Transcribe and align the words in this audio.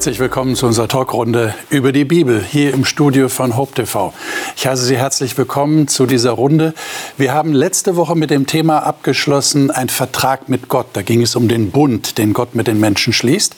Herzlich 0.00 0.18
willkommen 0.18 0.56
zu 0.56 0.64
unserer 0.64 0.88
Talkrunde 0.88 1.54
über 1.68 1.92
die 1.92 2.06
Bibel 2.06 2.42
hier 2.42 2.72
im 2.72 2.86
Studio 2.86 3.28
von 3.28 3.58
Hope 3.58 3.74
TV. 3.74 4.14
Ich 4.56 4.66
heiße 4.66 4.82
Sie 4.82 4.96
herzlich 4.96 5.36
willkommen 5.36 5.88
zu 5.88 6.06
dieser 6.06 6.30
Runde. 6.30 6.72
Wir 7.18 7.34
haben 7.34 7.52
letzte 7.52 7.96
Woche 7.96 8.16
mit 8.16 8.30
dem 8.30 8.46
Thema 8.46 8.78
abgeschlossen, 8.78 9.70
ein 9.70 9.90
Vertrag 9.90 10.48
mit 10.48 10.70
Gott. 10.70 10.86
Da 10.94 11.02
ging 11.02 11.20
es 11.20 11.36
um 11.36 11.48
den 11.48 11.70
Bund, 11.70 12.16
den 12.16 12.32
Gott 12.32 12.54
mit 12.54 12.66
den 12.66 12.80
Menschen 12.80 13.12
schließt. 13.12 13.54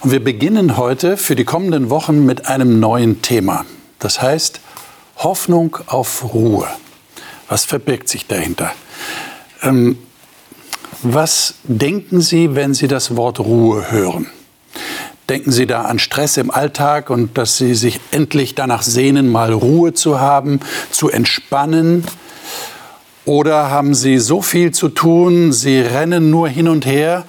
Und 0.00 0.12
wir 0.12 0.24
beginnen 0.24 0.78
heute 0.78 1.18
für 1.18 1.36
die 1.36 1.44
kommenden 1.44 1.90
Wochen 1.90 2.24
mit 2.24 2.46
einem 2.46 2.80
neuen 2.80 3.20
Thema. 3.20 3.66
Das 3.98 4.22
heißt 4.22 4.60
Hoffnung 5.18 5.76
auf 5.88 6.32
Ruhe. 6.32 6.68
Was 7.50 7.66
verbirgt 7.66 8.08
sich 8.08 8.26
dahinter? 8.26 8.72
Ähm, 9.62 9.98
was 11.02 11.56
denken 11.64 12.22
Sie, 12.22 12.54
wenn 12.54 12.72
Sie 12.72 12.88
das 12.88 13.14
Wort 13.14 13.40
Ruhe 13.40 13.92
hören? 13.92 14.26
Denken 15.32 15.50
Sie 15.50 15.66
da 15.66 15.84
an 15.84 15.98
Stress 15.98 16.36
im 16.36 16.50
Alltag 16.50 17.08
und 17.08 17.38
dass 17.38 17.56
Sie 17.56 17.74
sich 17.74 18.00
endlich 18.10 18.54
danach 18.54 18.82
sehnen, 18.82 19.32
mal 19.32 19.50
Ruhe 19.50 19.94
zu 19.94 20.20
haben, 20.20 20.60
zu 20.90 21.08
entspannen? 21.08 22.04
Oder 23.24 23.70
haben 23.70 23.94
Sie 23.94 24.18
so 24.18 24.42
viel 24.42 24.72
zu 24.72 24.90
tun, 24.90 25.50
Sie 25.50 25.80
rennen 25.80 26.28
nur 26.28 26.50
hin 26.50 26.68
und 26.68 26.84
her 26.84 27.24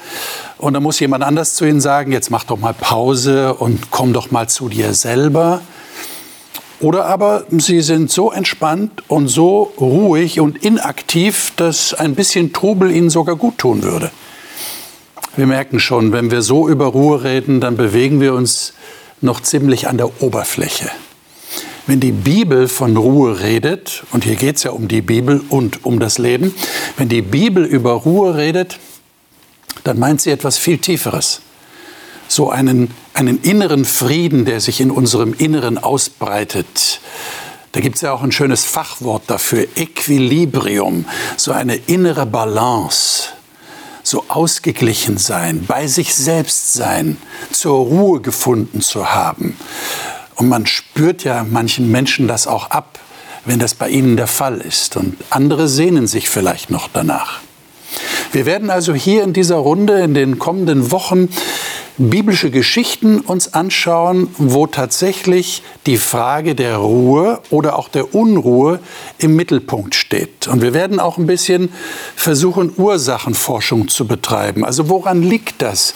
und 0.57 0.73
dann 0.73 0.83
muss 0.83 0.99
jemand 0.99 1.23
anders 1.23 1.55
zu 1.55 1.63
Ihnen 1.63 1.79
sagen, 1.79 2.11
jetzt 2.11 2.29
mach 2.29 2.43
doch 2.43 2.59
mal 2.59 2.73
Pause 2.73 3.53
und 3.53 3.89
komm 3.89 4.11
doch 4.11 4.31
mal 4.31 4.49
zu 4.49 4.67
dir 4.67 4.93
selber? 4.93 5.61
Oder 6.81 7.05
aber 7.05 7.45
sie 7.57 7.79
sind 7.79 8.11
so 8.11 8.33
entspannt 8.33 9.03
und 9.07 9.29
so 9.29 9.71
ruhig 9.79 10.41
und 10.41 10.61
inaktiv, 10.65 11.53
dass 11.55 11.93
ein 11.93 12.15
bisschen 12.15 12.51
Trubel 12.51 12.91
ihnen 12.91 13.09
sogar 13.09 13.37
gut 13.37 13.59
tun 13.59 13.81
würde. 13.81 14.11
Wir 15.35 15.47
merken 15.47 15.79
schon, 15.79 16.11
wenn 16.11 16.31
wir 16.31 16.41
so 16.41 16.67
über 16.69 16.85
Ruhe 16.85 17.23
reden, 17.23 17.59
dann 17.59 17.75
bewegen 17.75 18.21
wir 18.21 18.33
uns 18.33 18.73
noch 19.21 19.41
ziemlich 19.41 19.87
an 19.87 19.97
der 19.97 20.21
Oberfläche. 20.21 20.89
Wenn 21.87 21.99
die 21.99 22.11
Bibel 22.11 22.67
von 22.67 22.95
Ruhe 22.95 23.41
redet, 23.41 24.03
und 24.11 24.23
hier 24.23 24.35
geht 24.35 24.57
es 24.57 24.63
ja 24.63 24.71
um 24.71 24.87
die 24.87 25.01
Bibel 25.01 25.41
und 25.49 25.85
um 25.85 25.99
das 25.99 26.17
Leben, 26.17 26.53
wenn 26.97 27.09
die 27.09 27.21
Bibel 27.21 27.65
über 27.65 27.93
Ruhe 27.93 28.37
redet, 28.37 28.79
dann 29.83 29.99
meint 29.99 30.21
sie 30.21 30.29
etwas 30.29 30.57
viel 30.57 30.77
Tieferes 30.77 31.41
so 32.27 32.49
einen, 32.49 32.91
einen 33.13 33.41
inneren 33.41 33.85
Frieden, 33.85 34.45
der 34.45 34.59
sich 34.59 34.81
in 34.81 34.91
unserem 34.91 35.33
Inneren 35.33 35.77
ausbreitet. 35.77 36.99
Da 37.71 37.79
gibt 37.79 37.95
es 37.95 38.01
ja 38.01 38.13
auch 38.13 38.23
ein 38.23 38.31
schönes 38.31 38.65
Fachwort 38.65 39.23
dafür, 39.27 39.65
Equilibrium, 39.75 41.05
so 41.37 41.51
eine 41.51 41.75
innere 41.75 42.25
Balance, 42.25 43.29
so 44.13 44.25
ausgeglichen 44.27 45.17
sein, 45.17 45.65
bei 45.65 45.87
sich 45.87 46.13
selbst 46.13 46.73
sein, 46.73 47.17
zur 47.51 47.77
Ruhe 47.77 48.21
gefunden 48.21 48.79
zu 48.79 49.11
haben. 49.11 49.57
Und 50.35 50.49
man 50.49 50.67
spürt 50.67 51.23
ja 51.23 51.43
manchen 51.43 51.89
Menschen 51.89 52.27
das 52.27 52.45
auch 52.45 52.69
ab, 52.69 52.99
wenn 53.43 53.57
das 53.57 53.73
bei 53.73 53.89
ihnen 53.89 54.15
der 54.15 54.27
Fall 54.27 54.61
ist. 54.61 54.97
Und 54.97 55.17
andere 55.31 55.67
sehnen 55.67 56.05
sich 56.05 56.29
vielleicht 56.29 56.69
noch 56.69 56.89
danach. 56.93 57.39
Wir 58.31 58.45
werden 58.45 58.69
also 58.69 58.93
hier 58.93 59.23
in 59.23 59.33
dieser 59.33 59.57
Runde 59.57 59.99
in 59.99 60.13
den 60.13 60.39
kommenden 60.39 60.91
Wochen 60.91 61.29
biblische 61.97 62.49
Geschichten 62.49 63.19
uns 63.19 63.53
anschauen, 63.53 64.29
wo 64.37 64.65
tatsächlich 64.65 65.61
die 65.85 65.97
Frage 65.97 66.55
der 66.55 66.77
Ruhe 66.77 67.39
oder 67.49 67.77
auch 67.77 67.87
der 67.87 68.15
Unruhe 68.15 68.79
im 69.19 69.35
Mittelpunkt 69.35 69.93
steht. 69.93 70.47
Und 70.47 70.61
wir 70.61 70.73
werden 70.73 70.99
auch 70.99 71.17
ein 71.17 71.27
bisschen 71.27 71.69
versuchen, 72.15 72.73
Ursachenforschung 72.75 73.87
zu 73.89 74.07
betreiben. 74.07 74.65
Also 74.65 74.89
woran 74.89 75.21
liegt 75.21 75.61
das, 75.61 75.93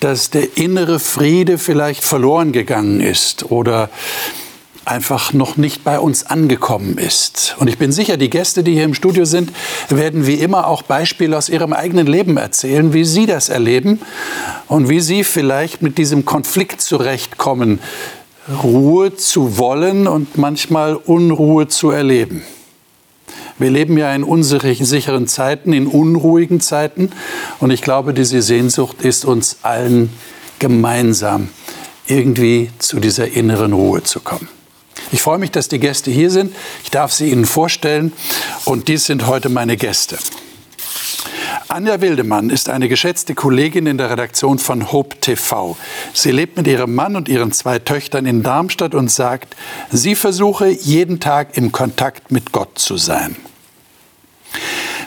dass 0.00 0.30
der 0.30 0.56
innere 0.56 0.98
Friede 0.98 1.58
vielleicht 1.58 2.04
verloren 2.04 2.52
gegangen 2.52 3.00
ist 3.00 3.50
oder 3.50 3.90
einfach 4.86 5.32
noch 5.32 5.56
nicht 5.56 5.84
bei 5.84 5.98
uns 5.98 6.24
angekommen 6.24 6.96
ist. 6.96 7.56
Und 7.58 7.68
ich 7.68 7.76
bin 7.76 7.90
sicher, 7.90 8.16
die 8.16 8.30
Gäste, 8.30 8.62
die 8.62 8.72
hier 8.72 8.84
im 8.84 8.94
Studio 8.94 9.24
sind, 9.24 9.52
werden 9.88 10.26
wie 10.26 10.34
immer 10.34 10.68
auch 10.68 10.82
Beispiele 10.82 11.36
aus 11.36 11.48
ihrem 11.48 11.72
eigenen 11.72 12.06
Leben 12.06 12.36
erzählen, 12.36 12.92
wie 12.92 13.04
sie 13.04 13.26
das 13.26 13.48
erleben 13.48 14.00
und 14.68 14.88
wie 14.88 15.00
sie 15.00 15.24
vielleicht 15.24 15.82
mit 15.82 15.98
diesem 15.98 16.24
Konflikt 16.24 16.80
zurechtkommen, 16.80 17.80
Ruhe 18.62 19.16
zu 19.16 19.58
wollen 19.58 20.06
und 20.06 20.38
manchmal 20.38 20.94
Unruhe 20.94 21.66
zu 21.66 21.90
erleben. 21.90 22.42
Wir 23.58 23.70
leben 23.70 23.98
ja 23.98 24.14
in 24.14 24.22
unsicheren 24.22 25.26
Zeiten, 25.26 25.72
in 25.72 25.88
unruhigen 25.88 26.60
Zeiten. 26.60 27.10
Und 27.58 27.70
ich 27.70 27.82
glaube, 27.82 28.14
diese 28.14 28.40
Sehnsucht 28.40 29.02
ist 29.02 29.24
uns 29.24 29.58
allen 29.62 30.10
gemeinsam, 30.58 31.48
irgendwie 32.06 32.70
zu 32.78 33.00
dieser 33.00 33.28
inneren 33.28 33.72
Ruhe 33.72 34.02
zu 34.02 34.20
kommen. 34.20 34.48
Ich 35.12 35.22
freue 35.22 35.38
mich, 35.38 35.50
dass 35.50 35.68
die 35.68 35.78
Gäste 35.78 36.10
hier 36.10 36.30
sind. 36.30 36.54
Ich 36.84 36.90
darf 36.90 37.12
sie 37.12 37.30
Ihnen 37.30 37.44
vorstellen. 37.44 38.12
Und 38.64 38.88
dies 38.88 39.04
sind 39.04 39.26
heute 39.26 39.48
meine 39.48 39.76
Gäste. 39.76 40.18
Anja 41.68 42.00
Wildemann 42.00 42.50
ist 42.50 42.68
eine 42.68 42.88
geschätzte 42.88 43.34
Kollegin 43.34 43.86
in 43.86 43.98
der 43.98 44.10
Redaktion 44.10 44.58
von 44.58 44.92
Hope 44.92 45.18
TV. 45.20 45.76
Sie 46.12 46.30
lebt 46.30 46.56
mit 46.56 46.68
ihrem 46.68 46.94
Mann 46.94 47.16
und 47.16 47.28
ihren 47.28 47.50
zwei 47.50 47.80
Töchtern 47.80 48.24
in 48.24 48.42
Darmstadt 48.42 48.94
und 48.94 49.10
sagt, 49.10 49.56
sie 49.90 50.14
versuche 50.14 50.68
jeden 50.68 51.18
Tag 51.18 51.56
im 51.56 51.72
Kontakt 51.72 52.30
mit 52.30 52.52
Gott 52.52 52.78
zu 52.78 52.96
sein. 52.96 53.36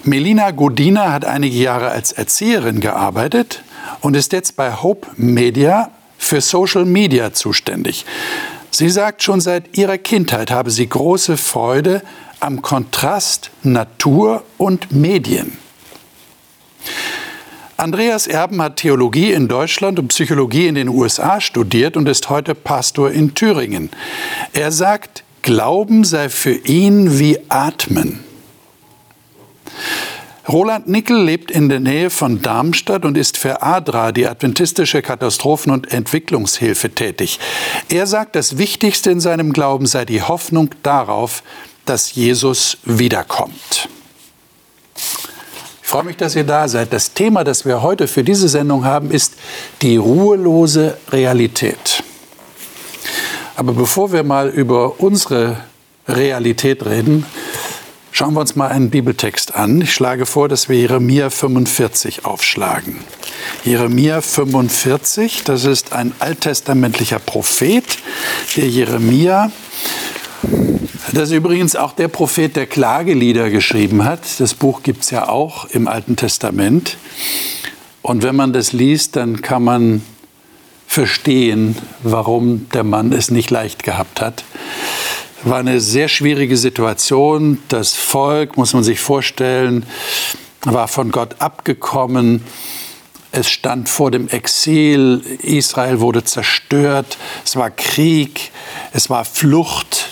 Melina 0.04 0.52
Godina 0.52 1.12
hat 1.12 1.24
einige 1.24 1.58
Jahre 1.58 1.90
als 1.90 2.12
Erzieherin 2.12 2.82
gearbeitet 2.82 3.64
und 4.02 4.16
ist 4.16 4.34
jetzt 4.34 4.56
bei 4.56 4.74
Hope 4.74 5.08
Media 5.16 5.92
für 6.18 6.42
Social 6.42 6.86
Media 6.86 7.34
zuständig. 7.34 8.06
Sie 8.72 8.90
sagt, 8.90 9.24
schon 9.24 9.42
seit 9.42 9.78
ihrer 9.78 9.98
Kindheit 9.98 10.52
habe 10.52 10.72
sie 10.72 10.88
große 10.88 11.38
Freude 11.38 12.02
am 12.40 12.62
Kontrast 12.62 13.52
Natur 13.64 14.44
und 14.58 14.92
Medien. 14.92 15.58
Andreas 17.78 18.28
Erben 18.28 18.62
hat 18.62 18.78
Theologie 18.78 19.32
in 19.32 19.48
Deutschland 19.48 20.00
und 20.00 20.10
Psychologie 20.10 20.68
in 20.68 20.76
den 20.76 20.90
USA 20.90 21.40
studiert 21.40 21.96
und 21.96 22.10
ist 22.10 22.30
heute 22.30 22.54
Pastor 22.54 23.12
in 23.12 23.34
Thüringen. 23.34 23.90
Er 24.54 24.72
sagt, 24.72 25.24
Glauben 25.42 26.04
sei 26.04 26.28
für 26.28 26.52
ihn 26.52 27.20
wie 27.20 27.40
Atmen. 27.48 28.24
Roland 30.50 30.88
Nickel 30.88 31.24
lebt 31.24 31.52
in 31.52 31.70
der 31.70 31.80
Nähe 31.80 32.10
von 32.10 32.42
Darmstadt 32.42 33.06
und 33.06 33.18
ist 33.18 33.38
für 33.38 33.62
ADRA, 33.62 34.12
die 34.12 34.28
adventistische 34.28 35.04
Katastrophen- 35.04 35.72
und 35.72 35.94
Entwicklungshilfe, 35.94 36.90
tätig. 36.90 37.40
Er 37.88 38.08
sagt, 38.08 38.36
das 38.36 38.58
Wichtigste 38.58 39.12
in 39.12 39.20
seinem 39.20 39.54
Glauben 39.54 39.86
sei 39.86 40.06
die 40.06 40.24
Hoffnung 40.24 40.72
darauf, 40.82 41.44
dass 41.86 42.16
Jesus 42.16 42.80
wiederkommt. 42.84 43.90
Ich 44.96 45.88
freue 45.88 46.04
mich, 46.04 46.18
dass 46.18 46.36
ihr 46.36 46.44
da 46.44 46.68
seid. 46.68 46.94
Das 46.94 47.14
Thema, 47.14 47.44
das 47.44 47.66
wir 47.66 47.84
heute 47.84 48.08
für 48.08 48.24
diese 48.24 48.50
Sendung 48.50 48.86
haben, 48.86 49.12
ist 49.12 49.36
die 49.84 49.98
ruhelose 49.98 50.98
Realität. 51.12 52.04
Aber 53.56 53.74
bevor 53.74 54.12
wir 54.12 54.24
mal 54.24 54.50
über 54.50 55.00
unsere 55.00 55.58
Realität 56.08 56.86
reden, 56.88 57.26
Schauen 58.12 58.34
wir 58.34 58.42
uns 58.42 58.56
mal 58.56 58.68
einen 58.68 58.90
Bibeltext 58.90 59.56
an. 59.56 59.82
Ich 59.82 59.94
schlage 59.94 60.26
vor, 60.26 60.50
dass 60.50 60.68
wir 60.68 60.78
Jeremia 60.78 61.30
45 61.30 62.26
aufschlagen. 62.26 62.98
Jeremia 63.64 64.22
45, 64.22 65.44
das 65.44 65.66
ist 65.66 65.94
ein 65.94 66.14
alttestamentlicher 66.20 67.20
Prophet, 67.20 67.86
der 68.58 68.68
Jeremia. 68.68 69.52
Das 71.14 71.30
ist 71.30 71.36
übrigens 71.36 71.76
auch 71.76 71.94
der 71.94 72.08
Prophet, 72.08 72.56
der 72.56 72.66
Klagelieder 72.66 73.50
geschrieben 73.50 74.04
hat. 74.04 74.22
Das 74.40 74.54
Buch 74.54 74.84
gibt 74.84 75.04
es 75.04 75.12
ja 75.12 75.30
auch 75.30 75.66
im 75.66 75.88
Alten 75.88 76.16
Testament. 76.16 76.98
Und 78.02 78.24
wenn 78.24 78.36
man 78.36 78.54
das 78.54 78.74
liest, 78.74 79.16
dann 79.16 79.42
kann 79.42 79.64
man 79.64 80.02
verstehen, 80.88 81.78
warum 82.02 82.68
der 82.74 82.84
Mann 82.84 83.14
es 83.14 83.30
nicht 83.30 83.52
leicht 83.52 83.84
gehabt 83.84 84.20
hat 84.20 84.44
war 85.44 85.60
eine 85.60 85.80
sehr 85.80 86.08
schwierige 86.08 86.58
Situation. 86.58 87.60
Das 87.68 87.96
Volk, 87.96 88.58
muss 88.58 88.74
man 88.74 88.84
sich 88.84 89.00
vorstellen, 89.00 89.86
war 90.64 90.88
von 90.88 91.12
Gott 91.12 91.36
abgekommen. 91.40 92.44
Es 93.32 93.50
stand 93.50 93.90
vor 93.90 94.12
dem 94.12 94.28
Exil. 94.28 95.22
Israel 95.42 96.00
wurde 96.00 96.24
zerstört. 96.24 97.18
Es 97.46 97.56
war 97.56 97.70
Krieg. 97.70 98.52
Es 98.92 99.10
war 99.10 99.24
Flucht. 99.26 100.10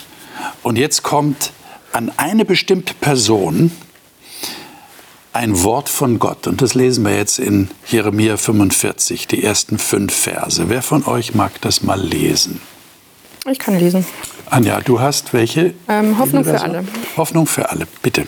Und 0.63 0.77
jetzt 0.77 1.03
kommt 1.03 1.51
an 1.91 2.11
eine 2.17 2.45
bestimmte 2.45 2.93
Person 2.93 3.71
ein 5.33 5.63
Wort 5.63 5.87
von 5.87 6.17
Gott. 6.17 6.47
Und 6.47 6.61
das 6.61 6.73
lesen 6.73 7.05
wir 7.05 7.15
jetzt 7.15 7.37
in 7.37 7.69
Jeremia 7.87 8.37
45, 8.37 9.27
die 9.27 9.43
ersten 9.43 9.77
fünf 9.77 10.13
Verse. 10.13 10.67
Wer 10.69 10.81
von 10.81 11.05
euch 11.05 11.35
mag 11.35 11.61
das 11.61 11.83
mal 11.83 12.01
lesen? 12.01 12.59
Ich 13.49 13.59
kann 13.59 13.77
lesen. 13.77 14.03
Anja, 14.49 14.79
du 14.79 14.99
hast 14.99 15.33
welche? 15.33 15.73
Ähm, 15.89 16.17
Hoffnung 16.17 16.43
für 16.43 16.61
alle. 16.61 16.83
Hoffnung 17.17 17.47
für 17.47 17.69
alle, 17.69 17.87
bitte. 18.01 18.25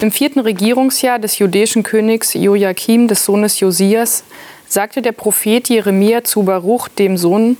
Im 0.00 0.12
vierten 0.12 0.40
Regierungsjahr 0.40 1.18
des 1.18 1.38
jüdischen 1.38 1.82
Königs 1.82 2.34
Joachim, 2.34 3.08
des 3.08 3.24
Sohnes 3.24 3.60
Josias, 3.60 4.24
sagte 4.68 5.02
der 5.02 5.12
Prophet 5.12 5.68
Jeremia 5.68 6.24
zu 6.24 6.44
Baruch, 6.44 6.88
dem 6.88 7.16
Sohn 7.16 7.56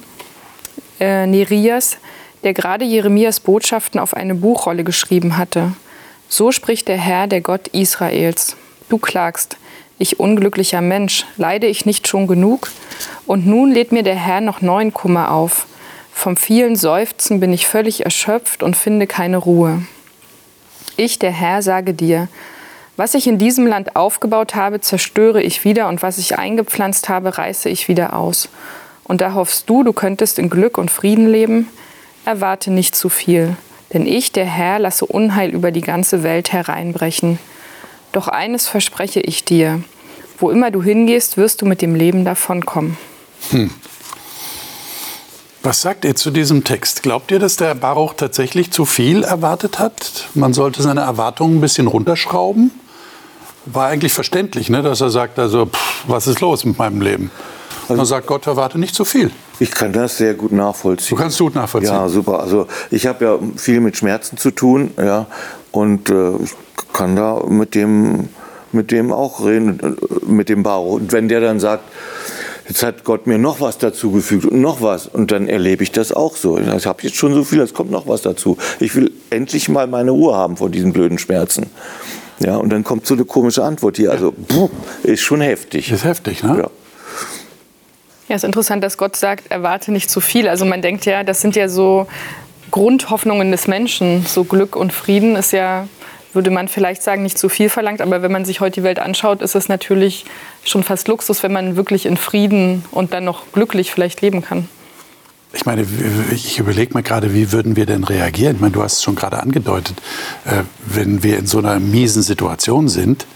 äh, 1.00 1.26
Nerias, 1.26 1.98
der 2.44 2.54
gerade 2.54 2.84
Jeremias 2.84 3.40
Botschaften 3.40 3.98
auf 3.98 4.14
eine 4.14 4.34
Buchrolle 4.34 4.84
geschrieben 4.84 5.36
hatte. 5.36 5.72
So 6.28 6.52
spricht 6.52 6.88
der 6.88 6.98
Herr, 6.98 7.26
der 7.26 7.40
Gott 7.40 7.68
Israels. 7.68 8.56
Du 8.88 8.98
klagst, 8.98 9.56
ich 9.98 10.20
unglücklicher 10.20 10.80
Mensch, 10.80 11.26
leide 11.36 11.66
ich 11.66 11.86
nicht 11.86 12.06
schon 12.06 12.26
genug? 12.26 12.70
Und 13.26 13.46
nun 13.46 13.72
lädt 13.72 13.90
mir 13.90 14.02
der 14.02 14.14
Herr 14.14 14.40
noch 14.40 14.60
neuen 14.60 14.94
Kummer 14.94 15.32
auf. 15.32 15.66
Vom 16.18 16.36
vielen 16.36 16.74
Seufzen 16.74 17.38
bin 17.38 17.52
ich 17.52 17.68
völlig 17.68 18.04
erschöpft 18.04 18.64
und 18.64 18.76
finde 18.76 19.06
keine 19.06 19.36
Ruhe. 19.36 19.82
Ich, 20.96 21.20
der 21.20 21.30
Herr, 21.30 21.62
sage 21.62 21.94
dir, 21.94 22.26
was 22.96 23.14
ich 23.14 23.28
in 23.28 23.38
diesem 23.38 23.68
Land 23.68 23.94
aufgebaut 23.94 24.56
habe, 24.56 24.80
zerstöre 24.80 25.40
ich 25.40 25.62
wieder 25.62 25.86
und 25.86 26.02
was 26.02 26.18
ich 26.18 26.36
eingepflanzt 26.36 27.08
habe, 27.08 27.38
reiße 27.38 27.68
ich 27.68 27.86
wieder 27.86 28.16
aus. 28.16 28.48
Und 29.04 29.20
da 29.20 29.34
hoffst 29.34 29.70
du, 29.70 29.84
du 29.84 29.92
könntest 29.92 30.40
in 30.40 30.50
Glück 30.50 30.76
und 30.76 30.90
Frieden 30.90 31.28
leben? 31.28 31.68
Erwarte 32.24 32.72
nicht 32.72 32.96
zu 32.96 33.08
viel, 33.08 33.56
denn 33.92 34.04
ich, 34.04 34.32
der 34.32 34.46
Herr, 34.46 34.80
lasse 34.80 35.06
Unheil 35.06 35.50
über 35.50 35.70
die 35.70 35.82
ganze 35.82 36.24
Welt 36.24 36.52
hereinbrechen. 36.52 37.38
Doch 38.10 38.26
eines 38.26 38.66
verspreche 38.66 39.20
ich 39.20 39.44
dir, 39.44 39.84
wo 40.36 40.50
immer 40.50 40.72
du 40.72 40.82
hingehst, 40.82 41.36
wirst 41.36 41.62
du 41.62 41.66
mit 41.66 41.80
dem 41.80 41.94
Leben 41.94 42.24
davonkommen. 42.24 42.98
Hm. 43.50 43.70
Was 45.68 45.82
sagt 45.82 46.06
ihr 46.06 46.16
zu 46.16 46.30
diesem 46.30 46.64
Text? 46.64 47.02
Glaubt 47.02 47.30
ihr, 47.30 47.38
dass 47.38 47.56
der 47.56 47.74
Baruch 47.74 48.14
tatsächlich 48.14 48.70
zu 48.70 48.86
viel 48.86 49.22
erwartet 49.22 49.78
hat? 49.78 50.26
Man 50.32 50.54
sollte 50.54 50.80
seine 50.80 51.02
Erwartungen 51.02 51.58
ein 51.58 51.60
bisschen 51.60 51.88
runterschrauben? 51.88 52.70
war 53.66 53.88
eigentlich 53.88 54.14
verständlich, 54.14 54.70
ne, 54.70 54.80
dass 54.80 55.02
er 55.02 55.10
sagt, 55.10 55.38
also 55.38 55.66
pff, 55.66 56.04
was 56.06 56.26
ist 56.26 56.40
los 56.40 56.64
mit 56.64 56.78
meinem 56.78 57.02
Leben? 57.02 57.30
Und 57.88 57.98
dann 57.98 58.06
sagt 58.06 58.26
Gott, 58.26 58.46
erwarte 58.46 58.78
nicht 58.78 58.94
zu 58.94 59.04
viel. 59.04 59.30
Ich 59.58 59.70
kann 59.70 59.92
das 59.92 60.16
sehr 60.16 60.32
gut 60.32 60.52
nachvollziehen. 60.52 61.14
Du 61.14 61.22
kannst 61.22 61.38
gut 61.38 61.54
nachvollziehen. 61.54 61.92
Ja, 61.92 62.08
super. 62.08 62.40
Also 62.40 62.66
ich 62.90 63.06
habe 63.06 63.22
ja 63.26 63.38
viel 63.56 63.80
mit 63.80 63.94
Schmerzen 63.94 64.38
zu 64.38 64.52
tun, 64.52 64.92
ja, 64.96 65.26
und 65.70 66.08
äh, 66.08 66.30
ich 66.36 66.54
kann 66.94 67.14
da 67.14 67.42
mit 67.46 67.74
dem, 67.74 68.30
mit 68.72 68.90
dem 68.90 69.12
auch 69.12 69.44
reden, 69.44 69.80
äh, 69.80 70.24
mit 70.24 70.48
dem 70.48 70.62
Baro. 70.62 70.94
Und 70.94 71.12
wenn 71.12 71.28
der 71.28 71.42
dann 71.42 71.60
sagt, 71.60 71.84
jetzt 72.68 72.82
hat 72.82 73.04
Gott 73.04 73.26
mir 73.26 73.38
noch 73.38 73.60
was 73.60 73.78
dazu 73.78 74.12
gefügt 74.12 74.44
und 74.44 74.60
noch 74.60 74.80
was, 74.82 75.06
und 75.06 75.30
dann 75.32 75.48
erlebe 75.48 75.82
ich 75.82 75.90
das 75.90 76.12
auch 76.12 76.36
so. 76.36 76.58
Ich 76.58 76.86
habe 76.86 77.02
jetzt 77.02 77.16
schon 77.16 77.34
so 77.34 77.44
viel, 77.44 77.60
es 77.60 77.74
kommt 77.74 77.90
noch 77.90 78.06
was 78.06 78.22
dazu. 78.22 78.56
Ich 78.78 78.94
will 78.94 79.10
endlich 79.30 79.68
mal 79.68 79.86
meine 79.86 80.10
Ruhe 80.10 80.34
haben 80.34 80.56
vor 80.56 80.70
diesen 80.70 80.92
blöden 80.92 81.18
Schmerzen. 81.18 81.66
Ja, 82.40 82.56
und 82.56 82.70
dann 82.70 82.84
kommt 82.84 83.06
so 83.06 83.14
eine 83.14 83.24
komische 83.24 83.64
Antwort 83.64 83.96
hier. 83.96 84.12
Also, 84.12 84.32
pff, 84.32 84.70
ist 85.02 85.22
schon 85.22 85.40
heftig. 85.40 85.90
Ist 85.90 86.04
heftig, 86.04 86.44
ne? 86.44 86.58
Ja. 86.58 86.70
Ja, 88.28 88.36
ist 88.36 88.44
interessant, 88.44 88.84
dass 88.84 88.98
Gott 88.98 89.16
sagt, 89.16 89.50
erwarte 89.50 89.90
nicht 89.90 90.10
zu 90.10 90.20
viel. 90.20 90.48
Also 90.48 90.66
man 90.66 90.82
denkt 90.82 91.06
ja, 91.06 91.24
das 91.24 91.40
sind 91.40 91.56
ja 91.56 91.68
so 91.68 92.06
Grundhoffnungen 92.70 93.50
des 93.50 93.66
Menschen. 93.66 94.26
So 94.26 94.44
Glück 94.44 94.76
und 94.76 94.92
Frieden 94.92 95.34
ist 95.34 95.52
ja, 95.52 95.88
würde 96.32 96.50
man 96.50 96.68
vielleicht 96.68 97.02
sagen, 97.02 97.22
nicht 97.22 97.38
zu 97.38 97.48
viel 97.48 97.68
verlangt. 97.68 98.00
Aber 98.00 98.22
wenn 98.22 98.32
man 98.32 98.44
sich 98.44 98.60
heute 98.60 98.80
die 98.80 98.82
Welt 98.82 98.98
anschaut, 98.98 99.42
ist 99.42 99.54
es 99.54 99.68
natürlich 99.68 100.24
schon 100.64 100.82
fast 100.82 101.08
Luxus, 101.08 101.42
wenn 101.42 101.52
man 101.52 101.76
wirklich 101.76 102.06
in 102.06 102.16
Frieden 102.16 102.84
und 102.90 103.12
dann 103.12 103.24
noch 103.24 103.52
glücklich 103.52 103.90
vielleicht 103.92 104.20
leben 104.20 104.42
kann. 104.42 104.68
Ich 105.52 105.64
meine, 105.64 105.86
ich 106.30 106.58
überlege 106.58 106.94
mir 106.94 107.02
gerade, 107.02 107.32
wie 107.32 107.52
würden 107.52 107.74
wir 107.74 107.86
denn 107.86 108.04
reagieren? 108.04 108.56
Ich 108.56 108.60
meine, 108.60 108.72
du 108.72 108.82
hast 108.82 108.94
es 108.94 109.02
schon 109.02 109.14
gerade 109.14 109.40
angedeutet, 109.40 109.96
äh, 110.44 110.62
wenn 110.84 111.22
wir 111.22 111.38
in 111.38 111.46
so 111.46 111.58
einer 111.58 111.80
miesen 111.80 112.22
Situation 112.22 112.88
sind, 112.88 113.26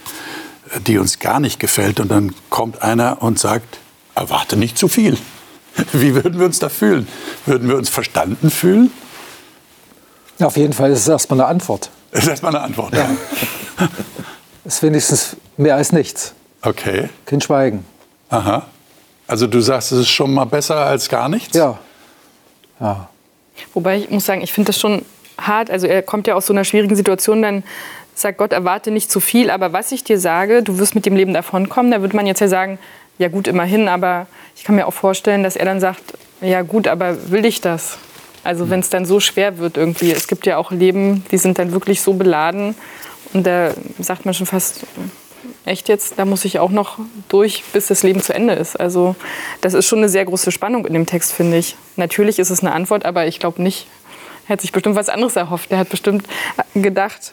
äh, 0.75 0.81
die 0.81 0.99
uns 0.99 1.21
gar 1.21 1.41
nicht 1.41 1.59
gefällt, 1.59 2.01
und 2.01 2.11
dann 2.11 2.35
kommt 2.51 2.83
einer 2.83 3.23
und 3.23 3.39
sagt, 3.39 3.79
erwarte 4.15 4.57
nicht 4.57 4.77
zu 4.77 4.89
viel. 4.89 5.17
Wie 5.93 6.15
würden 6.15 6.39
wir 6.39 6.45
uns 6.45 6.59
da 6.59 6.69
fühlen? 6.69 7.09
Würden 7.47 7.69
wir 7.69 7.77
uns 7.77 7.89
verstanden 7.89 8.51
fühlen? 8.51 8.91
Auf 10.39 10.59
jeden 10.59 10.75
Fall 10.75 10.91
ist 10.91 11.01
es 11.01 11.09
erstmal 11.09 11.41
eine 11.41 11.49
Antwort. 11.49 11.91
Das 12.13 12.25
ist 12.25 12.29
erstmal 12.29 12.55
eine 12.55 12.65
Antwort, 12.65 12.95
ja. 12.95 13.09
Das 14.65 14.75
ist 14.75 14.83
wenigstens 14.83 15.37
mehr 15.57 15.77
als 15.77 15.93
nichts. 15.93 16.35
Okay. 16.61 17.09
Kein 17.27 17.41
Schweigen. 17.41 17.85
Aha. 18.29 18.67
Also 19.27 19.47
du 19.47 19.61
sagst, 19.61 19.93
es 19.93 20.01
ist 20.01 20.11
schon 20.11 20.33
mal 20.33 20.45
besser 20.45 20.77
als 20.77 21.09
gar 21.09 21.29
nichts? 21.29 21.57
Ja. 21.57 21.79
Ja. 22.79 23.09
Wobei 23.75 23.99
ich 23.99 24.11
muss 24.11 24.27
sagen, 24.27 24.43
ich 24.43 24.53
finde 24.53 24.69
das 24.69 24.79
schon 24.79 25.05
hart. 25.39 25.71
Also 25.71 25.87
er 25.87 26.03
kommt 26.03 26.27
ja 26.27 26.35
aus 26.35 26.47
so 26.47 26.53
einer 26.53 26.65
schwierigen 26.65 26.97
Situation, 26.97 27.43
dann 27.43 27.65
sagt 28.15 28.39
Gott, 28.39 28.53
erwarte 28.53 28.91
nicht 28.91 29.11
zu 29.11 29.21
viel. 29.21 29.51
Aber 29.51 29.73
was 29.73 29.91
ich 29.91 30.05
dir 30.05 30.21
sage, 30.21 30.63
du 30.63 30.79
wirst 30.79 30.95
mit 30.95 31.07
dem 31.07 31.17
Leben 31.17 31.33
davonkommen, 31.33 31.91
da 31.91 32.03
würde 32.03 32.15
man 32.15 32.27
jetzt 32.27 32.41
ja 32.41 32.49
sagen, 32.49 32.79
ja 33.19 33.29
gut, 33.29 33.49
immerhin. 33.49 33.89
Aber 33.89 34.27
ich 34.55 34.65
kann 34.65 34.75
mir 34.75 34.87
auch 34.87 34.93
vorstellen, 34.93 35.43
dass 35.43 35.57
er 35.57 35.65
dann 35.65 35.81
sagt, 35.81 36.03
ja 36.41 36.63
gut, 36.63 36.89
aber 36.89 37.31
will 37.31 37.47
ich 37.47 37.61
das? 37.61 37.97
Also 38.45 38.71
wenn 38.71 38.81
es 38.81 38.89
dann 38.89 39.05
so 39.07 39.21
schwer 39.21 39.59
wird 39.59 39.77
irgendwie. 39.77 40.13
Es 40.13 40.27
gibt 40.27 40.47
ja 40.47 40.57
auch 40.57 40.71
Leben, 40.71 41.25
die 41.31 41.39
sind 41.39 41.59
dann 41.59 41.73
wirklich 41.73 42.01
so 42.01 42.15
beladen. 42.15 42.75
Und 43.33 43.47
da 43.47 43.73
sagt 43.99 44.25
man 44.25 44.35
schon 44.35 44.47
fast, 44.47 44.81
echt 45.65 45.89
jetzt, 45.89 46.19
da 46.19 46.25
muss 46.25 46.45
ich 46.45 46.59
auch 46.59 46.71
noch 46.71 46.99
durch, 47.29 47.65
bis 47.73 47.87
das 47.87 48.03
Leben 48.03 48.21
zu 48.21 48.35
Ende 48.35 48.55
ist. 48.55 48.79
Also 48.79 49.15
das 49.61 49.75
ist 49.75 49.87
schon 49.87 49.99
eine 49.99 50.09
sehr 50.09 50.25
große 50.25 50.51
Spannung 50.51 50.87
in 50.87 50.93
dem 50.93 51.07
Text, 51.07 51.33
finde 51.33 51.57
ich. 51.57 51.77
Natürlich 51.97 52.39
ist 52.39 52.51
es 52.51 52.61
eine 52.61 52.73
Antwort, 52.73 53.05
aber 53.05 53.27
ich 53.27 53.39
glaube 53.39 53.63
nicht. 53.63 53.87
Er 54.49 54.55
hat 54.55 54.61
sich 54.61 54.73
bestimmt 54.73 54.97
was 54.97 55.09
anderes 55.09 55.37
erhofft. 55.37 55.71
Er 55.71 55.79
hat 55.79 55.89
bestimmt 55.89 56.27
gedacht, 56.75 57.33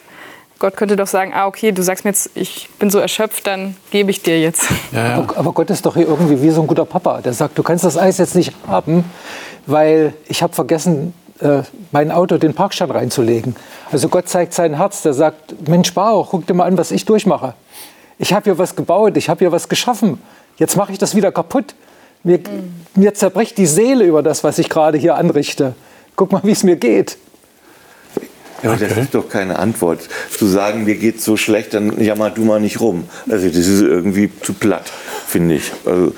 Gott 0.60 0.76
könnte 0.76 0.98
doch 0.98 1.08
sagen, 1.08 1.32
ah, 1.34 1.48
okay, 1.48 1.72
du 1.72 1.82
sagst 1.82 2.04
mir 2.04 2.12
jetzt, 2.12 2.32
ich 2.36 2.70
bin 2.80 2.90
so 2.90 3.00
erschöpft, 3.00 3.48
dann 3.48 3.78
gebe 3.92 4.12
ich 4.12 4.22
dir 4.22 4.40
jetzt. 4.40 4.66
Ja, 4.92 5.08
ja. 5.08 5.28
Aber 5.36 5.54
Gott 5.54 5.70
ist 5.70 5.86
doch 5.86 5.96
hier 5.96 6.08
irgendwie 6.08 6.42
wie 6.42 6.50
so 6.50 6.62
ein 6.62 6.68
guter 6.68 6.86
Papa. 6.86 7.22
Der 7.22 7.34
sagt, 7.34 7.58
du 7.58 7.64
kannst 7.64 7.86
das 7.86 7.98
Eis 7.98 8.18
jetzt 8.18 8.36
nicht 8.36 8.54
haben, 8.68 9.06
weil 9.66 10.14
ich 10.28 10.44
habe 10.44 10.54
vergessen, 10.54 11.14
äh, 11.40 11.64
mein 11.92 12.12
Auto 12.12 12.38
den 12.38 12.54
Parkstand 12.54 12.94
reinzulegen. 12.94 13.56
Also 13.92 14.10
Gott 14.10 14.28
zeigt 14.28 14.54
sein 14.54 14.76
Herz, 14.78 15.02
der 15.02 15.14
sagt, 15.14 15.68
Mensch, 15.68 15.94
Bauch, 15.94 16.30
guck 16.32 16.48
dir 16.48 16.54
mal 16.54 16.66
an, 16.66 16.78
was 16.78 16.92
ich 16.92 17.06
durchmache 17.06 17.54
ich 18.20 18.34
habe 18.34 18.44
hier 18.44 18.58
was 18.58 18.76
gebaut, 18.76 19.18
ich 19.18 19.30
habe 19.30 19.40
hier 19.40 19.52
was 19.52 19.70
geschaffen. 19.70 20.20
Jetzt 20.58 20.76
mache 20.76 20.92
ich 20.92 20.98
das 20.98 21.16
wieder 21.16 21.32
kaputt. 21.32 21.74
Mir, 22.24 22.38
mhm. 22.38 23.02
mir 23.02 23.14
zerbricht 23.14 23.58
die 23.58 23.66
Seele 23.66 24.04
über 24.04 24.22
das, 24.22 24.44
was 24.44 24.60
ich 24.60 24.70
gerade 24.70 24.98
hier 24.98 25.16
anrichte. 25.16 25.74
Guck 26.18 26.34
mal, 26.34 26.42
wie 26.44 26.52
es 26.52 26.64
mir 26.64 26.76
geht. 26.76 27.18
Ja, 28.62 28.74
okay. 28.74 28.88
das 28.90 28.98
ist 28.98 29.16
doch 29.16 29.30
keine 29.30 29.58
Antwort. 29.58 30.02
Zu 30.38 30.46
sagen, 30.46 30.84
mir 30.84 30.96
geht 30.96 31.22
so 31.22 31.38
schlecht, 31.38 31.74
dann 31.74 32.02
jammer 32.02 32.30
du 32.30 32.44
mal 32.44 32.60
nicht 32.60 32.82
rum. 32.82 33.06
Also 33.30 33.48
das 33.48 33.56
ist 33.56 33.82
irgendwie 33.82 34.30
zu 34.42 34.52
platt, 34.52 34.92
finde 35.28 35.56
ich. 35.56 35.72
Also, 35.86 36.14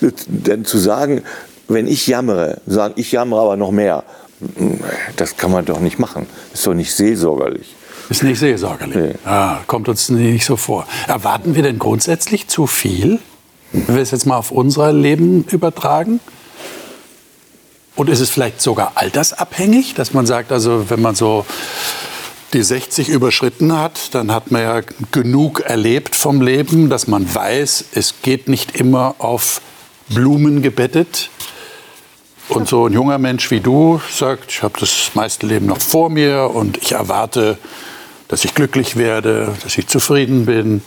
denn 0.00 0.64
zu 0.64 0.78
sagen, 0.78 1.22
wenn 1.68 1.86
ich 1.86 2.06
jammere, 2.06 2.60
sagen, 2.66 2.94
ich 2.96 3.12
jammere 3.12 3.40
aber 3.40 3.56
noch 3.56 3.70
mehr, 3.70 4.04
das 5.16 5.36
kann 5.36 5.50
man 5.50 5.64
doch 5.64 5.80
nicht 5.80 5.98
machen. 5.98 6.26
Ist 6.52 6.66
doch 6.66 6.74
nicht 6.74 6.92
seelsorgerlich. 6.92 7.74
Ist 8.10 8.22
nicht 8.22 8.38
seelsorgerlich. 8.38 8.96
Nee. 8.96 9.14
Ah, 9.24 9.60
kommt 9.66 9.88
uns 9.88 10.10
nicht 10.10 10.44
so 10.44 10.56
vor. 10.56 10.86
Erwarten 11.06 11.54
wir 11.54 11.62
denn 11.62 11.78
grundsätzlich 11.78 12.48
zu 12.48 12.66
viel, 12.66 13.18
wenn 13.72 13.94
wir 13.94 14.02
es 14.02 14.10
jetzt 14.10 14.26
mal 14.26 14.36
auf 14.36 14.50
unser 14.50 14.92
Leben 14.92 15.44
übertragen? 15.50 16.20
Und 17.96 18.10
ist 18.10 18.20
es 18.20 18.28
vielleicht 18.28 18.60
sogar 18.60 18.92
altersabhängig, 18.96 19.94
dass 19.94 20.12
man 20.12 20.26
sagt, 20.26 20.50
also 20.50 20.90
wenn 20.90 21.00
man 21.00 21.14
so 21.14 21.46
die 22.52 22.62
60 22.62 23.08
überschritten 23.08 23.76
hat, 23.76 24.14
dann 24.14 24.32
hat 24.32 24.50
man 24.50 24.62
ja 24.62 24.80
genug 25.12 25.60
erlebt 25.60 26.16
vom 26.16 26.40
Leben, 26.40 26.90
dass 26.90 27.06
man 27.06 27.32
weiß, 27.32 27.84
es 27.94 28.14
geht 28.22 28.48
nicht 28.48 28.76
immer 28.76 29.14
auf 29.18 29.60
Blumen 30.08 30.62
gebettet. 30.62 31.30
Und 32.48 32.68
so 32.68 32.86
ein 32.86 32.92
junger 32.92 33.18
Mensch 33.18 33.50
wie 33.50 33.60
du 33.60 34.00
sagt, 34.10 34.50
ich 34.50 34.62
habe 34.62 34.74
das 34.78 35.12
meiste 35.14 35.46
Leben 35.46 35.66
noch 35.66 35.80
vor 35.80 36.10
mir 36.10 36.50
und 36.52 36.76
ich 36.76 36.92
erwarte 36.92 37.58
dass 38.28 38.44
ich 38.44 38.54
glücklich 38.54 38.96
werde, 38.96 39.54
dass 39.62 39.76
ich 39.78 39.86
zufrieden 39.86 40.46
bin. 40.46 40.82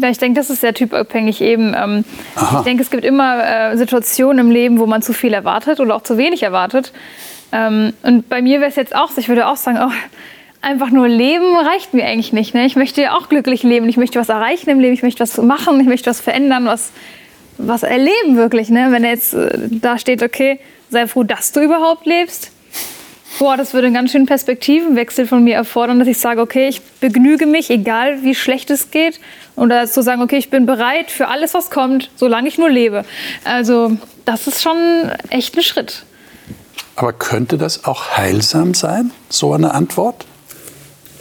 Ja, 0.00 0.10
ich 0.10 0.18
denke, 0.18 0.38
das 0.38 0.50
ist 0.50 0.60
sehr 0.60 0.74
typabhängig 0.74 1.40
eben. 1.40 1.74
Ähm, 1.74 2.04
ich 2.36 2.64
denke, 2.64 2.82
es 2.82 2.90
gibt 2.90 3.04
immer 3.04 3.72
äh, 3.72 3.76
Situationen 3.76 4.46
im 4.46 4.52
Leben, 4.52 4.78
wo 4.78 4.86
man 4.86 5.02
zu 5.02 5.12
viel 5.12 5.32
erwartet 5.32 5.80
oder 5.80 5.96
auch 5.96 6.02
zu 6.02 6.18
wenig 6.18 6.42
erwartet. 6.42 6.92
Ähm, 7.50 7.94
und 8.02 8.28
bei 8.28 8.42
mir 8.42 8.60
wäre 8.60 8.70
es 8.70 8.76
jetzt 8.76 8.94
auch 8.94 9.10
so, 9.10 9.20
ich 9.20 9.28
würde 9.28 9.48
auch 9.48 9.56
sagen, 9.56 9.78
oh, 9.82 9.90
einfach 10.60 10.90
nur 10.90 11.08
leben 11.08 11.56
reicht 11.56 11.94
mir 11.94 12.04
eigentlich 12.04 12.32
nicht. 12.32 12.54
Ne? 12.54 12.66
Ich 12.66 12.76
möchte 12.76 13.00
ja 13.00 13.16
auch 13.16 13.28
glücklich 13.28 13.62
leben, 13.62 13.88
ich 13.88 13.96
möchte 13.96 14.20
was 14.20 14.28
erreichen 14.28 14.68
im 14.68 14.78
Leben, 14.78 14.92
ich 14.92 15.02
möchte 15.02 15.22
was 15.22 15.38
machen, 15.38 15.80
ich 15.80 15.86
möchte 15.86 16.10
was 16.10 16.20
verändern, 16.20 16.66
was, 16.66 16.92
was 17.66 17.82
erleben 17.82 18.36
wirklich. 18.36 18.68
Ne? 18.70 18.88
Wenn 18.90 19.04
jetzt 19.04 19.34
äh, 19.34 19.68
da 19.70 19.98
steht, 19.98 20.22
okay, 20.22 20.60
sei 20.90 21.06
froh, 21.06 21.22
dass 21.22 21.52
du 21.52 21.60
überhaupt 21.60 22.06
lebst, 22.06 22.50
Boah, 23.38 23.56
das 23.56 23.72
würde 23.72 23.86
einen 23.86 23.94
ganz 23.94 24.12
schönen 24.12 24.26
Perspektivenwechsel 24.26 25.26
von 25.26 25.42
mir 25.42 25.54
erfordern, 25.54 25.98
dass 25.98 26.08
ich 26.08 26.18
sage, 26.18 26.40
okay, 26.42 26.68
ich 26.68 26.82
begnüge 26.82 27.46
mich, 27.46 27.70
egal 27.70 28.22
wie 28.22 28.34
schlecht 28.34 28.70
es 28.70 28.90
geht. 28.90 29.20
Oder 29.56 29.86
zu 29.86 30.02
sagen, 30.02 30.20
okay, 30.20 30.36
ich 30.36 30.50
bin 30.50 30.66
bereit 30.66 31.10
für 31.10 31.28
alles, 31.28 31.54
was 31.54 31.70
kommt, 31.70 32.10
solange 32.16 32.48
ich 32.48 32.58
nur 32.58 32.68
lebe. 32.68 33.04
Also 33.44 33.96
das 34.24 34.46
ist 34.46 34.60
schon 34.60 34.76
echt 35.30 35.56
ein 35.56 35.62
Schritt. 35.62 36.04
Aber 36.96 37.12
könnte 37.14 37.56
das 37.56 37.84
auch 37.84 38.16
heilsam 38.16 38.74
sein, 38.74 39.10
so 39.30 39.54
eine 39.54 39.72
Antwort? 39.72 40.26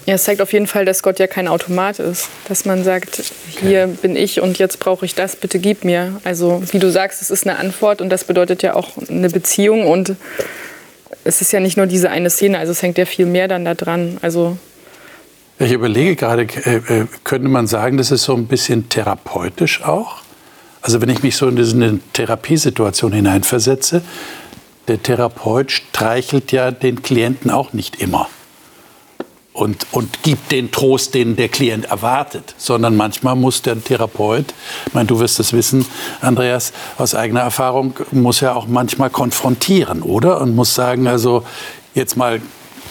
Ja, 0.10 0.16
es 0.16 0.24
zeigt 0.24 0.42
auf 0.42 0.54
jeden 0.54 0.66
Fall, 0.66 0.86
dass 0.86 1.04
Gott 1.04 1.20
ja 1.20 1.28
kein 1.28 1.48
Automat 1.48 2.00
ist. 2.00 2.30
Dass 2.48 2.66
man 2.66 2.84
sagt, 2.84 3.32
hier 3.62 3.84
okay. 3.84 3.98
bin 4.01 4.16
ich 4.16 4.42
und 4.42 4.58
jetzt 4.58 4.80
brauche 4.80 5.06
ich 5.06 5.13
das, 5.13 5.36
bitte 5.36 5.60
gib 5.60 5.84
mir. 5.84 6.20
Also 6.24 6.63
wie 6.72 6.80
du 6.80 6.89
sagst, 6.89 7.22
es 7.22 7.30
ist 7.30 7.46
eine 7.46 7.60
Antwort 7.60 8.01
und 8.01 8.10
das 8.10 8.24
bedeutet 8.24 8.63
ja 8.63 8.74
auch 8.74 8.89
eine 9.08 9.30
Beziehung 9.30 9.86
und 9.86 10.16
es 11.25 11.42
ist 11.42 11.54
ja 11.54 11.60
nicht 11.60 11.78
nur 11.78 11.86
diese 11.86 12.10
eine 12.10 12.32
Szene, 12.32 12.58
also 12.58 12.72
es 12.72 12.82
hängt 12.82 12.98
ja 12.98 13.06
viel 13.06 13.28
mehr 13.28 13.48
dann 13.48 13.66
da 13.66 13.75
dran. 13.75 14.18
Also 14.24 14.58
ich 15.60 15.74
überlege 15.74 16.16
gerade, 16.16 16.48
äh, 16.66 16.78
äh, 16.78 17.06
könnte 17.24 17.48
man 17.48 17.68
sagen, 17.68 17.98
das 17.98 18.10
ist 18.10 18.24
so 18.24 18.34
ein 18.34 18.48
bisschen 18.48 18.89
therapeutisch 18.89 19.84
auch? 19.84 20.24
Also 20.82 21.01
wenn 21.01 21.10
ich 21.10 21.22
mich 21.22 21.36
so 21.36 21.48
in 21.48 21.56
diese 21.56 22.00
Therapiesituation 22.13 23.13
hineinversetze, 23.13 24.01
der 24.88 25.04
Therapeut 25.04 25.72
streichelt 25.72 26.51
ja 26.51 26.72
den 26.72 27.04
Klienten 27.04 27.51
auch 27.51 27.74
nicht 27.74 28.01
immer 28.01 28.28
und, 29.60 29.88
und 29.92 30.24
gibt 30.24 30.51
den 30.51 30.72
Trost, 30.72 31.13
den 31.13 31.36
der 31.36 31.50
Klient 31.50 31.86
erwartet, 31.86 32.56
sondern 32.58 32.96
manchmal 32.96 33.36
muss 33.36 33.62
der 33.62 33.84
Therapeut, 33.84 34.54
ich 34.88 34.94
meine, 34.94 35.08
du 35.08 35.20
wirst 35.20 35.38
es 35.42 35.51
wissen, 35.51 35.86
Andreas, 36.22 36.72
aus 36.98 37.13
eigener 37.13 37.42
Erfahrung, 37.42 37.94
muss 38.12 38.39
ja 38.39 38.54
auch 38.54 38.68
manchmal 38.68 39.10
konfrontieren, 39.10 40.01
oder? 40.01 40.39
Und 40.39 40.56
muss 40.56 40.75
sagen, 40.75 41.08
also 41.08 41.44
jetzt 41.94 42.16
mal 42.16 42.42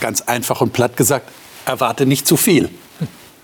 ganz 0.01 0.21
einfach 0.21 0.61
und 0.61 0.75
platt 0.75 0.97
gesagt, 0.99 1.31
erwarte 1.65 2.05
nicht 2.05 2.27
zu 2.27 2.37
viel, 2.37 2.69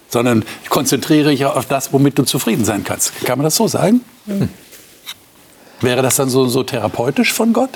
sondern 0.09 0.45
konzentriere 0.69 1.31
dich 1.31 1.47
auf 1.47 1.64
das, 1.64 1.95
womit 1.95 2.19
du 2.19 2.25
zufrieden 2.25 2.66
sein 2.66 2.85
kannst. 2.85 3.25
Kann 3.25 3.38
man 3.38 3.45
das 3.45 3.57
so 3.57 3.66
sagen? 3.66 4.02
Hm. 4.26 4.50
Wäre 5.81 6.02
das 6.02 6.16
dann 6.16 6.28
so, 6.28 6.47
so 6.47 6.62
therapeutisch 6.62 7.33
von 7.33 7.54
Gott? 7.54 7.71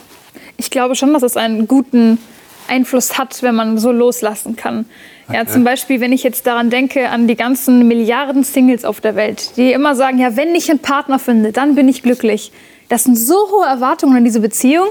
Ich 0.58 0.68
glaube 0.68 0.94
schon, 0.94 1.14
dass 1.14 1.22
es 1.22 1.38
einen 1.38 1.66
guten 1.66 2.18
Einfluss 2.68 3.18
hat, 3.18 3.42
wenn 3.42 3.54
man 3.54 3.78
so 3.78 3.92
loslassen 3.92 4.56
kann. 4.56 4.86
Ja, 5.32 5.46
zum 5.46 5.62
Beispiel, 5.62 6.00
wenn 6.00 6.12
ich 6.12 6.22
jetzt 6.22 6.46
daran 6.46 6.70
denke, 6.70 7.10
an 7.10 7.26
die 7.26 7.36
ganzen 7.36 7.86
Milliarden 7.86 8.44
Singles 8.44 8.84
auf 8.84 9.00
der 9.00 9.14
Welt, 9.14 9.56
die 9.56 9.72
immer 9.72 9.94
sagen, 9.94 10.18
ja, 10.18 10.36
wenn 10.36 10.54
ich 10.54 10.70
einen 10.70 10.78
Partner 10.78 11.18
finde, 11.18 11.52
dann 11.52 11.74
bin 11.74 11.86
ich 11.86 12.02
glücklich. 12.02 12.50
Das 12.88 13.04
sind 13.04 13.16
so 13.16 13.34
hohe 13.34 13.66
Erwartungen 13.66 14.16
an 14.16 14.24
diese 14.24 14.40
Beziehung. 14.40 14.88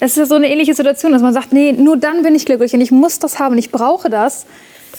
Das 0.00 0.12
ist 0.12 0.16
ja 0.18 0.26
so 0.26 0.34
eine 0.34 0.50
ähnliche 0.50 0.74
Situation, 0.74 1.12
dass 1.12 1.22
man 1.22 1.32
sagt, 1.32 1.52
nee, 1.52 1.72
nur 1.72 1.96
dann 1.96 2.22
bin 2.22 2.34
ich 2.34 2.44
glücklich 2.44 2.74
und 2.74 2.80
ich 2.80 2.90
muss 2.90 3.18
das 3.18 3.38
haben, 3.38 3.56
ich 3.56 3.70
brauche 3.70 4.10
das. 4.10 4.46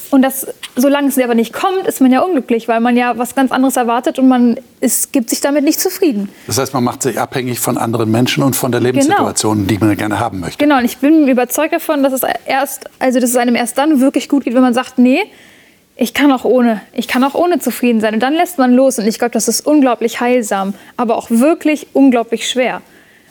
Und 0.09 0.21
das, 0.21 0.47
solange 0.75 1.09
es 1.09 1.19
aber 1.19 1.35
nicht 1.35 1.53
kommt, 1.53 1.85
ist 1.85 2.01
man 2.01 2.11
ja 2.11 2.21
unglücklich, 2.21 2.67
weil 2.67 2.79
man 2.79 2.95
ja 2.95 3.17
was 3.17 3.35
ganz 3.35 3.51
anderes 3.51 3.75
erwartet 3.75 4.19
und 4.19 4.27
man 4.27 4.57
ist, 4.79 5.11
gibt 5.11 5.29
sich 5.29 5.41
damit 5.41 5.63
nicht 5.63 5.79
zufrieden. 5.79 6.29
Das 6.47 6.57
heißt, 6.57 6.73
man 6.73 6.83
macht 6.83 7.03
sich 7.03 7.19
abhängig 7.19 7.59
von 7.59 7.77
anderen 7.77 8.09
Menschen 8.09 8.43
und 8.43 8.55
von 8.55 8.71
der 8.71 8.79
genau. 8.81 8.93
Lebenssituation, 8.93 9.57
genau. 9.57 9.67
die 9.67 9.77
man 9.79 9.97
gerne 9.97 10.19
haben 10.19 10.39
möchte. 10.39 10.63
Genau, 10.63 10.77
und 10.77 10.85
ich 10.85 10.97
bin 10.97 11.27
überzeugt 11.27 11.73
davon, 11.73 12.03
dass 12.03 12.13
es 12.13 12.21
erst, 12.45 12.89
also 12.99 13.19
dass 13.19 13.31
es 13.31 13.35
einem 13.35 13.55
erst 13.55 13.77
dann 13.77 13.99
wirklich 13.99 14.29
gut 14.29 14.45
geht, 14.45 14.53
wenn 14.53 14.61
man 14.61 14.73
sagt, 14.73 14.97
nee, 14.97 15.23
ich 15.97 16.13
kann 16.13 16.31
auch 16.31 16.45
ohne, 16.45 16.81
ich 16.93 17.07
kann 17.07 17.23
auch 17.23 17.33
ohne 17.33 17.59
zufrieden 17.59 17.99
sein. 17.99 18.13
Und 18.13 18.21
dann 18.21 18.33
lässt 18.33 18.57
man 18.59 18.73
los 18.73 18.99
und 18.99 19.07
ich 19.07 19.19
glaube, 19.19 19.31
das 19.31 19.47
ist 19.47 19.65
unglaublich 19.65 20.21
heilsam, 20.21 20.73
aber 20.95 21.17
auch 21.17 21.29
wirklich 21.29 21.87
unglaublich 21.93 22.47
schwer. 22.47 22.81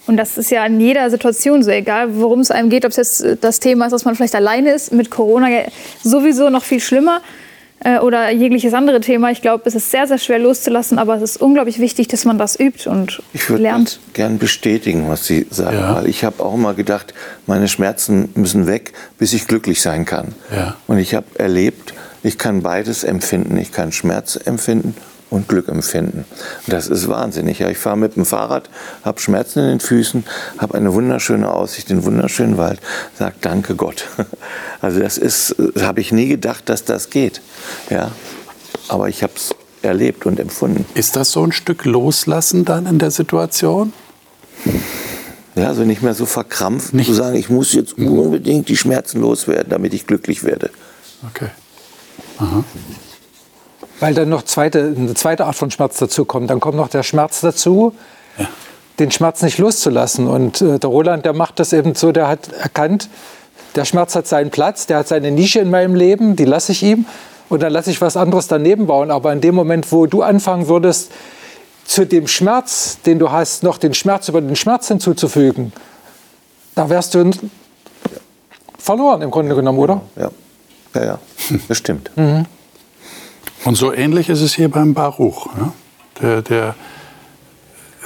Und 0.06 0.16
das 0.16 0.38
ist 0.38 0.50
ja 0.50 0.64
in 0.64 0.80
jeder 0.80 1.10
Situation 1.10 1.62
so, 1.62 1.70
egal 1.70 2.16
worum 2.16 2.40
es 2.40 2.50
einem 2.50 2.70
geht, 2.70 2.84
ob 2.84 2.90
es 2.90 2.96
jetzt 2.96 3.20
äh, 3.22 3.36
das 3.40 3.60
Thema 3.60 3.86
ist, 3.86 3.92
dass 3.92 4.04
man 4.04 4.14
vielleicht 4.14 4.34
alleine 4.34 4.72
ist, 4.72 4.92
mit 4.92 5.10
Corona 5.10 5.48
sowieso 6.02 6.50
noch 6.50 6.64
viel 6.64 6.80
schlimmer 6.80 7.20
äh, 7.80 7.98
oder 7.98 8.30
jegliches 8.30 8.72
andere 8.74 9.00
Thema. 9.00 9.30
Ich 9.30 9.42
glaube, 9.42 9.64
es 9.66 9.74
ist 9.74 9.90
sehr, 9.90 10.06
sehr 10.06 10.18
schwer 10.18 10.38
loszulassen, 10.38 10.98
aber 10.98 11.16
es 11.16 11.22
ist 11.22 11.36
unglaublich 11.38 11.78
wichtig, 11.78 12.08
dass 12.08 12.24
man 12.24 12.38
das 12.38 12.58
übt 12.58 12.88
und 12.88 13.22
ich 13.32 13.48
lernt. 13.48 14.00
Ich 14.08 14.14
gern 14.14 14.38
bestätigen, 14.38 15.08
was 15.08 15.26
Sie 15.26 15.46
sagen, 15.50 15.78
ja. 15.78 15.96
weil 15.96 16.08
ich 16.08 16.24
habe 16.24 16.42
auch 16.42 16.54
immer 16.54 16.74
gedacht, 16.74 17.12
meine 17.46 17.68
Schmerzen 17.68 18.30
müssen 18.34 18.66
weg, 18.66 18.92
bis 19.18 19.32
ich 19.32 19.46
glücklich 19.46 19.80
sein 19.82 20.04
kann. 20.04 20.34
Ja. 20.54 20.76
Und 20.86 20.98
ich 20.98 21.14
habe 21.14 21.26
erlebt, 21.38 21.94
ich 22.22 22.38
kann 22.38 22.62
beides 22.62 23.04
empfinden. 23.04 23.56
Ich 23.56 23.72
kann 23.72 23.92
Schmerz 23.92 24.38
empfinden 24.44 24.94
und 25.30 25.48
Glück 25.48 25.68
empfinden. 25.68 26.24
Das 26.66 26.88
ist 26.88 27.08
wahnsinnig. 27.08 27.58
Ja, 27.58 27.68
ich 27.68 27.78
fahre 27.78 27.96
mit 27.96 28.16
dem 28.16 28.24
Fahrrad, 28.24 28.70
habe 29.04 29.20
Schmerzen 29.20 29.60
in 29.60 29.66
den 29.66 29.80
Füßen, 29.80 30.24
habe 30.58 30.74
eine 30.74 30.92
wunderschöne 30.92 31.50
Aussicht, 31.50 31.90
einen 31.90 32.04
wunderschönen 32.04 32.56
Wald, 32.56 32.80
sage 33.18 33.36
Danke 33.40 33.74
Gott. 33.74 34.06
Also 34.82 35.00
das 35.00 35.16
ist, 35.16 35.56
habe 35.80 36.00
ich 36.00 36.12
nie 36.12 36.28
gedacht, 36.28 36.68
dass 36.68 36.84
das 36.84 37.08
geht. 37.08 37.40
Ja, 37.88 38.12
aber 38.88 39.08
ich 39.08 39.22
habe 39.22 39.32
es 39.34 39.54
erlebt 39.82 40.26
und 40.26 40.38
empfunden. 40.38 40.84
Ist 40.94 41.16
das 41.16 41.32
so 41.32 41.42
ein 41.42 41.50
Stück 41.50 41.86
Loslassen 41.86 42.64
dann 42.64 42.86
in 42.86 42.98
der 42.98 43.10
Situation? 43.10 43.92
Ja, 45.56 45.68
also 45.68 45.82
nicht 45.82 46.02
mehr 46.02 46.14
so 46.14 46.26
verkrampft, 46.26 46.92
nicht. 46.92 47.06
zu 47.06 47.14
sagen, 47.14 47.36
ich 47.36 47.48
muss 47.48 47.72
jetzt 47.72 47.96
unbedingt 47.96 48.68
die 48.68 48.76
Schmerzen 48.76 49.22
loswerden, 49.22 49.70
damit 49.70 49.94
ich 49.94 50.06
glücklich 50.06 50.44
werde. 50.44 50.70
Okay. 51.30 51.48
Aha. 52.38 52.62
Weil 54.00 54.14
dann 54.14 54.28
noch 54.28 54.42
zweite, 54.42 54.94
eine 54.96 55.14
zweite 55.14 55.46
Art 55.46 55.56
von 55.56 55.70
Schmerz 55.70 55.98
dazu 55.98 56.24
kommt. 56.24 56.50
Dann 56.50 56.60
kommt 56.60 56.76
noch 56.76 56.88
der 56.88 57.02
Schmerz 57.02 57.40
dazu, 57.40 57.94
ja. 58.38 58.46
den 58.98 59.10
Schmerz 59.10 59.42
nicht 59.42 59.58
loszulassen. 59.58 60.26
Und 60.26 60.60
äh, 60.60 60.78
der 60.78 60.90
Roland, 60.90 61.24
der 61.24 61.32
macht 61.32 61.58
das 61.58 61.72
eben 61.72 61.94
so, 61.94 62.12
der 62.12 62.28
hat 62.28 62.52
erkannt, 62.52 63.08
der 63.74 63.84
Schmerz 63.84 64.14
hat 64.14 64.26
seinen 64.26 64.50
Platz, 64.50 64.86
der 64.86 64.98
hat 64.98 65.08
seine 65.08 65.30
Nische 65.30 65.60
in 65.60 65.70
meinem 65.70 65.94
Leben, 65.94 66.36
die 66.36 66.44
lasse 66.44 66.72
ich 66.72 66.82
ihm. 66.82 67.06
Und 67.48 67.62
dann 67.62 67.72
lasse 67.72 67.90
ich 67.90 68.00
was 68.00 68.16
anderes 68.16 68.48
daneben 68.48 68.86
bauen. 68.86 69.10
Aber 69.10 69.32
in 69.32 69.40
dem 69.40 69.54
Moment, 69.54 69.90
wo 69.92 70.06
du 70.06 70.22
anfangen 70.22 70.68
würdest, 70.68 71.10
zu 71.84 72.04
dem 72.04 72.26
Schmerz, 72.26 72.98
den 73.06 73.18
du 73.18 73.30
hast, 73.30 73.62
noch 73.62 73.78
den 73.78 73.94
Schmerz 73.94 74.28
über 74.28 74.40
den 74.40 74.56
Schmerz 74.56 74.88
hinzuzufügen, 74.88 75.72
da 76.74 76.90
wärst 76.90 77.14
du 77.14 77.30
verloren 78.78 79.22
im 79.22 79.30
Grunde 79.30 79.54
genommen, 79.54 79.78
oder? 79.78 80.00
Ja, 80.16 80.30
ja, 80.94 81.04
ja. 81.04 81.18
das 81.68 81.78
stimmt. 81.78 82.10
Mhm. 82.16 82.46
Und 83.66 83.74
so 83.74 83.92
ähnlich 83.92 84.28
ist 84.28 84.42
es 84.42 84.54
hier 84.54 84.70
beim 84.70 84.94
Baruch. 84.94 85.48
Ja? 85.58 85.72
Der, 86.22 86.42
der, 86.42 86.74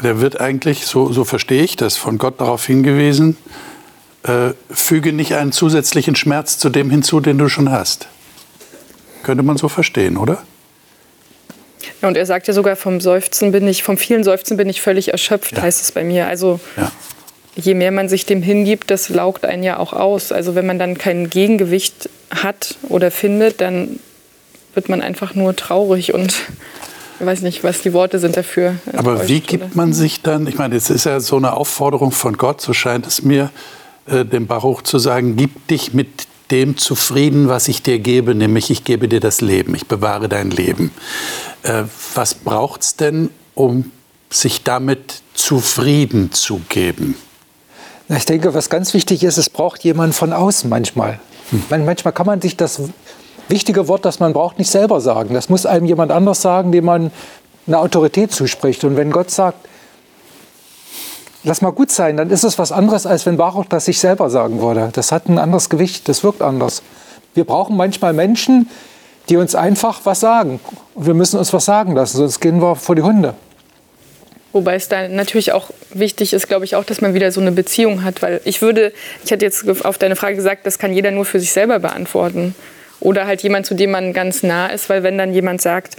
der 0.02 0.20
wird 0.22 0.40
eigentlich, 0.40 0.86
so, 0.86 1.12
so 1.12 1.24
verstehe 1.24 1.62
ich 1.62 1.76
das, 1.76 1.98
von 1.98 2.16
Gott 2.16 2.40
darauf 2.40 2.64
hingewiesen, 2.64 3.36
äh, 4.22 4.52
füge 4.70 5.12
nicht 5.12 5.34
einen 5.34 5.52
zusätzlichen 5.52 6.16
Schmerz 6.16 6.58
zu 6.58 6.70
dem 6.70 6.88
hinzu, 6.88 7.20
den 7.20 7.36
du 7.36 7.50
schon 7.50 7.70
hast. 7.70 8.08
Könnte 9.22 9.42
man 9.42 9.58
so 9.58 9.68
verstehen, 9.68 10.16
oder? 10.16 10.42
Ja, 12.00 12.08
und 12.08 12.16
er 12.16 12.24
sagt 12.24 12.48
ja 12.48 12.54
sogar, 12.54 12.74
vom 12.74 13.02
Seufzen 13.02 13.52
bin 13.52 13.68
ich, 13.68 13.82
vom 13.82 13.98
vielen 13.98 14.24
Seufzen 14.24 14.56
bin 14.56 14.70
ich 14.70 14.80
völlig 14.80 15.12
erschöpft, 15.12 15.58
ja. 15.58 15.62
heißt 15.62 15.82
es 15.82 15.92
bei 15.92 16.04
mir. 16.04 16.26
Also 16.26 16.58
ja. 16.78 16.90
je 17.54 17.74
mehr 17.74 17.90
man 17.90 18.08
sich 18.08 18.24
dem 18.24 18.40
hingibt, 18.40 18.90
das 18.90 19.10
laugt 19.10 19.44
einen 19.44 19.62
ja 19.62 19.78
auch 19.78 19.92
aus. 19.92 20.32
Also 20.32 20.54
wenn 20.54 20.64
man 20.64 20.78
dann 20.78 20.96
kein 20.96 21.28
Gegengewicht 21.28 22.08
hat 22.30 22.76
oder 22.88 23.10
findet, 23.10 23.60
dann 23.60 24.00
wird 24.74 24.88
man 24.88 25.02
einfach 25.02 25.34
nur 25.34 25.54
traurig 25.56 26.14
und 26.14 26.34
ich 27.18 27.26
weiß 27.26 27.42
nicht, 27.42 27.62
was 27.64 27.82
die 27.82 27.92
Worte 27.92 28.18
sind 28.18 28.36
dafür. 28.36 28.76
Aber 28.96 29.28
wie 29.28 29.40
gibt 29.40 29.76
man 29.76 29.92
sich 29.92 30.22
dann, 30.22 30.46
ich 30.46 30.56
meine, 30.56 30.76
es 30.76 30.88
ist 30.88 31.04
ja 31.04 31.20
so 31.20 31.36
eine 31.36 31.52
Aufforderung 31.52 32.12
von 32.12 32.36
Gott, 32.36 32.60
so 32.60 32.72
scheint 32.72 33.06
es 33.06 33.22
mir, 33.22 33.50
äh, 34.06 34.24
dem 34.24 34.46
Baruch 34.46 34.82
zu 34.82 34.98
sagen, 34.98 35.36
gib 35.36 35.68
dich 35.68 35.92
mit 35.92 36.08
dem 36.50 36.76
zufrieden, 36.76 37.48
was 37.48 37.68
ich 37.68 37.82
dir 37.82 37.98
gebe, 37.98 38.34
nämlich 38.34 38.70
ich 38.70 38.84
gebe 38.84 39.06
dir 39.06 39.20
das 39.20 39.40
Leben, 39.40 39.74
ich 39.74 39.86
bewahre 39.86 40.28
dein 40.28 40.50
Leben. 40.50 40.92
Äh, 41.62 41.84
was 42.14 42.34
braucht 42.34 42.82
es 42.82 42.96
denn, 42.96 43.30
um 43.54 43.90
sich 44.30 44.62
damit 44.62 45.22
zufrieden 45.34 46.32
zu 46.32 46.60
geben? 46.68 47.16
Ich 48.08 48.24
denke, 48.24 48.54
was 48.54 48.70
ganz 48.70 48.94
wichtig 48.94 49.22
ist, 49.22 49.36
es 49.36 49.48
braucht 49.48 49.84
jemand 49.84 50.14
von 50.14 50.32
außen 50.32 50.68
manchmal. 50.68 51.20
Hm. 51.50 51.84
Manchmal 51.84 52.12
kann 52.12 52.26
man 52.26 52.40
sich 52.40 52.56
das 52.56 52.80
wichtige 53.50 53.88
Wort, 53.88 54.04
das 54.04 54.20
man 54.20 54.32
braucht, 54.32 54.58
nicht 54.58 54.70
selber 54.70 55.00
sagen. 55.00 55.34
Das 55.34 55.48
muss 55.48 55.66
einem 55.66 55.86
jemand 55.86 56.12
anders 56.12 56.42
sagen, 56.42 56.72
dem 56.72 56.84
man 56.84 57.10
eine 57.66 57.78
Autorität 57.78 58.32
zuspricht. 58.32 58.84
Und 58.84 58.96
wenn 58.96 59.10
Gott 59.10 59.30
sagt, 59.30 59.66
lass 61.44 61.62
mal 61.62 61.70
gut 61.70 61.90
sein, 61.90 62.16
dann 62.16 62.30
ist 62.30 62.44
es 62.44 62.58
was 62.58 62.72
anderes, 62.72 63.06
als 63.06 63.26
wenn 63.26 63.36
Baruch 63.36 63.66
das 63.66 63.84
sich 63.84 63.98
selber 63.98 64.30
sagen 64.30 64.60
würde. 64.60 64.90
Das 64.92 65.12
hat 65.12 65.28
ein 65.28 65.38
anderes 65.38 65.68
Gewicht, 65.68 66.08
das 66.08 66.22
wirkt 66.24 66.42
anders. 66.42 66.82
Wir 67.34 67.44
brauchen 67.44 67.76
manchmal 67.76 68.12
Menschen, 68.12 68.68
die 69.28 69.36
uns 69.36 69.54
einfach 69.54 70.00
was 70.04 70.20
sagen. 70.20 70.60
Wir 70.96 71.14
müssen 71.14 71.38
uns 71.38 71.52
was 71.52 71.64
sagen 71.64 71.94
lassen, 71.94 72.16
sonst 72.16 72.40
gehen 72.40 72.60
wir 72.60 72.76
vor 72.76 72.96
die 72.96 73.02
Hunde. 73.02 73.34
Wobei 74.52 74.74
es 74.74 74.88
da 74.88 75.06
natürlich 75.06 75.52
auch 75.52 75.70
wichtig 75.94 76.32
ist, 76.32 76.48
glaube 76.48 76.64
ich, 76.64 76.74
auch, 76.74 76.82
dass 76.82 77.00
man 77.00 77.14
wieder 77.14 77.30
so 77.30 77.40
eine 77.40 77.52
Beziehung 77.52 78.02
hat. 78.02 78.20
Weil 78.20 78.40
ich 78.44 78.62
würde, 78.62 78.92
ich 79.24 79.30
hatte 79.30 79.44
jetzt 79.44 79.64
auf 79.84 79.96
deine 79.96 80.16
Frage 80.16 80.34
gesagt, 80.34 80.66
das 80.66 80.78
kann 80.78 80.92
jeder 80.92 81.12
nur 81.12 81.24
für 81.24 81.38
sich 81.38 81.52
selber 81.52 81.78
beantworten. 81.78 82.56
Oder 83.00 83.26
halt 83.26 83.42
jemand, 83.42 83.66
zu 83.66 83.74
dem 83.74 83.90
man 83.90 84.12
ganz 84.12 84.42
nah 84.42 84.68
ist, 84.68 84.88
weil 84.88 85.02
wenn 85.02 85.18
dann 85.18 85.32
jemand 85.32 85.60
sagt, 85.62 85.96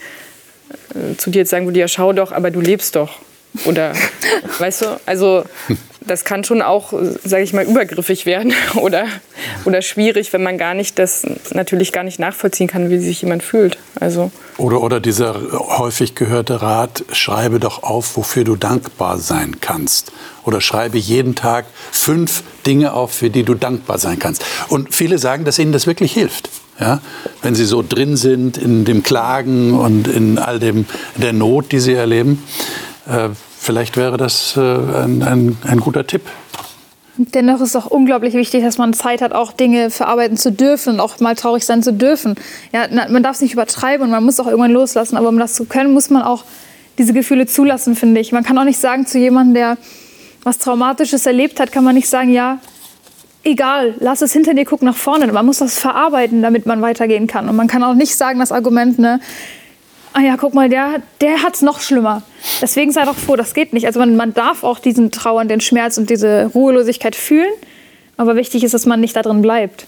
äh, 0.94 1.18
zu 1.18 1.30
dir 1.30 1.40
jetzt 1.40 1.50
sagen 1.50 1.66
würde, 1.66 1.80
ja 1.80 1.88
schau 1.88 2.14
doch, 2.14 2.32
aber 2.32 2.52
du 2.52 2.62
lebst 2.62 2.96
doch. 2.96 3.20
Oder, 3.66 3.94
weißt 4.60 4.84
du, 4.84 4.86
also 5.06 5.44
das 6.02 6.26
kann 6.26 6.44
schon 6.44 6.62
auch, 6.62 6.94
sage 7.24 7.44
ich 7.44 7.54
mal, 7.54 7.66
übergriffig 7.66 8.26
werden 8.26 8.54
oder, 8.76 9.06
oder 9.66 9.82
schwierig, 9.82 10.34
wenn 10.34 10.44
man 10.44 10.58
gar 10.58 10.74
nicht 10.74 10.98
das 11.00 11.24
natürlich 11.52 11.92
gar 11.92 12.04
nicht 12.04 12.20
nachvollziehen 12.20 12.68
kann, 12.68 12.90
wie 12.90 12.98
sich 12.98 13.22
jemand 13.22 13.44
fühlt. 13.44 13.78
Also 14.00 14.32
oder, 14.58 14.82
oder 14.82 15.00
dieser 15.00 15.36
häufig 15.52 16.16
gehörte 16.16 16.62
Rat, 16.62 17.04
schreibe 17.12 17.60
doch 17.60 17.84
auf, 17.84 18.18
wofür 18.18 18.44
du 18.44 18.56
dankbar 18.56 19.18
sein 19.18 19.58
kannst. 19.60 20.12
Oder 20.44 20.62
schreibe 20.62 20.98
jeden 20.98 21.36
Tag 21.36 21.66
fünf 21.92 22.44
Dinge 22.66 22.94
auf, 22.94 23.12
für 23.12 23.30
die 23.30 23.44
du 23.44 23.56
dankbar 23.56 23.98
sein 23.98 24.20
kannst. 24.20 24.46
Und 24.70 24.94
viele 24.94 25.18
sagen, 25.18 25.46
dass 25.46 25.60
ihnen 25.60 25.72
das 25.72 25.88
wirklich 25.88 26.14
hilft. 26.14 26.50
Ja? 26.80 27.00
Wenn 27.42 27.56
sie 27.56 27.66
so 27.66 27.84
drin 27.88 28.18
sind 28.18 28.58
in 28.58 28.86
dem 28.86 29.04
Klagen 29.04 29.74
und 29.74 30.08
in 30.08 30.38
all 30.38 30.60
dem 30.60 30.86
der 31.16 31.34
Not, 31.34 31.72
die 31.72 31.80
sie 31.80 31.94
erleben. 31.94 32.44
Äh, 33.08 33.30
vielleicht 33.58 33.98
wäre 33.98 34.18
das 34.18 34.56
äh, 34.58 34.62
ein, 34.62 35.24
ein, 35.24 35.58
ein 35.68 35.80
guter 35.80 36.06
Tipp. 36.06 36.24
Dennoch 37.18 37.62
ist 37.62 37.70
es 37.70 37.76
auch 37.76 37.88
unglaublich 37.88 38.34
wichtig, 38.34 38.64
dass 38.64 38.78
man 38.78 38.94
Zeit 38.94 39.22
hat, 39.22 39.34
auch 39.34 39.52
Dinge 39.52 39.90
verarbeiten 39.90 40.38
zu 40.38 40.52
dürfen, 40.52 41.00
auch 41.00 41.20
mal 41.20 41.36
traurig 41.36 41.66
sein 41.66 41.84
zu 41.84 41.94
dürfen. 41.94 42.36
Ja, 42.72 42.88
man 43.10 43.22
darf 43.22 43.36
es 43.36 43.42
nicht 43.42 43.54
übertreiben 43.54 44.06
und 44.06 44.12
man 44.12 44.24
muss 44.24 44.40
auch 44.40 44.48
irgendwann 44.48 44.72
loslassen, 44.72 45.18
aber 45.18 45.28
um 45.30 45.38
das 45.38 45.54
zu 45.54 45.66
können, 45.66 45.94
muss 45.94 46.10
man 46.10 46.24
auch 46.24 46.46
diese 46.98 47.14
Gefühle 47.14 47.46
zulassen, 47.48 47.96
finde 47.96 48.22
ich. 48.22 48.32
Man 48.32 48.44
kann 48.44 48.58
auch 48.58 48.64
nicht 48.64 48.80
sagen 48.80 49.06
zu 49.06 49.20
jemandem, 49.20 49.54
der 49.56 49.78
was 50.44 50.58
Traumatisches 50.58 51.26
erlebt 51.26 51.60
hat, 51.60 51.72
kann 51.72 51.84
man 51.84 51.96
nicht 51.96 52.08
sagen, 52.08 52.32
ja, 52.32 52.60
egal, 53.44 53.96
lass 54.00 54.22
es 54.22 54.34
hinter 54.34 54.54
dir, 54.54 54.66
guck 54.66 54.82
nach 54.82 54.96
vorne. 54.96 55.32
Man 55.32 55.46
muss 55.46 55.60
das 55.60 55.80
verarbeiten, 55.80 56.42
damit 56.42 56.66
man 56.66 56.82
weitergehen 56.82 57.28
kann. 57.28 57.50
Und 57.50 57.56
man 57.56 57.68
kann 57.68 57.84
auch 57.84 57.94
nicht 57.94 58.16
sagen, 58.16 58.40
das 58.40 58.52
Argument, 58.52 59.00
ne, 59.00 59.20
ah 60.14 60.22
ja, 60.22 60.38
guck 60.38 60.54
mal, 60.54 60.70
der, 60.70 61.02
der 61.22 61.44
hat 61.44 61.56
es 61.56 61.62
noch 61.62 61.80
schlimmer. 61.80 62.24
Deswegen 62.62 62.92
sei 62.92 63.06
doch 63.06 63.16
froh, 63.16 63.36
das 63.36 63.54
geht 63.54 63.74
nicht. 63.74 63.86
Also 63.86 64.00
man, 64.00 64.16
man 64.16 64.34
darf 64.34 64.64
auch 64.64 64.80
diesen 64.80 65.12
Trauern, 65.12 65.48
den 65.48 65.62
Schmerz 65.62 65.98
und 65.98 66.10
diese 66.10 66.52
Ruhelosigkeit 66.54 67.16
fühlen. 67.16 67.52
Aber 68.18 68.36
wichtig 68.36 68.64
ist, 68.64 68.74
dass 68.74 68.86
man 68.86 69.00
nicht 69.00 69.16
da 69.16 69.22
drin 69.22 69.42
bleibt. 69.42 69.88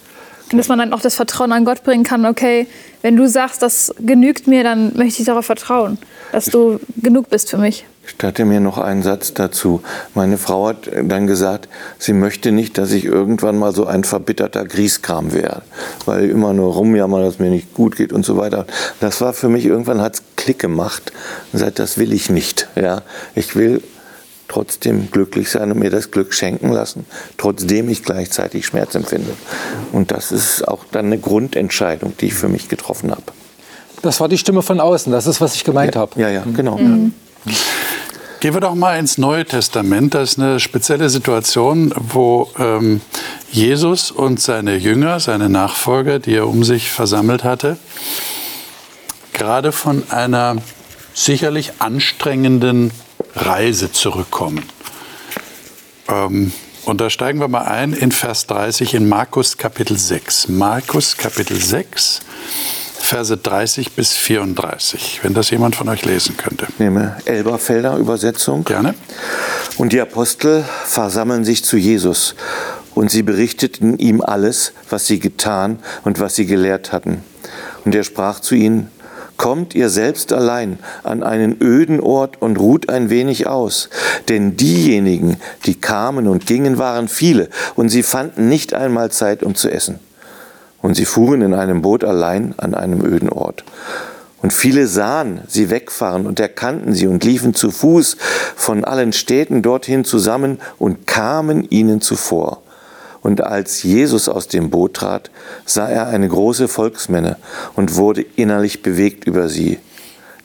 Und 0.52 0.58
dass 0.58 0.68
man 0.68 0.80
dann 0.80 0.94
auch 0.94 1.02
das 1.02 1.16
Vertrauen 1.16 1.52
an 1.52 1.66
Gott 1.66 1.84
bringen 1.84 2.04
kann, 2.04 2.26
okay, 2.26 2.68
wenn 3.02 3.16
du 3.16 3.28
sagst, 3.28 3.62
das 3.62 3.94
genügt 4.00 4.48
mir, 4.48 4.64
dann 4.64 4.96
möchte 4.96 5.22
ich 5.22 5.26
darauf 5.26 5.46
vertrauen, 5.46 5.98
dass 6.32 6.46
du 6.46 6.80
genug 6.98 7.30
bist 7.30 7.50
für 7.50 7.58
mich. 7.58 7.86
Ich 8.06 8.24
hatte 8.24 8.46
mir 8.46 8.60
noch 8.60 8.78
einen 8.78 9.04
Satz 9.04 9.34
dazu. 9.34 9.82
Meine 10.14 10.38
Frau 10.38 10.68
hat 10.68 10.90
dann 11.04 11.28
gesagt, 11.28 11.70
sie 12.00 12.14
möchte 12.14 12.52
nicht, 12.52 12.78
dass 12.78 12.92
ich 12.92 13.06
irgendwann 13.06 13.58
mal 13.58 13.74
so 13.74 13.86
ein 13.86 14.04
verbitterter 14.04 14.66
Grieskram 14.66 15.34
wäre, 15.34 15.62
weil 16.06 16.30
immer 16.30 16.54
nur 16.54 16.74
rumjammern, 16.74 17.24
dass 17.24 17.40
mir 17.40 17.50
nicht 17.50 17.74
gut 17.74 17.96
geht 17.96 18.14
und 18.14 18.26
so 18.26 18.38
weiter. 18.38 18.66
Das 19.00 19.22
war 19.22 19.34
für 19.34 19.50
mich, 19.50 19.66
irgendwann 19.66 20.02
hat 20.02 20.16
es 20.16 20.24
Klick 20.36 20.60
gemacht 20.60 21.12
und 21.46 21.60
gesagt, 21.60 21.80
das 21.80 21.98
will 21.98 22.14
ich 22.14 22.30
nicht. 22.30 22.68
Ja, 22.76 23.02
ich 23.36 23.56
will 23.56 23.82
trotzdem 24.48 25.10
glücklich 25.10 25.50
sein 25.50 25.72
und 25.72 25.80
mir 25.80 25.90
das 25.90 26.12
Glück 26.12 26.34
schenken 26.34 26.72
lassen, 26.72 27.06
trotzdem 27.38 27.90
ich 27.90 28.04
gleichzeitig 28.04 28.66
Schmerz 28.66 28.94
empfinde. 28.96 29.32
Und 29.92 30.12
das 30.12 30.32
ist 30.32 30.68
auch 30.68 30.86
dann 30.92 31.08
eine 31.08 31.18
Grundentscheidung, 31.18 32.16
die 32.20 32.28
ich 32.28 32.34
für 32.34 32.50
mich 32.50 32.70
getroffen 32.70 33.12
habe. 33.12 33.24
Das 34.02 34.20
war 34.20 34.28
die 34.28 34.38
Stimme 34.38 34.62
von 34.62 34.80
außen, 34.80 35.12
das 35.12 35.28
ist, 35.28 35.42
was 35.42 35.56
ich 35.56 35.64
gemeint 35.64 35.96
ja, 35.96 36.02
habe. 36.02 36.22
Ja, 36.22 36.30
ja, 36.30 36.44
genau. 36.56 36.78
Mhm. 36.78 37.14
Gehen 38.44 38.56
wir 38.56 38.60
doch 38.60 38.76
mal 38.76 39.00
ins 39.00 39.18
Neue 39.18 39.46
Testament. 39.46 40.14
Das 40.14 40.32
ist 40.32 40.38
eine 40.38 40.60
spezielle 40.60 41.10
Situation, 41.10 41.94
wo 41.96 42.52
ähm, 42.60 43.00
Jesus 43.50 44.12
und 44.12 44.42
seine 44.42 44.76
Jünger, 44.76 45.22
seine 45.22 45.48
Nachfolger, 45.48 46.20
die 46.20 46.36
er 46.36 46.50
um 46.50 46.66
sich 46.66 46.92
versammelt 46.92 47.46
hatte, 47.46 47.78
gerade 49.32 49.72
von 49.72 50.04
einer 50.12 50.58
sicherlich 51.14 51.72
anstrengenden 51.80 52.92
Reise 53.34 53.94
zurückkommen. 53.94 54.66
Ähm, 56.10 56.52
und 56.84 57.00
da 57.00 57.10
steigen 57.10 57.40
wir 57.40 57.48
mal 57.48 57.64
ein 57.64 57.94
in 57.94 58.12
Vers 58.12 58.46
30 58.48 58.94
in 58.94 59.08
Markus 59.08 59.56
Kapitel 59.56 59.98
6. 59.98 60.50
Markus 60.50 61.16
Kapitel 61.16 61.56
6. 61.56 62.20
Verse 63.04 63.36
30 63.36 63.92
bis 63.92 64.14
34, 64.14 65.20
wenn 65.24 65.34
das 65.34 65.50
jemand 65.50 65.76
von 65.76 65.90
euch 65.90 66.06
lesen 66.06 66.38
könnte. 66.38 66.68
Ich 66.70 66.80
nehme 66.80 67.18
Elberfelder 67.26 67.98
Übersetzung. 67.98 68.64
Gerne. 68.64 68.96
Und 69.78 69.92
die 69.92 70.00
Apostel 70.00 70.64
versammeln 70.86 71.44
sich 71.44 71.66
zu 71.66 71.76
Jesus 71.76 72.34
und 72.96 73.12
sie 73.12 73.22
berichteten 73.22 74.00
ihm 74.00 74.22
alles, 74.22 74.72
was 74.90 75.06
sie 75.06 75.20
getan 75.20 75.80
und 76.06 76.22
was 76.22 76.36
sie 76.36 76.46
gelehrt 76.46 76.94
hatten. 76.94 77.24
Und 77.84 77.94
er 77.94 78.06
sprach 78.06 78.40
zu 78.40 78.56
ihnen, 78.56 78.90
Kommt 79.36 79.76
ihr 79.76 79.90
selbst 79.90 80.32
allein 80.32 80.80
an 81.04 81.24
einen 81.24 81.62
öden 81.62 82.00
Ort 82.00 82.42
und 82.42 82.58
ruht 82.58 82.88
ein 82.88 83.10
wenig 83.10 83.48
aus, 83.48 83.90
denn 84.30 84.56
diejenigen, 84.56 85.38
die 85.66 85.76
kamen 85.76 86.28
und 86.28 86.46
gingen, 86.46 86.78
waren 86.78 87.10
viele, 87.10 87.50
und 87.76 87.90
sie 87.90 88.04
fanden 88.04 88.48
nicht 88.48 88.74
einmal 88.74 89.12
Zeit, 89.12 89.44
um 89.44 89.56
zu 89.56 89.70
essen. 89.70 90.00
Und 90.84 90.96
sie 90.96 91.06
fuhren 91.06 91.42
in 91.42 91.54
einem 91.54 91.82
Boot 91.82 92.04
allein 92.04 92.54
an 92.58 92.76
einem 92.76 93.04
öden 93.06 93.30
Ort. 93.30 93.64
Und 94.42 94.52
viele 94.52 94.86
sahen 94.86 95.40
sie 95.48 95.70
wegfahren 95.70 96.28
und 96.28 96.42
erkannten 96.42 96.94
sie 96.94 97.08
und 97.08 97.24
liefen 97.24 97.54
zu 97.54 97.72
Fuß 97.72 98.18
von 98.58 98.84
allen 98.84 99.14
Städten 99.14 99.62
dorthin 99.62 100.04
zusammen 100.04 100.60
und 100.78 101.08
kamen 101.08 101.66
ihnen 101.70 102.02
zuvor. 102.02 102.62
Und 103.22 103.40
als 103.40 103.84
Jesus 103.84 104.28
aus 104.28 104.50
dem 104.50 104.70
Boot 104.70 104.96
trat, 104.96 105.32
sah 105.66 105.88
er 105.88 106.08
eine 106.08 106.28
große 106.28 106.68
Volksmenge 106.68 107.38
und 107.76 107.96
wurde 107.96 108.26
innerlich 108.36 108.84
bewegt 108.84 109.24
über 109.24 109.48
sie, 109.48 109.80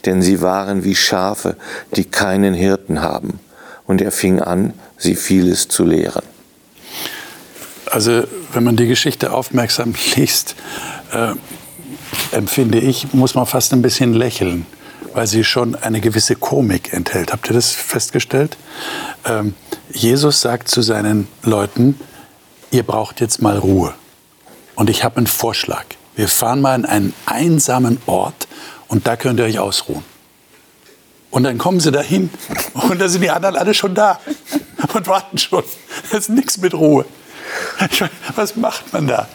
denn 0.07 0.23
sie 0.23 0.41
waren 0.41 0.85
wie 0.85 0.95
Schafe, 0.95 1.57
die 1.97 2.05
keinen 2.05 2.55
Hirten 2.55 3.03
haben. 3.03 3.41
Und 3.89 4.01
er 4.01 4.13
fing 4.13 4.39
an, 4.41 4.75
sie 4.97 5.17
vieles 5.17 5.67
zu 5.67 5.85
lehren. 5.85 6.23
Also 7.91 8.25
wenn 8.53 8.65
man 8.65 8.77
die 8.77 8.87
Geschichte 8.87 9.33
aufmerksam 9.33 9.95
liest, 10.17 10.55
äh, 11.13 11.35
empfinde 12.33 12.79
ich, 12.79 13.13
muss 13.13 13.35
man 13.35 13.47
fast 13.47 13.73
ein 13.73 13.83
bisschen 13.83 14.15
lächeln, 14.15 14.67
weil 15.15 15.27
sie 15.27 15.45
schon 15.45 15.75
eine 15.75 16.01
gewisse 16.01 16.37
Komik 16.37 16.93
enthält. 16.93 17.33
Habt 17.33 17.49
ihr 17.49 17.55
das 17.55 17.73
festgestellt? 17.73 18.57
Ähm, 19.25 19.55
Jesus 19.93 20.41
sagt 20.41 20.69
zu 20.69 20.83
seinen 20.83 21.29
Leuten, 21.43 21.99
ihr 22.71 22.83
braucht 22.83 23.21
jetzt 23.21 23.41
mal 23.43 23.59
Ruhe. 23.59 23.95
Und 24.75 24.91
ich 24.91 25.03
habe 25.03 25.17
einen 25.17 25.27
Vorschlag. 25.27 25.85
Wir 26.15 26.29
fahren 26.29 26.61
mal 26.61 26.75
in 26.75 26.85
einen 26.85 27.15
einsamen 27.27 27.99
Ort 28.07 28.49
und 28.89 29.07
da 29.07 29.17
könnt 29.17 29.41
ihr 29.41 29.47
euch 29.47 29.59
ausruhen. 29.59 30.05
Und 31.31 31.45
dann 31.45 31.59
kommen 31.59 31.81
sie 31.81 31.93
dahin 31.93 32.31
und 32.75 33.01
da 33.01 33.09
sind 33.09 33.23
die 33.23 33.31
anderen 33.31 33.57
alle 33.57 33.75
schon 33.75 33.95
da 33.95 34.19
und 34.95 35.07
warten 35.07 35.39
schon. 35.39 35.63
Das 36.11 36.21
ist 36.21 36.29
nichts 36.31 36.59
mit 36.59 36.75
Ruhe. 36.75 37.05
Was 38.37 38.57
macht 38.57 38.93
man 38.93 39.07
da? 39.07 39.29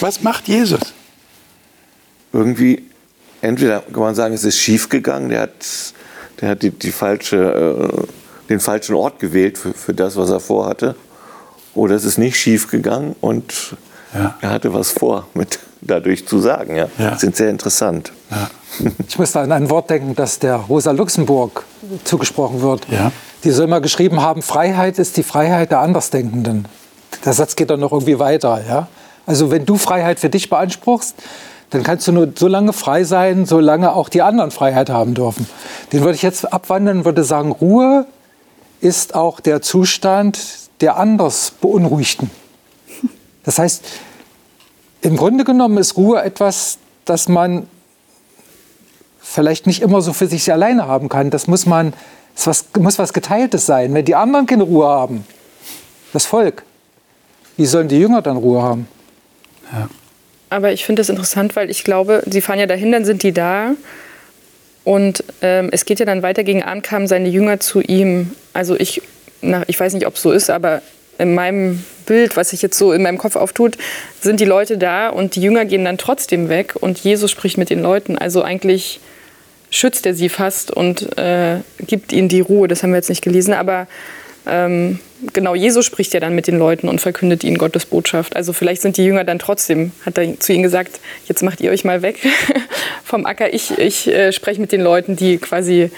Was 0.00 0.22
macht 0.22 0.48
Jesus? 0.48 0.80
Irgendwie, 2.32 2.84
entweder 3.40 3.80
kann 3.80 4.02
man 4.02 4.14
sagen, 4.14 4.34
es 4.34 4.44
ist 4.44 4.58
schiefgegangen, 4.58 5.30
der 5.30 5.42
hat, 5.42 5.66
der 6.40 6.50
hat 6.50 6.62
die, 6.62 6.70
die 6.70 6.92
falsche, 6.92 7.36
äh, 7.36 8.48
den 8.48 8.60
falschen 8.60 8.94
Ort 8.94 9.18
gewählt 9.18 9.58
für, 9.58 9.72
für 9.72 9.94
das, 9.94 10.16
was 10.16 10.30
er 10.30 10.40
vorhatte. 10.40 10.94
Oder 11.74 11.94
es 11.94 12.04
ist 12.04 12.18
nicht 12.18 12.36
schiefgegangen 12.36 13.14
und 13.20 13.76
ja. 14.14 14.36
er 14.40 14.50
hatte 14.50 14.72
was 14.72 14.90
vor, 14.90 15.26
mit 15.34 15.58
dadurch 15.80 16.26
zu 16.26 16.40
sagen. 16.40 16.76
Ja. 16.76 16.88
ja. 16.98 17.10
Das 17.10 17.20
sind 17.20 17.36
sehr 17.36 17.50
interessant. 17.50 18.12
Ja. 18.30 18.50
Ich 19.08 19.18
muss 19.18 19.32
da 19.32 19.42
an 19.42 19.50
ein 19.50 19.68
Wort 19.68 19.90
denken, 19.90 20.14
das 20.14 20.38
der 20.38 20.54
Rosa 20.54 20.92
Luxemburg 20.92 21.64
zugesprochen 22.04 22.62
wird. 22.62 22.86
Ja. 22.88 23.10
Die 23.42 23.50
soll 23.50 23.66
mal 23.66 23.80
geschrieben 23.80 24.20
haben, 24.22 24.42
Freiheit 24.42 24.98
ist 25.00 25.16
die 25.16 25.24
Freiheit 25.24 25.72
der 25.72 25.80
Andersdenkenden 25.80 26.66
der 27.24 27.32
Satz 27.32 27.56
geht 27.56 27.70
dann 27.70 27.80
noch 27.80 27.92
irgendwie 27.92 28.18
weiter. 28.18 28.62
Ja? 28.66 28.88
Also 29.26 29.50
wenn 29.50 29.66
du 29.66 29.76
Freiheit 29.76 30.20
für 30.20 30.30
dich 30.30 30.50
beanspruchst, 30.50 31.14
dann 31.70 31.82
kannst 31.82 32.08
du 32.08 32.12
nur 32.12 32.32
so 32.34 32.48
lange 32.48 32.72
frei 32.72 33.04
sein, 33.04 33.46
solange 33.46 33.94
auch 33.94 34.08
die 34.08 34.22
anderen 34.22 34.50
Freiheit 34.50 34.90
haben 34.90 35.14
dürfen. 35.14 35.46
Den 35.92 36.00
würde 36.00 36.16
ich 36.16 36.22
jetzt 36.22 36.52
abwandeln 36.52 36.98
und 36.98 37.04
würde 37.04 37.22
sagen, 37.22 37.52
Ruhe 37.52 38.06
ist 38.80 39.14
auch 39.14 39.40
der 39.40 39.62
Zustand 39.62 40.38
der 40.80 40.96
anders 40.96 41.52
Beunruhigten. 41.60 42.30
Das 43.44 43.58
heißt, 43.58 43.84
im 45.02 45.16
Grunde 45.16 45.44
genommen 45.44 45.78
ist 45.78 45.96
Ruhe 45.96 46.22
etwas, 46.22 46.78
das 47.04 47.28
man 47.28 47.66
vielleicht 49.20 49.66
nicht 49.66 49.82
immer 49.82 50.02
so 50.02 50.12
für 50.12 50.26
sich 50.26 50.50
alleine 50.52 50.86
haben 50.86 51.08
kann. 51.08 51.30
Das 51.30 51.46
muss 51.46 51.66
man, 51.66 51.92
das 52.44 52.64
muss 52.78 52.98
was 52.98 53.12
Geteiltes 53.12 53.66
sein. 53.66 53.94
Wenn 53.94 54.04
die 54.04 54.14
anderen 54.14 54.46
keine 54.46 54.64
Ruhe 54.64 54.86
haben, 54.86 55.24
das 56.12 56.26
Volk, 56.26 56.64
wie 57.60 57.66
sollen 57.66 57.88
die 57.88 57.98
Jünger 57.98 58.22
dann 58.22 58.38
Ruhe 58.38 58.62
haben? 58.62 58.88
Ja. 59.70 59.90
Aber 60.48 60.72
ich 60.72 60.86
finde 60.86 61.00
das 61.00 61.10
interessant, 61.10 61.56
weil 61.56 61.68
ich 61.68 61.84
glaube, 61.84 62.22
sie 62.26 62.40
fahren 62.40 62.58
ja 62.58 62.64
dahin, 62.64 62.90
dann 62.90 63.04
sind 63.04 63.22
die 63.22 63.32
da. 63.32 63.72
Und 64.82 65.22
ähm, 65.42 65.68
es 65.70 65.84
geht 65.84 66.00
ja 66.00 66.06
dann 66.06 66.22
weiter. 66.22 66.42
Gegen 66.42 66.62
Abend 66.62 66.84
kamen 66.84 67.06
seine 67.06 67.28
Jünger 67.28 67.60
zu 67.60 67.82
ihm. 67.82 68.30
Also 68.54 68.76
ich, 68.76 69.02
na, 69.42 69.62
ich 69.66 69.78
weiß 69.78 69.92
nicht, 69.92 70.06
ob 70.06 70.14
es 70.14 70.22
so 70.22 70.32
ist, 70.32 70.48
aber 70.48 70.80
in 71.18 71.34
meinem 71.34 71.84
Bild, 72.06 72.34
was 72.34 72.48
sich 72.48 72.62
jetzt 72.62 72.78
so 72.78 72.94
in 72.94 73.02
meinem 73.02 73.18
Kopf 73.18 73.36
auftut, 73.36 73.76
sind 74.22 74.40
die 74.40 74.46
Leute 74.46 74.78
da 74.78 75.10
und 75.10 75.36
die 75.36 75.42
Jünger 75.42 75.66
gehen 75.66 75.84
dann 75.84 75.98
trotzdem 75.98 76.48
weg 76.48 76.76
und 76.80 76.98
Jesus 77.00 77.30
spricht 77.30 77.58
mit 77.58 77.68
den 77.68 77.82
Leuten. 77.82 78.16
Also 78.16 78.42
eigentlich 78.42 79.00
schützt 79.68 80.06
er 80.06 80.14
sie 80.14 80.30
fast 80.30 80.70
und 80.70 81.18
äh, 81.18 81.58
gibt 81.86 82.14
ihnen 82.14 82.30
die 82.30 82.40
Ruhe. 82.40 82.68
Das 82.68 82.82
haben 82.82 82.90
wir 82.92 82.96
jetzt 82.96 83.10
nicht 83.10 83.22
gelesen, 83.22 83.52
aber 83.52 83.86
ähm, 84.46 84.98
genau, 85.32 85.54
Jesus 85.54 85.84
spricht 85.84 86.14
ja 86.14 86.20
dann 86.20 86.34
mit 86.34 86.46
den 86.46 86.58
Leuten 86.58 86.88
und 86.88 87.00
verkündet 87.00 87.44
ihnen 87.44 87.58
Gottes 87.58 87.86
Botschaft. 87.86 88.36
Also 88.36 88.52
vielleicht 88.52 88.82
sind 88.82 88.96
die 88.96 89.04
Jünger 89.04 89.24
dann 89.24 89.38
trotzdem, 89.38 89.92
hat 90.04 90.18
er 90.18 90.38
zu 90.40 90.52
ihnen 90.52 90.62
gesagt, 90.62 91.00
jetzt 91.26 91.42
macht 91.42 91.60
ihr 91.60 91.70
euch 91.70 91.84
mal 91.84 92.02
weg 92.02 92.18
vom 93.04 93.26
Acker. 93.26 93.52
Ich, 93.52 93.78
ich 93.78 94.08
äh, 94.08 94.32
spreche 94.32 94.60
mit 94.60 94.72
den 94.72 94.80
Leuten, 94.80 95.16
die 95.16 95.38
quasi 95.38 95.90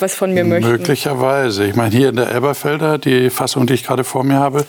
was 0.00 0.14
von 0.14 0.32
mir 0.32 0.44
möchten. 0.44 0.70
Möglicherweise. 0.70 1.64
Ich 1.64 1.74
meine, 1.74 1.94
hier 1.94 2.10
in 2.10 2.16
der 2.16 2.30
Elberfelder, 2.30 2.98
die 2.98 3.30
Fassung, 3.30 3.66
die 3.66 3.74
ich 3.74 3.84
gerade 3.84 4.04
vor 4.04 4.22
mir 4.22 4.36
habe, 4.36 4.66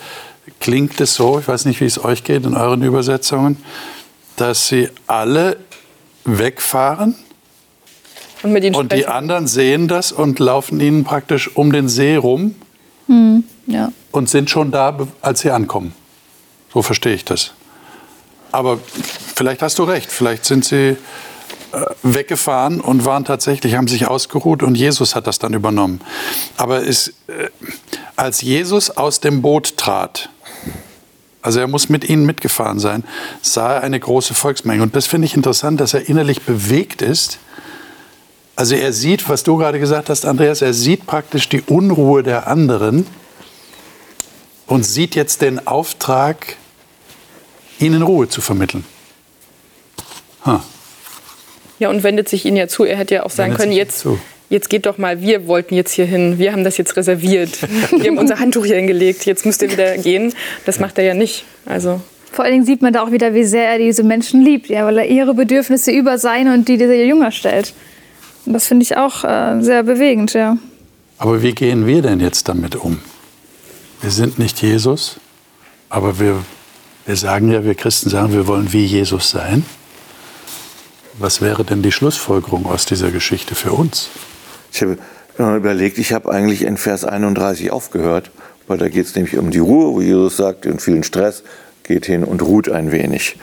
klingt 0.60 1.00
es 1.00 1.14
so, 1.14 1.40
ich 1.40 1.48
weiß 1.48 1.66
nicht, 1.66 1.82
wie 1.82 1.86
es 1.86 2.04
euch 2.04 2.24
geht 2.24 2.46
in 2.46 2.56
euren 2.56 2.82
Übersetzungen, 2.82 3.58
dass 4.38 4.68
sie 4.68 4.90
alle 5.06 5.58
wegfahren 6.26 7.16
Und 8.42 8.76
und 8.76 8.94
die 8.94 9.06
anderen 9.06 9.48
sehen 9.48 9.88
das 9.88 10.12
und 10.12 10.40
laufen 10.40 10.80
ihnen 10.80 11.04
praktisch 11.04 11.56
um 11.56 11.72
den 11.72 11.90
See 11.90 12.16
rum 12.16 12.56
Ja. 13.66 13.92
und 14.12 14.30
sind 14.30 14.50
schon 14.50 14.72
da, 14.72 14.98
als 15.22 15.42
sie 15.42 15.52
ankommen. 15.52 15.94
So 16.74 16.82
verstehe 16.82 17.14
ich 17.14 17.26
das. 17.26 17.54
Aber 18.52 18.80
vielleicht 19.36 19.62
hast 19.62 19.80
du 19.80 19.84
recht. 19.84 20.12
Vielleicht 20.12 20.46
sind 20.46 20.66
sie 20.66 20.98
äh, 21.72 21.86
weggefahren 22.02 22.82
und 22.82 23.06
waren 23.06 23.26
tatsächlich, 23.26 23.76
haben 23.76 23.88
sich 23.88 24.08
ausgeruht 24.08 24.64
und 24.64 24.76
Jesus 24.76 25.16
hat 25.16 25.28
das 25.28 25.38
dann 25.40 25.54
übernommen. 25.54 26.02
Aber 26.58 26.86
es, 26.88 27.10
äh, 27.28 27.50
als 28.16 28.42
Jesus 28.42 28.90
aus 28.90 29.20
dem 29.20 29.42
Boot 29.42 29.78
trat, 29.78 30.30
also 31.42 31.60
er 31.60 31.68
muss 31.68 31.90
mit 31.90 32.10
ihnen 32.10 32.26
mitgefahren 32.26 32.80
sein, 32.80 33.04
sah 33.42 33.76
er 33.76 33.84
eine 33.84 34.00
große 34.00 34.34
Volksmenge. 34.34 34.82
Und 34.82 34.96
das 34.96 35.06
finde 35.06 35.26
ich 35.26 35.36
interessant, 35.36 35.80
dass 35.80 35.94
er 35.94 36.10
innerlich 36.10 36.42
bewegt 36.42 37.02
ist. 37.02 37.40
Also 38.60 38.76
er 38.76 38.92
sieht, 38.92 39.30
was 39.30 39.44
du 39.44 39.56
gerade 39.56 39.80
gesagt 39.80 40.10
hast, 40.10 40.26
Andreas, 40.26 40.62
er 40.62 40.74
sieht 40.74 41.08
praktisch 41.08 41.48
die 41.48 41.62
Unruhe 41.62 42.24
der 42.24 42.48
anderen 42.48 43.08
und 44.68 44.84
sieht 44.84 45.16
jetzt 45.16 45.42
den 45.42 45.66
Auftrag, 45.66 46.58
ihnen 47.80 48.02
Ruhe 48.02 48.28
zu 48.28 48.42
vermitteln. 48.42 48.84
Ha. 50.46 50.62
Ja, 51.80 51.90
und 51.90 52.04
wendet 52.04 52.28
sich 52.28 52.44
ihnen 52.44 52.58
ja 52.58 52.68
zu. 52.68 52.84
Er 52.84 52.98
hätte 52.98 53.16
ja 53.16 53.24
auch 53.24 53.30
sagen 53.30 53.52
Wendet 53.52 53.62
können, 53.62 53.72
jetzt, 53.72 54.06
jetzt 54.50 54.70
geht 54.70 54.88
doch 54.88 54.98
mal, 54.98 55.22
wir 55.22 55.48
wollten 55.48 55.74
jetzt 55.74 55.94
hier 55.94 56.06
hin, 56.06 56.38
wir 56.38 56.52
haben 56.52 56.66
das 56.66 56.76
jetzt 56.76 56.98
reserviert. 56.98 57.62
Wir 57.92 58.12
haben 58.12 58.18
unser 58.18 58.40
Handtuch 58.40 58.66
hier 58.66 58.76
hingelegt, 58.76 59.26
jetzt 59.26 59.46
müsst 59.46 59.62
ihr 59.62 59.72
wieder 59.72 59.98
gehen. 59.98 60.34
Das 60.66 60.82
macht 60.82 60.98
er 60.98 61.06
ja 61.06 61.14
nicht. 61.14 61.46
Also, 61.66 62.02
Vor 62.34 62.44
allen 62.44 62.56
Dingen 62.56 62.66
sieht 62.66 62.82
man 62.82 62.92
da 62.92 63.04
auch 63.04 63.14
wieder, 63.14 63.34
wie 63.34 63.46
sehr 63.46 63.70
er 63.70 63.78
diese 63.78 64.04
Menschen 64.04 64.42
liebt, 64.42 64.68
ja, 64.68 64.86
weil 64.86 64.98
er 64.98 65.06
ihre 65.06 65.34
Bedürfnisse 65.34 65.92
über 65.92 66.18
seine 66.18 66.54
und 66.54 66.68
die 66.68 66.76
dieser 66.76 66.96
Jünger 66.96 67.32
stellt. 67.32 67.74
Das 68.52 68.66
finde 68.66 68.84
ich 68.84 68.98
auch 68.98 69.24
äh, 69.24 69.62
sehr 69.62 69.84
bewegend, 69.84 70.34
ja. 70.34 70.58
Aber 71.20 71.44
wie 71.44 71.54
gehen 71.54 71.86
wir 71.86 72.02
denn 72.02 72.20
jetzt 72.20 72.50
damit 72.50 72.76
um? 72.76 73.00
Wir 74.02 74.10
sind 74.10 74.40
nicht 74.40 74.60
Jesus, 74.64 75.18
aber 75.90 76.20
wir, 76.20 76.44
wir 77.06 77.16
sagen 77.16 77.52
ja, 77.52 77.64
wir 77.64 77.76
Christen 77.76 78.10
sagen, 78.10 78.34
wir 78.34 78.48
wollen 78.48 78.74
wie 78.74 78.86
Jesus 78.86 79.30
sein. 79.30 79.66
Was 81.20 81.42
wäre 81.42 81.64
denn 81.64 81.84
die 81.84 81.92
Schlussfolgerung 81.92 82.66
aus 82.66 82.86
dieser 82.86 83.12
Geschichte 83.12 83.54
für 83.54 83.74
uns? 83.74 84.10
Ich 84.72 84.82
habe 84.82 84.98
mir 85.38 85.56
überlegt, 85.56 86.00
ich 86.00 86.12
habe 86.12 86.32
eigentlich 86.32 86.64
in 86.64 86.78
Vers 86.78 87.06
31 87.06 87.72
aufgehört, 87.72 88.32
weil 88.68 88.80
da 88.80 88.90
geht 88.90 89.06
es 89.06 89.14
nämlich 89.14 89.38
um 89.38 89.52
die 89.52 89.60
Ruhe, 89.60 89.94
wo 89.94 90.02
Jesus 90.02 90.38
sagt, 90.38 90.66
in 90.66 90.80
vielen 90.80 91.04
Stress, 91.04 91.44
geht 91.90 92.06
hin 92.06 92.24
und 92.24 92.42
ruht 92.44 92.70
ein 92.70 92.92
wenig. 92.92 93.36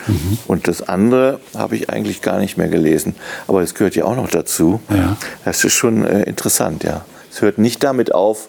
Und 0.47 0.69
das 0.69 0.89
andere 0.89 1.41
habe 1.55 1.75
ich 1.75 1.91
eigentlich 1.91 2.23
gar 2.23 2.39
nicht 2.39 2.57
mehr 2.57 2.69
gelesen. 2.69 3.17
Aber 3.49 3.61
es 3.61 3.75
gehört 3.75 3.97
ja 3.97 4.05
auch 4.05 4.17
noch 4.17 4.31
dazu. 4.31 4.81
Ja. 4.89 5.17
Das 5.45 5.65
ist 5.65 5.75
schon 5.75 6.07
äh, 6.07 6.23
interessant, 6.23 6.85
ja. 6.85 7.05
Es 7.31 7.43
hört 7.43 7.59
nicht 7.59 7.83
damit 7.83 8.15
auf, 8.15 8.49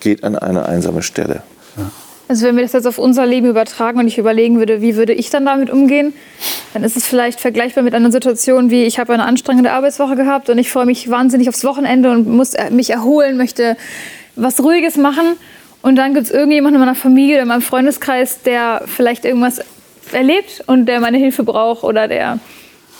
geht 0.00 0.22
an 0.22 0.36
eine 0.36 0.66
einsame 0.66 1.02
Stelle. 1.02 1.42
Also 2.28 2.46
wenn 2.46 2.56
wir 2.56 2.62
das 2.62 2.74
jetzt 2.74 2.86
auf 2.86 2.98
unser 2.98 3.24
Leben 3.24 3.48
übertragen 3.48 3.98
und 3.98 4.06
ich 4.06 4.18
überlegen 4.18 4.58
würde, 4.58 4.82
wie 4.82 4.96
würde 4.96 5.14
ich 5.14 5.30
dann 5.30 5.46
damit 5.46 5.70
umgehen, 5.70 6.12
dann 6.74 6.84
ist 6.84 6.96
es 6.98 7.06
vielleicht 7.06 7.40
vergleichbar 7.40 7.82
mit 7.82 7.94
einer 7.94 8.12
Situation 8.12 8.70
wie, 8.70 8.84
ich 8.84 8.98
habe 8.98 9.14
eine 9.14 9.24
anstrengende 9.24 9.72
Arbeitswoche 9.72 10.14
gehabt 10.14 10.50
und 10.50 10.58
ich 10.58 10.70
freue 10.70 10.84
mich 10.84 11.08
wahnsinnig 11.08 11.48
aufs 11.48 11.64
Wochenende 11.64 12.10
und 12.10 12.28
muss 12.28 12.52
äh, 12.52 12.70
mich 12.70 12.90
erholen, 12.90 13.38
möchte 13.38 13.78
was 14.36 14.62
Ruhiges 14.62 14.96
machen. 14.96 15.36
Und 15.88 15.96
dann 15.96 16.12
gibt 16.12 16.26
es 16.26 16.30
irgendjemanden 16.30 16.74
in 16.74 16.86
meiner 16.86 16.94
Familie 16.94 17.36
oder 17.36 17.42
in 17.44 17.48
meinem 17.48 17.62
Freundeskreis, 17.62 18.42
der 18.42 18.82
vielleicht 18.84 19.24
irgendwas 19.24 19.62
erlebt 20.12 20.62
und 20.66 20.84
der 20.84 21.00
meine 21.00 21.16
Hilfe 21.16 21.44
braucht 21.44 21.82
oder 21.82 22.08
der 22.08 22.40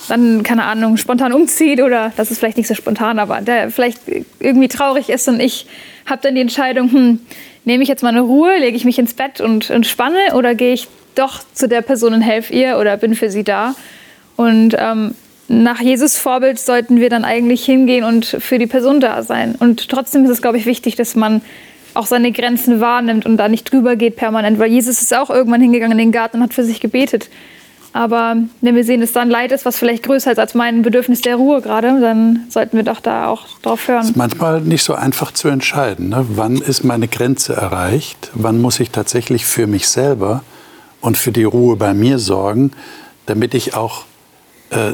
dann, 0.09 0.43
keine 0.43 0.65
Ahnung, 0.65 0.97
spontan 0.97 1.35
umzieht 1.35 1.83
oder 1.83 2.15
das 2.17 2.31
ist 2.31 2.39
vielleicht 2.39 2.57
nicht 2.57 2.67
so 2.67 2.75
spontan, 2.75 3.19
aber 3.19 3.43
der 3.43 3.71
vielleicht 3.71 4.01
irgendwie 4.41 4.69
traurig 4.69 5.11
ist 5.11 5.29
und 5.29 5.39
ich 5.39 5.67
habe 6.07 6.23
dann 6.23 6.35
die 6.35 6.41
Entscheidung, 6.41 6.91
hm, 6.91 7.21
nehme 7.67 7.83
ich 7.83 7.91
jetzt 7.91 8.03
mal 8.03 8.09
eine 8.09 8.23
Ruhe, 8.23 8.57
lege 8.59 8.79
ich 8.79 8.87
mich 8.87 8.99
ins 8.99 9.13
Bett 9.13 9.43
und 9.43 9.69
entspanne 9.69 10.35
oder 10.35 10.55
gehe 10.55 10.73
ich 10.73 10.89
doch 11.15 11.43
zu 11.53 11.69
der 11.69 11.83
Person 11.83 12.15
und 12.15 12.23
helfe 12.23 12.55
ihr 12.55 12.79
oder 12.79 12.97
bin 12.97 13.15
für 13.15 13.29
sie 13.29 13.45
da? 13.45 13.75
Und 14.37 14.75
ähm, 14.79 15.15
nach 15.49 15.83
Jesus 15.83 16.17
Vorbild 16.17 16.59
sollten 16.59 17.03
wir 17.03 17.11
dann 17.11 17.27
eigentlich 17.27 17.67
hingehen 17.67 18.05
und 18.05 18.25
für 18.25 18.59
die 18.59 18.67
Person 18.67 19.01
da 19.01 19.23
sein. 19.23 19.57
Und 19.59 19.91
trotzdem 19.91 20.25
ist 20.25 20.31
es, 20.31 20.41
glaube 20.41 20.57
ich, 20.57 20.65
wichtig, 20.65 20.97
dass 20.97 21.17
man 21.17 21.43
auch 21.95 22.07
seine 22.07 22.33
Grenzen 22.33 22.81
wahrnimmt 22.81 23.27
und 23.27 23.37
da 23.37 23.49
nicht 23.49 23.71
drüber 23.71 23.97
geht 23.97 24.17
permanent, 24.17 24.59
weil 24.59 24.71
Jesus 24.71 25.01
ist 25.03 25.15
auch 25.15 25.31
irgendwann 25.31 25.61
hingegangen 25.61 25.99
in 25.99 26.07
den 26.07 26.13
Garten 26.13 26.39
und 26.39 26.45
hat 26.45 26.55
für 26.55 26.65
sich 26.65 26.81
gebetet. 26.81 27.29
Aber 27.93 28.37
wenn 28.61 28.77
wir 28.77 28.85
sehen, 28.85 29.01
dass 29.01 29.13
da 29.13 29.21
ein 29.23 29.31
Leid 29.31 29.51
ist, 29.51 29.65
was 29.65 29.79
vielleicht 29.79 30.03
größer 30.05 30.31
ist 30.31 30.39
als 30.39 30.55
mein 30.55 30.83
Bedürfnis 30.83 31.23
der 31.23 31.37
Ruhe 31.37 31.63
gerade, 31.63 32.01
dann 32.01 32.45
sollten 32.51 32.77
wir 32.77 32.85
doch 32.85 33.01
da 33.01 33.27
auch 33.27 33.59
drauf 33.61 33.89
hören. 33.89 34.05
ist 34.05 34.17
manchmal 34.17 34.61
nicht 34.61 34.85
so 34.85 34.95
einfach 34.95 35.33
zu 35.33 35.49
entscheiden. 35.49 36.11
Ne? 36.11 36.27
Wann 36.29 36.57
ist 36.57 36.85
meine 36.85 37.09
Grenze 37.09 37.55
erreicht? 37.55 38.31
Wann 38.35 38.61
muss 38.61 38.79
ich 38.79 38.91
tatsächlich 38.91 39.47
für 39.47 39.67
mich 39.67 39.89
selber 39.89 40.43
und 41.01 41.17
für 41.17 41.33
die 41.33 41.45
Ruhe 41.45 41.77
bei 41.77 41.95
mir 41.95 42.19
sorgen, 42.19 42.73
damit 43.27 43.55
ich 43.55 43.75
auch 43.75 44.05
äh, 44.71 44.93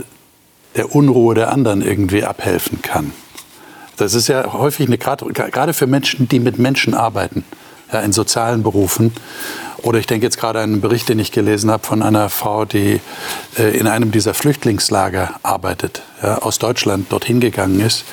der 0.76 0.94
Unruhe 0.94 1.34
der 1.34 1.52
anderen 1.52 1.82
irgendwie 1.82 2.24
abhelfen 2.24 2.80
kann? 2.80 3.12
Das 3.96 4.14
ist 4.14 4.28
ja 4.28 4.52
häufig 4.52 4.88
eine, 4.88 4.98
gerade 4.98 5.72
für 5.72 5.86
Menschen, 5.86 6.28
die 6.28 6.40
mit 6.40 6.58
Menschen 6.58 6.94
arbeiten, 6.94 7.44
ja, 7.92 8.00
in 8.00 8.12
sozialen 8.12 8.62
Berufen. 8.62 9.12
Oder 9.78 9.98
ich 9.98 10.06
denke 10.06 10.24
jetzt 10.26 10.38
gerade 10.38 10.60
an 10.60 10.72
einen 10.72 10.80
Bericht, 10.80 11.08
den 11.08 11.18
ich 11.18 11.30
gelesen 11.30 11.70
habe 11.70 11.84
von 11.84 12.02
einer 12.02 12.30
Frau, 12.30 12.64
die 12.64 13.00
äh, 13.58 13.76
in 13.76 13.86
einem 13.86 14.10
dieser 14.10 14.34
Flüchtlingslager 14.34 15.34
arbeitet, 15.42 16.02
ja, 16.22 16.38
aus 16.38 16.58
Deutschland 16.58 17.12
dorthin 17.12 17.40
gegangen 17.40 17.80
ist 17.80 18.04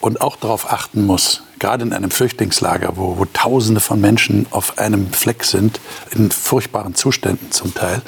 und 0.00 0.20
auch 0.20 0.36
darauf 0.36 0.72
achten 0.72 1.04
muss, 1.04 1.42
gerade 1.58 1.84
in 1.84 1.92
einem 1.92 2.10
Flüchtlingslager, 2.10 2.96
wo, 2.96 3.18
wo 3.18 3.24
Tausende 3.26 3.80
von 3.80 4.00
Menschen 4.00 4.46
auf 4.50 4.78
einem 4.78 5.12
Fleck 5.12 5.44
sind, 5.44 5.80
in 6.14 6.30
furchtbaren 6.30 6.94
Zuständen 6.94 7.52
zum 7.52 7.74
Teil, 7.74 8.02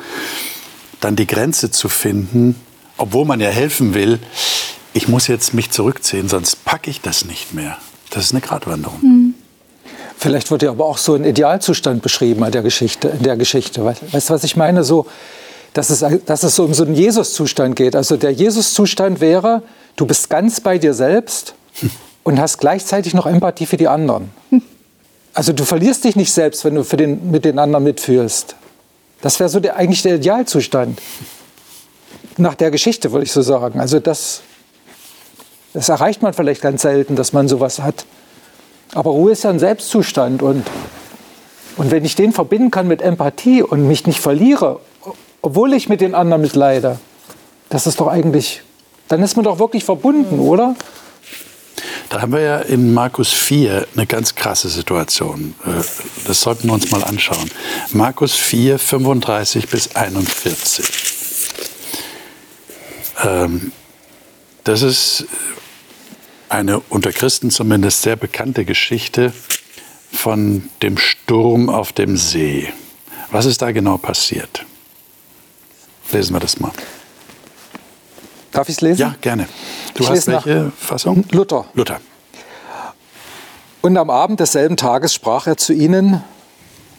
dann 1.01 1.17
die 1.17 1.27
Grenze 1.27 1.71
zu 1.71 1.89
finden, 1.89 2.55
obwohl 2.97 3.25
man 3.25 3.41
ja 3.41 3.49
helfen 3.49 3.95
will, 3.95 4.19
ich 4.93 5.09
muss 5.09 5.27
jetzt 5.27 5.55
mich 5.55 5.71
zurückziehen, 5.71 6.29
sonst 6.29 6.65
packe 6.65 6.91
ich 6.91 7.01
das 7.01 7.25
nicht 7.25 7.55
mehr. 7.55 7.77
Das 8.11 8.25
ist 8.25 8.33
eine 8.33 8.41
Gratwanderung. 8.41 9.35
Vielleicht 10.17 10.51
wird 10.51 10.63
ja 10.63 10.71
aber 10.71 10.87
auch 10.87 10.99
so 10.99 11.15
ein 11.15 11.25
Idealzustand 11.25 12.03
beschrieben 12.03 12.45
in 12.45 12.51
der 12.51 12.63
Geschichte. 12.63 13.09
In 13.09 13.23
der 13.23 13.37
Geschichte. 13.37 13.85
Weißt 13.85 14.31
du, 14.31 14.35
was 14.35 14.45
ich 14.45 14.57
meine? 14.57 14.83
So, 14.83 15.07
dass, 15.75 15.91
es, 15.91 16.05
dass 16.25 16.43
es 16.43 16.57
so 16.57 16.65
um 16.65 16.75
so 16.75 16.85
einen 16.85 16.95
Jesus-Zustand 16.95 17.77
geht. 17.77 17.95
Also 17.95 18.17
der 18.17 18.33
Jesus-Zustand 18.33 19.21
wäre, 19.21 19.63
du 19.97 20.07
bist 20.07 20.29
ganz 20.31 20.61
bei 20.61 20.79
dir 20.79 20.95
selbst 20.95 21.55
und 22.25 22.41
hast 22.41 22.59
gleichzeitig 22.59 23.15
noch 23.15 23.27
Empathie 23.27 23.67
für 23.67 23.77
die 23.77 23.89
anderen. 23.89 24.31
Also 25.35 25.53
du 25.53 25.65
verlierst 25.65 26.03
dich 26.03 26.17
nicht 26.17 26.33
selbst, 26.33 26.65
wenn 26.65 26.75
du 26.75 26.83
für 26.83 26.97
den, 26.97 27.31
mit 27.31 27.45
den 27.45 27.61
anderen 27.61 27.85
mitfühlst. 27.85 28.57
Das 29.21 29.39
wäre 29.39 29.49
so 29.49 29.61
der, 29.61 29.77
eigentlich 29.77 30.03
der 30.03 30.17
Idealzustand. 30.17 31.01
Nach 32.39 32.57
der 32.57 32.73
Geschichte, 32.73 33.13
würde 33.13 33.25
ich 33.25 33.31
so 33.31 33.43
sagen. 33.43 33.79
Also 33.79 34.01
das, 34.01 34.41
das 35.79 35.89
erreicht 35.89 36.23
man 36.23 36.35
vielleicht 36.35 36.61
ganz 36.61 36.83
selten, 36.83 37.15
dass 37.15 37.33
man 37.33 37.47
sowas 37.47 37.79
hat. 37.79 38.05
Aber 38.95 39.11
Ruhe 39.11 39.31
ist 39.31 39.45
ja 39.45 39.51
ein 39.51 39.61
Selbstzustand 39.61 40.43
und, 40.43 40.67
und 41.77 41.91
wenn 41.93 42.05
ich 42.05 42.17
den 42.17 42.33
verbinden 42.33 42.73
kann 42.73 42.89
mit 42.89 43.01
Empathie 43.01 43.63
und 43.63 43.87
mich 43.87 44.05
nicht 44.05 44.19
verliere, 44.19 44.81
obwohl 45.41 45.73
ich 45.75 45.89
mit 45.89 46.01
den 46.01 46.17
anderen 46.17 46.43
mitleide, 46.43 46.99
das 47.69 47.87
ist 47.87 48.01
doch 48.01 48.09
eigentlich, 48.09 48.63
dann 49.07 49.23
ist 49.23 49.37
man 49.37 49.45
doch 49.45 49.61
wirklich 49.61 49.85
verbunden, 49.85 50.41
oder? 50.41 50.75
Da 52.09 52.23
haben 52.23 52.33
wir 52.33 52.41
ja 52.41 52.59
in 52.59 52.93
Markus 52.93 53.33
4 53.33 53.87
eine 53.95 54.07
ganz 54.07 54.35
krasse 54.35 54.69
Situation. 54.71 55.55
Äh, 55.65 55.85
Das 56.27 56.41
sollten 56.41 56.67
wir 56.67 56.73
uns 56.75 56.91
mal 56.91 57.05
anschauen. 57.05 57.53
Markus 57.93 58.35
4, 58.35 58.81
35 58.81 59.69
bis 59.69 59.95
41. 59.95 60.91
Ähm, 63.23 63.71
Das 64.65 64.83
ist 64.83 65.27
eine 66.49 66.81
unter 66.81 67.13
Christen 67.13 67.51
zumindest 67.51 68.03
sehr 68.03 68.17
bekannte 68.17 68.65
Geschichte 68.65 69.33
von 70.11 70.69
dem 70.83 70.97
Sturm 70.99 71.69
auf 71.69 71.93
dem 71.93 72.17
See. 72.17 72.73
Was 73.31 73.47
ist 73.47 73.63
da 73.63 73.73
genau 73.73 73.99
passiert? 73.99 74.65
Lesen 76.11 76.35
wir 76.35 76.41
das 76.41 76.59
mal. 76.59 76.73
Darf 78.53 78.69
ich 78.69 78.77
es 78.77 78.81
lesen? 78.81 79.01
Ja, 79.01 79.15
gerne. 79.21 79.47
Du 79.95 80.03
Ich 80.03 80.11
hast 80.11 80.27
welche 80.27 80.73
Fassung? 80.79 81.25
Luther. 81.31 81.67
Luther. 81.75 82.01
Und 83.83 83.97
am 83.97 84.11
Abend 84.11 84.41
desselben 84.41 84.77
Tages 84.77 85.15
sprach 85.15 85.47
er 85.47 85.57
zu 85.57 85.73
ihnen, 85.73 86.23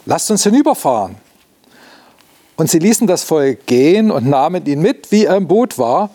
lasst 0.06 0.30
uns 0.30 0.44
hinüberfahren. 0.44 1.16
Und 2.56 2.70
sie 2.70 2.78
ließen 2.78 3.06
das 3.06 3.24
Volk 3.24 3.66
gehen 3.66 4.10
und 4.10 4.26
nahmen 4.26 4.64
ihn 4.66 4.80
mit, 4.80 5.10
wie 5.10 5.24
er 5.24 5.36
im 5.36 5.48
Boot 5.48 5.78
war, 5.78 6.10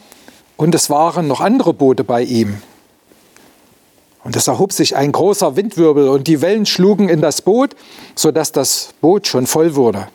und 0.58 0.74
es 0.74 0.90
waren 0.90 1.28
noch 1.28 1.42
andere 1.42 1.74
Boote 1.74 2.04
bei 2.04 2.22
ihm. 2.24 2.62
Und 4.26 4.36
es 4.36 4.48
erhob 4.48 4.74
sich 4.74 4.96
ein 4.96 5.12
großer 5.12 5.56
Windwirbel 5.56 6.10
und 6.10 6.26
die 6.28 6.42
Wellen 6.42 6.66
schlugen 6.66 7.10
in 7.10 7.22
das 7.22 7.44
Boot, 7.44 7.76
sodass 8.16 8.52
das 8.52 8.90
Boot 9.00 9.28
schon 9.28 9.46
voll 9.46 9.76
wurde. 9.76 10.08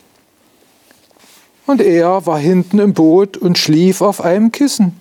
Und 1.65 1.79
er 1.79 2.25
war 2.25 2.37
hinten 2.37 2.79
im 2.79 2.93
Boot 2.93 3.37
und 3.37 3.57
schlief 3.57 4.01
auf 4.01 4.19
einem 4.19 4.51
Kissen. 4.51 4.99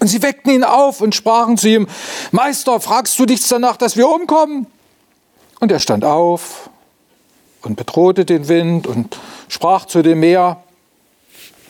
Und 0.00 0.08
sie 0.08 0.22
weckten 0.22 0.52
ihn 0.52 0.64
auf 0.64 1.00
und 1.00 1.14
sprachen 1.14 1.56
zu 1.56 1.70
ihm, 1.70 1.88
Meister, 2.30 2.78
fragst 2.78 3.18
du 3.18 3.24
dich 3.24 3.48
danach, 3.48 3.78
dass 3.78 3.96
wir 3.96 4.06
umkommen? 4.06 4.66
Und 5.58 5.72
er 5.72 5.80
stand 5.80 6.04
auf 6.04 6.68
und 7.62 7.76
bedrohte 7.76 8.26
den 8.26 8.48
Wind 8.48 8.86
und 8.86 9.16
sprach 9.48 9.86
zu 9.86 10.02
dem 10.02 10.20
Meer, 10.20 10.62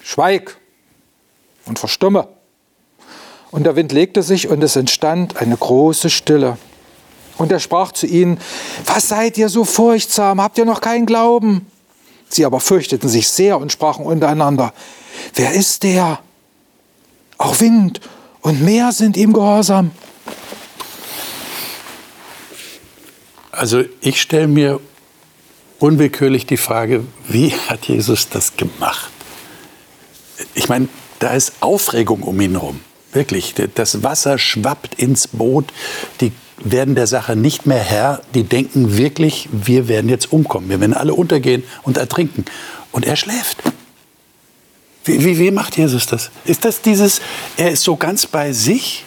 Schweig 0.02 0.58
und 1.64 1.78
verstumme. 1.78 2.26
Und 3.50 3.64
der 3.64 3.76
Wind 3.76 3.92
legte 3.92 4.22
sich 4.22 4.48
und 4.48 4.62
es 4.62 4.76
entstand 4.76 5.36
eine 5.36 5.56
große 5.56 6.10
Stille. 6.10 6.58
Und 7.38 7.52
er 7.52 7.60
sprach 7.60 7.92
zu 7.92 8.06
ihnen, 8.06 8.38
was 8.86 9.08
seid 9.08 9.38
ihr 9.38 9.48
so 9.48 9.64
furchtsam, 9.64 10.40
habt 10.40 10.58
ihr 10.58 10.64
noch 10.64 10.80
keinen 10.80 11.06
Glauben? 11.06 11.66
Sie 12.28 12.44
aber 12.44 12.60
fürchteten 12.60 13.08
sich 13.08 13.28
sehr 13.28 13.58
und 13.58 13.72
sprachen 13.72 14.04
untereinander, 14.04 14.72
wer 15.34 15.52
ist 15.52 15.82
der? 15.82 16.18
Auch 17.38 17.60
Wind 17.60 18.00
und 18.40 18.62
Meer 18.62 18.92
sind 18.92 19.16
ihm 19.16 19.32
gehorsam. 19.32 19.90
Also 23.52 23.84
ich 24.00 24.20
stelle 24.20 24.48
mir 24.48 24.80
unwillkürlich 25.78 26.46
die 26.46 26.56
Frage, 26.56 27.04
wie 27.28 27.52
hat 27.52 27.86
Jesus 27.86 28.28
das 28.28 28.56
gemacht? 28.56 29.10
Ich 30.54 30.68
meine, 30.68 30.88
da 31.18 31.30
ist 31.30 31.54
Aufregung 31.60 32.22
um 32.22 32.40
ihn 32.40 32.52
herum. 32.52 32.80
Wirklich, 33.16 33.54
das 33.74 34.02
Wasser 34.02 34.36
schwappt 34.36 34.96
ins 34.96 35.26
Boot, 35.26 35.72
die 36.20 36.32
werden 36.58 36.94
der 36.94 37.06
Sache 37.06 37.34
nicht 37.34 37.64
mehr 37.64 37.78
Herr, 37.78 38.20
die 38.34 38.42
denken 38.42 38.98
wirklich, 38.98 39.48
wir 39.50 39.88
werden 39.88 40.10
jetzt 40.10 40.30
umkommen, 40.30 40.68
wir 40.68 40.80
werden 40.80 40.92
alle 40.92 41.14
untergehen 41.14 41.64
und 41.82 41.96
ertrinken. 41.96 42.44
Und 42.92 43.06
er 43.06 43.16
schläft. 43.16 43.62
Wie, 45.06 45.24
wie, 45.24 45.38
wie 45.38 45.50
macht 45.50 45.78
Jesus 45.78 46.06
das? 46.06 46.30
Ist 46.44 46.66
das 46.66 46.82
dieses, 46.82 47.22
er 47.56 47.70
ist 47.70 47.84
so 47.84 47.96
ganz 47.96 48.26
bei 48.26 48.52
sich? 48.52 49.06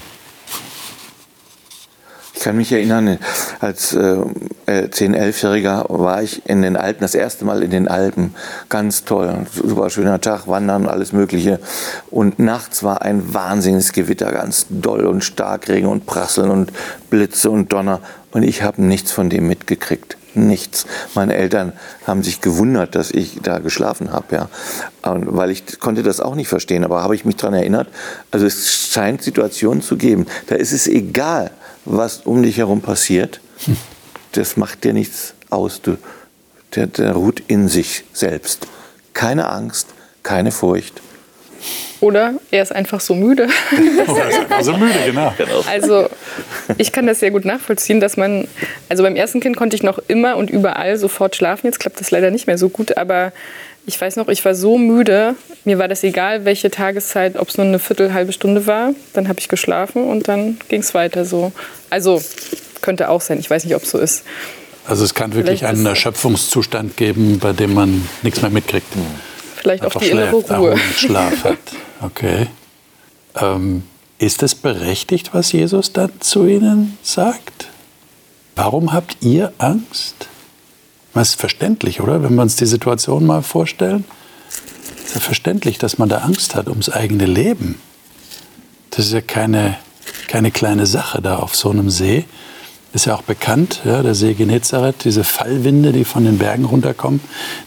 Ich 2.39 2.45
kann 2.45 2.55
mich 2.55 2.71
erinnern, 2.71 3.17
als 3.59 3.93
äh, 3.93 3.97
10-, 3.99 4.89
11-Jähriger 5.13 5.87
war 5.89 6.23
ich 6.23 6.47
in 6.47 6.61
den 6.61 6.77
Alpen, 6.77 7.01
das 7.01 7.13
erste 7.13 7.43
Mal 7.43 7.63
in 7.63 7.69
den 7.69 7.89
Alpen. 7.89 8.33
Ganz 8.69 9.03
toll, 9.03 9.45
super 9.61 9.89
schöner 9.89 10.21
Tag, 10.21 10.47
Wandern, 10.47 10.87
alles 10.87 11.11
Mögliche. 11.11 11.59
Und 12.09 12.39
nachts 12.39 12.81
war 12.81 13.01
ein 13.01 13.33
wahnsinniges 13.33 13.91
Gewitter, 13.91 14.31
ganz 14.31 14.67
doll 14.69 15.05
und 15.05 15.25
stark, 15.25 15.67
Regen 15.67 15.87
und 15.87 16.05
Prasseln 16.05 16.49
und 16.49 16.71
Blitze 17.09 17.51
und 17.51 17.73
Donner. 17.73 17.99
Und 18.31 18.43
ich 18.43 18.63
habe 18.63 18.81
nichts 18.83 19.11
von 19.11 19.29
dem 19.29 19.45
mitgekriegt. 19.45 20.15
Nichts. 20.33 20.85
Meine 21.15 21.35
Eltern 21.35 21.73
haben 22.07 22.23
sich 22.23 22.39
gewundert, 22.39 22.95
dass 22.95 23.11
ich 23.11 23.41
da 23.43 23.59
geschlafen 23.59 24.13
habe, 24.13 24.33
ja. 24.33 24.49
weil 25.03 25.51
ich 25.51 25.81
konnte 25.81 26.03
das 26.03 26.21
auch 26.21 26.35
nicht 26.35 26.47
verstehen, 26.47 26.85
aber 26.85 27.03
habe 27.03 27.15
ich 27.15 27.25
mich 27.25 27.35
daran 27.35 27.55
erinnert. 27.55 27.89
Also 28.31 28.45
es 28.45 28.73
scheint 28.73 29.23
Situationen 29.23 29.81
zu 29.81 29.97
geben. 29.97 30.25
Da 30.47 30.55
ist 30.55 30.71
es 30.71 30.87
egal, 30.87 31.51
was 31.85 32.21
um 32.21 32.43
dich 32.43 32.57
herum 32.57 32.81
passiert, 32.81 33.41
das 34.33 34.57
macht 34.57 34.83
dir 34.83 34.93
nichts 34.93 35.33
aus. 35.49 35.81
Du, 35.81 35.97
der, 36.75 36.87
der 36.87 37.13
ruht 37.13 37.41
in 37.47 37.67
sich 37.67 38.03
selbst. 38.13 38.67
Keine 39.13 39.49
Angst, 39.49 39.87
keine 40.23 40.51
Furcht. 40.51 41.01
Oder 42.01 42.35
er 42.51 42.63
ist 42.63 42.73
einfach 42.73 43.01
so 43.01 43.13
müde. 43.13 43.49
er 44.07 44.29
ist 44.29 44.39
einfach 44.39 44.63
so 44.63 44.77
müde, 44.77 44.93
genau. 45.03 45.33
Also 45.69 46.07
ich 46.77 46.93
kann 46.93 47.05
das 47.07 47.19
sehr 47.19 47.31
gut 47.31 47.43
nachvollziehen, 47.43 47.99
dass 47.99 48.15
man, 48.15 48.47
also 48.87 49.03
beim 49.03 49.17
ersten 49.17 49.41
Kind 49.41 49.57
konnte 49.57 49.75
ich 49.75 49.83
noch 49.83 49.99
immer 50.07 50.37
und 50.37 50.49
überall 50.49 50.97
sofort 50.97 51.35
schlafen. 51.35 51.67
Jetzt 51.67 51.79
klappt 51.79 51.99
das 51.99 52.11
leider 52.11 52.31
nicht 52.31 52.47
mehr 52.47 52.57
so 52.57 52.69
gut, 52.69 52.97
aber 52.97 53.33
ich 53.89 53.99
weiß 53.99 54.17
noch, 54.17 54.27
ich 54.27 54.45
war 54.45 54.53
so 54.53 54.77
müde, 54.77 55.35
mir 55.65 55.79
war 55.79 55.87
das 55.87 56.03
egal, 56.03 56.45
welche 56.45 56.69
Tageszeit, 56.69 57.37
ob 57.37 57.49
es 57.49 57.57
nur 57.57 57.65
eine 57.65 57.79
Viertel, 57.79 58.13
halbe 58.13 58.31
Stunde 58.31 58.67
war. 58.67 58.91
Dann 59.13 59.27
habe 59.27 59.39
ich 59.39 59.47
geschlafen 59.47 60.07
und 60.07 60.27
dann 60.27 60.59
ging 60.69 60.81
es 60.81 60.93
weiter 60.93 61.25
so. 61.25 61.51
Also 61.89 62.21
könnte 62.81 63.09
auch 63.09 63.19
sein, 63.19 63.39
ich 63.39 63.49
weiß 63.49 63.65
nicht, 63.65 63.75
ob 63.75 63.83
es 63.83 63.89
so 63.89 63.97
ist. 63.97 64.23
Also 64.85 65.03
es 65.03 65.15
kann 65.15 65.33
wirklich 65.33 65.65
einen 65.65 65.85
Erschöpfungszustand 65.85 66.97
geben, 66.97 67.39
bei 67.39 67.51
dem 67.51 67.73
man 67.73 68.07
nichts 68.21 68.41
mehr 68.41 68.51
mitkriegt. 68.51 68.87
Vielleicht 69.55 69.83
auch 69.83 69.95
die 69.95 70.09
innere 70.09 70.31
Ruhe. 70.31 70.77
Schlaf 70.95 71.43
hat. 71.43 71.57
Okay. 72.01 72.47
Ähm, 73.41 73.83
ist 74.19 74.43
es 74.43 74.53
berechtigt, 74.53 75.31
was 75.33 75.51
Jesus 75.51 75.93
dann 75.93 76.11
zu 76.19 76.45
ihnen 76.45 76.97
sagt? 77.01 77.69
Warum 78.55 78.93
habt 78.93 79.17
ihr 79.21 79.51
Angst? 79.57 80.27
Das 81.19 81.31
ist 81.31 81.39
verständlich, 81.41 81.99
oder? 81.99 82.23
Wenn 82.23 82.35
wir 82.35 82.43
uns 82.43 82.55
die 82.55 82.65
Situation 82.65 83.25
mal 83.25 83.41
vorstellen. 83.41 84.05
Ist 85.03 85.15
ja 85.15 85.19
verständlich, 85.19 85.77
dass 85.77 85.97
man 85.97 86.07
da 86.07 86.19
Angst 86.19 86.55
hat 86.55 86.69
ums 86.69 86.89
eigene 86.89 87.25
Leben. 87.25 87.75
Das 88.91 89.07
ist 89.07 89.11
ja 89.11 89.19
keine, 89.19 89.77
keine 90.29 90.49
kleine 90.49 90.85
Sache 90.85 91.21
da 91.21 91.35
auf 91.39 91.57
so 91.57 91.71
einem 91.71 91.89
See. 91.89 92.23
Ist 92.93 93.05
ja 93.05 93.15
auch 93.15 93.23
bekannt, 93.23 93.81
ja, 93.83 94.01
der 94.01 94.15
See 94.15 94.33
Genezareth, 94.33 95.03
diese 95.03 95.25
Fallwinde, 95.25 95.91
die 95.91 96.05
von 96.05 96.23
den 96.23 96.37
Bergen 96.37 96.63
runterkommen, 96.63 97.19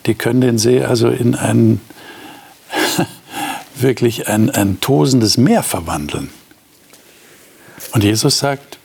die 0.07 0.15
können 0.15 0.41
den 0.41 0.57
See 0.57 0.83
also 0.83 1.11
in 1.11 1.35
ein 1.35 1.83
wirklich 3.75 4.29
ein, 4.29 4.49
ein 4.49 4.81
tosendes 4.81 5.37
Meer 5.37 5.63
verwandeln. 5.63 6.31
Und 7.93 8.03
Jesus 8.03 8.39
sagt, 8.39 8.79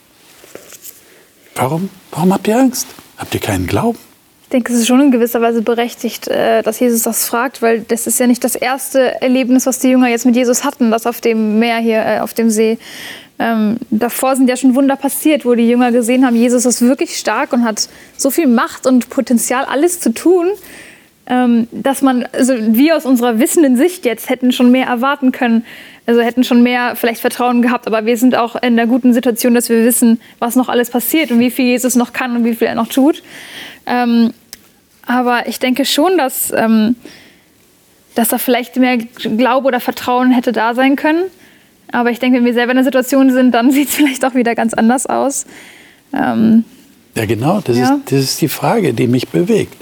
warum, 1.55 1.89
warum 2.11 2.33
habt 2.33 2.49
ihr 2.49 2.59
Angst? 2.59 2.87
Habt 3.15 3.33
ihr 3.33 3.39
keinen 3.39 3.65
Glauben? 3.65 4.06
Ich 4.47 4.51
denke, 4.51 4.71
es 4.71 4.79
ist 4.79 4.87
schon 4.87 5.01
in 5.01 5.11
gewisser 5.11 5.41
Weise 5.41 5.61
berechtigt, 5.61 6.29
äh, 6.29 6.61
dass 6.63 6.79
Jesus 6.79 7.01
das 7.01 7.25
fragt, 7.25 7.61
weil 7.61 7.81
das 7.81 8.07
ist 8.07 8.17
ja 8.17 8.27
nicht 8.27 8.45
das 8.45 8.55
erste 8.55 9.21
Erlebnis, 9.21 9.65
was 9.65 9.79
die 9.79 9.89
Jünger 9.89 10.07
jetzt 10.07 10.25
mit 10.25 10.37
Jesus 10.37 10.63
hatten, 10.63 10.89
das 10.89 11.05
auf 11.05 11.19
dem 11.19 11.59
Meer 11.59 11.79
hier, 11.79 12.05
äh, 12.05 12.19
auf 12.21 12.33
dem 12.33 12.49
See. 12.49 12.77
Ähm, 13.39 13.75
davor 13.91 14.37
sind 14.37 14.49
ja 14.49 14.55
schon 14.55 14.73
Wunder 14.73 14.95
passiert, 14.95 15.43
wo 15.43 15.53
die 15.53 15.67
Jünger 15.67 15.91
gesehen 15.91 16.25
haben, 16.25 16.37
Jesus 16.37 16.65
ist 16.65 16.81
wirklich 16.81 17.17
stark 17.17 17.51
und 17.51 17.65
hat 17.65 17.89
so 18.15 18.29
viel 18.29 18.47
Macht 18.47 18.87
und 18.87 19.09
Potenzial, 19.09 19.65
alles 19.65 19.99
zu 19.99 20.13
tun, 20.13 20.47
ähm, 21.25 21.67
dass 21.73 22.01
man, 22.01 22.25
also 22.31 22.53
wir 22.57 22.95
aus 22.95 23.03
unserer 23.03 23.39
wissenden 23.39 23.75
Sicht 23.75 24.05
jetzt 24.05 24.29
hätten 24.29 24.53
schon 24.53 24.71
mehr 24.71 24.87
erwarten 24.87 25.33
können, 25.33 25.65
also 26.05 26.21
hätten 26.21 26.45
schon 26.45 26.63
mehr 26.63 26.95
vielleicht 26.95 27.19
Vertrauen 27.19 27.61
gehabt, 27.61 27.85
aber 27.85 28.05
wir 28.05 28.15
sind 28.15 28.33
auch 28.37 28.55
in 28.55 28.77
der 28.77 28.87
guten 28.87 29.13
Situation, 29.13 29.53
dass 29.53 29.67
wir 29.67 29.83
wissen, 29.83 30.21
was 30.39 30.55
noch 30.55 30.69
alles 30.69 30.89
passiert 30.89 31.31
und 31.31 31.39
wie 31.41 31.51
viel 31.51 31.65
Jesus 31.65 31.95
noch 31.95 32.13
kann 32.13 32.33
und 32.37 32.45
wie 32.45 32.55
viel 32.55 32.67
er 32.67 32.75
noch 32.75 32.87
tut. 32.87 33.23
Ähm, 33.87 34.33
aber 35.05 35.47
ich 35.47 35.59
denke 35.59 35.85
schon, 35.85 36.17
dass, 36.17 36.51
ähm, 36.53 36.95
dass 38.13 38.27
da 38.27 38.37
vielleicht 38.37 38.75
mehr 38.75 38.97
Glaube 38.97 39.67
oder 39.67 39.79
Vertrauen 39.79 40.31
hätte 40.31 40.51
da 40.51 40.75
sein 40.75 40.97
können. 40.97 41.23
Aber 41.91 42.11
ich 42.11 42.19
denke, 42.19 42.37
wenn 42.37 42.45
wir 42.45 42.53
selber 42.53 42.73
in 42.73 42.77
der 42.77 42.83
Situation 42.83 43.31
sind, 43.31 43.53
dann 43.53 43.71
sieht 43.71 43.89
es 43.89 43.95
vielleicht 43.95 44.25
auch 44.25 44.35
wieder 44.35 44.53
ganz 44.53 44.73
anders 44.73 45.05
aus. 45.05 45.45
Ähm, 46.13 46.65
ja, 47.15 47.25
genau, 47.25 47.61
das, 47.61 47.77
ja. 47.77 47.95
Ist, 47.95 48.11
das 48.11 48.19
ist 48.19 48.41
die 48.41 48.49
Frage, 48.49 48.93
die 48.93 49.07
mich 49.07 49.29
bewegt. 49.29 49.81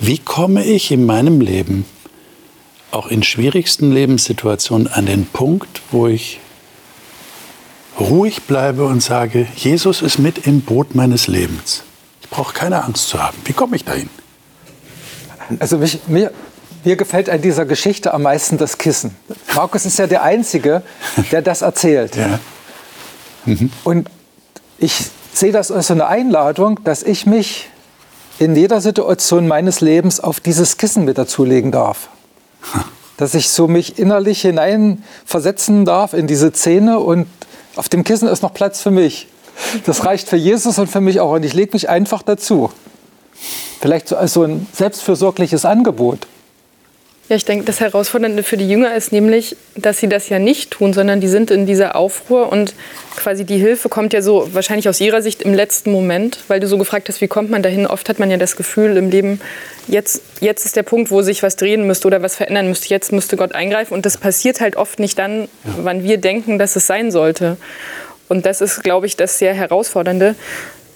Wie 0.00 0.18
komme 0.18 0.64
ich 0.64 0.90
in 0.90 1.06
meinem 1.06 1.40
Leben, 1.40 1.86
auch 2.90 3.06
in 3.06 3.22
schwierigsten 3.22 3.92
Lebenssituationen, 3.92 4.88
an 4.88 5.06
den 5.06 5.24
Punkt, 5.26 5.82
wo 5.92 6.08
ich 6.08 6.40
ruhig 7.98 8.42
bleibe 8.42 8.86
und 8.86 9.00
sage, 9.00 9.46
Jesus 9.54 10.02
ist 10.02 10.18
mit 10.18 10.48
im 10.48 10.62
Boot 10.62 10.96
meines 10.96 11.28
Lebens 11.28 11.84
brauche 12.34 12.52
keine 12.52 12.82
Angst 12.82 13.08
zu 13.08 13.22
haben. 13.22 13.36
Wie 13.44 13.52
komme 13.52 13.76
ich 13.76 13.84
dahin? 13.84 14.10
Also 15.60 15.78
mich, 15.78 16.00
mir, 16.08 16.32
mir 16.82 16.96
gefällt 16.96 17.30
an 17.30 17.40
dieser 17.40 17.64
Geschichte 17.64 18.12
am 18.12 18.22
meisten 18.22 18.58
das 18.58 18.76
Kissen. 18.78 19.14
Markus 19.54 19.86
ist 19.86 19.98
ja 19.98 20.08
der 20.08 20.22
Einzige, 20.24 20.82
der 21.30 21.42
das 21.42 21.62
erzählt. 21.62 22.16
Ja. 22.16 22.40
Mhm. 23.44 23.70
Und 23.84 24.10
ich 24.78 24.94
sehe 25.32 25.52
das 25.52 25.70
als 25.70 25.92
eine 25.92 26.08
Einladung, 26.08 26.80
dass 26.82 27.04
ich 27.04 27.24
mich 27.24 27.68
in 28.40 28.56
jeder 28.56 28.80
Situation 28.80 29.46
meines 29.46 29.80
Lebens 29.80 30.18
auf 30.18 30.40
dieses 30.40 30.76
Kissen 30.76 31.04
mit 31.04 31.18
dazulegen 31.18 31.70
darf. 31.70 32.08
Dass 33.16 33.34
ich 33.34 33.50
so 33.50 33.68
mich 33.68 34.00
innerlich 34.00 34.40
hineinversetzen 34.40 35.84
darf 35.84 36.14
in 36.14 36.26
diese 36.26 36.52
Szene 36.52 36.98
und 36.98 37.28
auf 37.76 37.88
dem 37.88 38.02
Kissen 38.02 38.26
ist 38.26 38.42
noch 38.42 38.52
Platz 38.52 38.80
für 38.80 38.90
mich. 38.90 39.28
Das 39.86 40.04
reicht 40.04 40.28
für 40.28 40.36
Jesus 40.36 40.78
und 40.78 40.88
für 40.88 41.00
mich 41.00 41.20
auch. 41.20 41.32
Und 41.32 41.44
ich 41.44 41.54
lege 41.54 41.70
mich 41.72 41.88
einfach 41.88 42.22
dazu. 42.22 42.70
Vielleicht 43.80 44.08
so 44.08 44.16
als 44.16 44.32
so 44.32 44.42
ein 44.42 44.66
selbstfürsorgliches 44.72 45.64
Angebot. 45.64 46.26
Ja, 47.28 47.36
ich 47.36 47.46
denke, 47.46 47.64
das 47.64 47.80
Herausfordernde 47.80 48.42
für 48.42 48.58
die 48.58 48.68
Jünger 48.68 48.94
ist 48.94 49.10
nämlich, 49.10 49.56
dass 49.76 49.96
sie 49.98 50.08
das 50.08 50.28
ja 50.28 50.38
nicht 50.38 50.72
tun, 50.72 50.92
sondern 50.92 51.22
die 51.22 51.28
sind 51.28 51.50
in 51.50 51.64
dieser 51.64 51.96
Aufruhr 51.96 52.52
und 52.52 52.74
quasi 53.16 53.46
die 53.46 53.56
Hilfe 53.56 53.88
kommt 53.88 54.12
ja 54.12 54.20
so 54.20 54.46
wahrscheinlich 54.52 54.90
aus 54.90 55.00
ihrer 55.00 55.22
Sicht 55.22 55.40
im 55.40 55.54
letzten 55.54 55.90
Moment, 55.90 56.40
weil 56.48 56.60
du 56.60 56.66
so 56.66 56.76
gefragt 56.76 57.08
hast, 57.08 57.22
wie 57.22 57.28
kommt 57.28 57.48
man 57.48 57.62
dahin? 57.62 57.86
Oft 57.86 58.10
hat 58.10 58.18
man 58.18 58.30
ja 58.30 58.36
das 58.36 58.56
Gefühl 58.56 58.98
im 58.98 59.08
Leben, 59.08 59.40
jetzt, 59.88 60.20
jetzt 60.40 60.66
ist 60.66 60.76
der 60.76 60.82
Punkt, 60.82 61.10
wo 61.10 61.22
sich 61.22 61.42
was 61.42 61.56
drehen 61.56 61.86
müsste 61.86 62.08
oder 62.08 62.20
was 62.20 62.36
verändern 62.36 62.68
müsste. 62.68 62.88
Jetzt 62.88 63.10
müsste 63.10 63.38
Gott 63.38 63.54
eingreifen 63.54 63.94
und 63.94 64.04
das 64.04 64.18
passiert 64.18 64.60
halt 64.60 64.76
oft 64.76 64.98
nicht 64.98 65.18
dann, 65.18 65.48
wann 65.62 66.02
wir 66.02 66.18
denken, 66.18 66.58
dass 66.58 66.76
es 66.76 66.86
sein 66.86 67.10
sollte. 67.10 67.56
Und 68.34 68.44
das 68.46 68.60
ist, 68.60 68.82
glaube 68.82 69.06
ich, 69.06 69.16
das 69.16 69.38
sehr 69.38 69.54
Herausfordernde. 69.54 70.34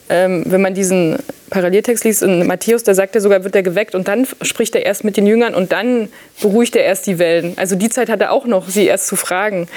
ähm, 0.08 0.42
wenn 0.46 0.60
man 0.60 0.74
diesen 0.74 1.18
Paralleltext 1.50 2.04
liest 2.04 2.22
in 2.22 2.46
Matthäus, 2.46 2.82
da 2.82 2.94
sagt 2.94 3.14
er 3.14 3.20
sogar, 3.20 3.44
wird 3.44 3.54
er 3.54 3.62
geweckt 3.62 3.94
und 3.94 4.08
dann 4.08 4.26
spricht 4.42 4.74
er 4.74 4.84
erst 4.84 5.04
mit 5.04 5.16
den 5.16 5.26
Jüngern 5.26 5.54
und 5.54 5.70
dann 5.70 6.08
beruhigt 6.40 6.74
er 6.74 6.84
erst 6.84 7.06
die 7.06 7.18
Wellen. 7.18 7.54
Also 7.56 7.76
die 7.76 7.88
Zeit 7.90 8.08
hat 8.08 8.20
er 8.20 8.32
auch 8.32 8.46
noch, 8.46 8.68
sie 8.68 8.86
erst 8.86 9.06
zu 9.06 9.14
fragen. 9.16 9.68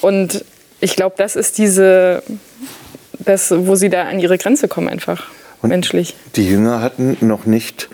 Und 0.00 0.44
ich 0.80 0.94
glaube, 0.94 1.16
das 1.18 1.34
ist 1.34 1.58
diese, 1.58 2.22
das, 3.18 3.52
wo 3.66 3.74
sie 3.74 3.88
da 3.88 4.04
an 4.04 4.20
ihre 4.20 4.38
Grenze 4.38 4.68
kommen 4.68 4.88
einfach, 4.88 5.26
und 5.60 5.70
menschlich. 5.70 6.14
Die 6.36 6.46
Jünger 6.46 6.80
hatten 6.80 7.16
noch 7.20 7.46
nicht 7.46 7.88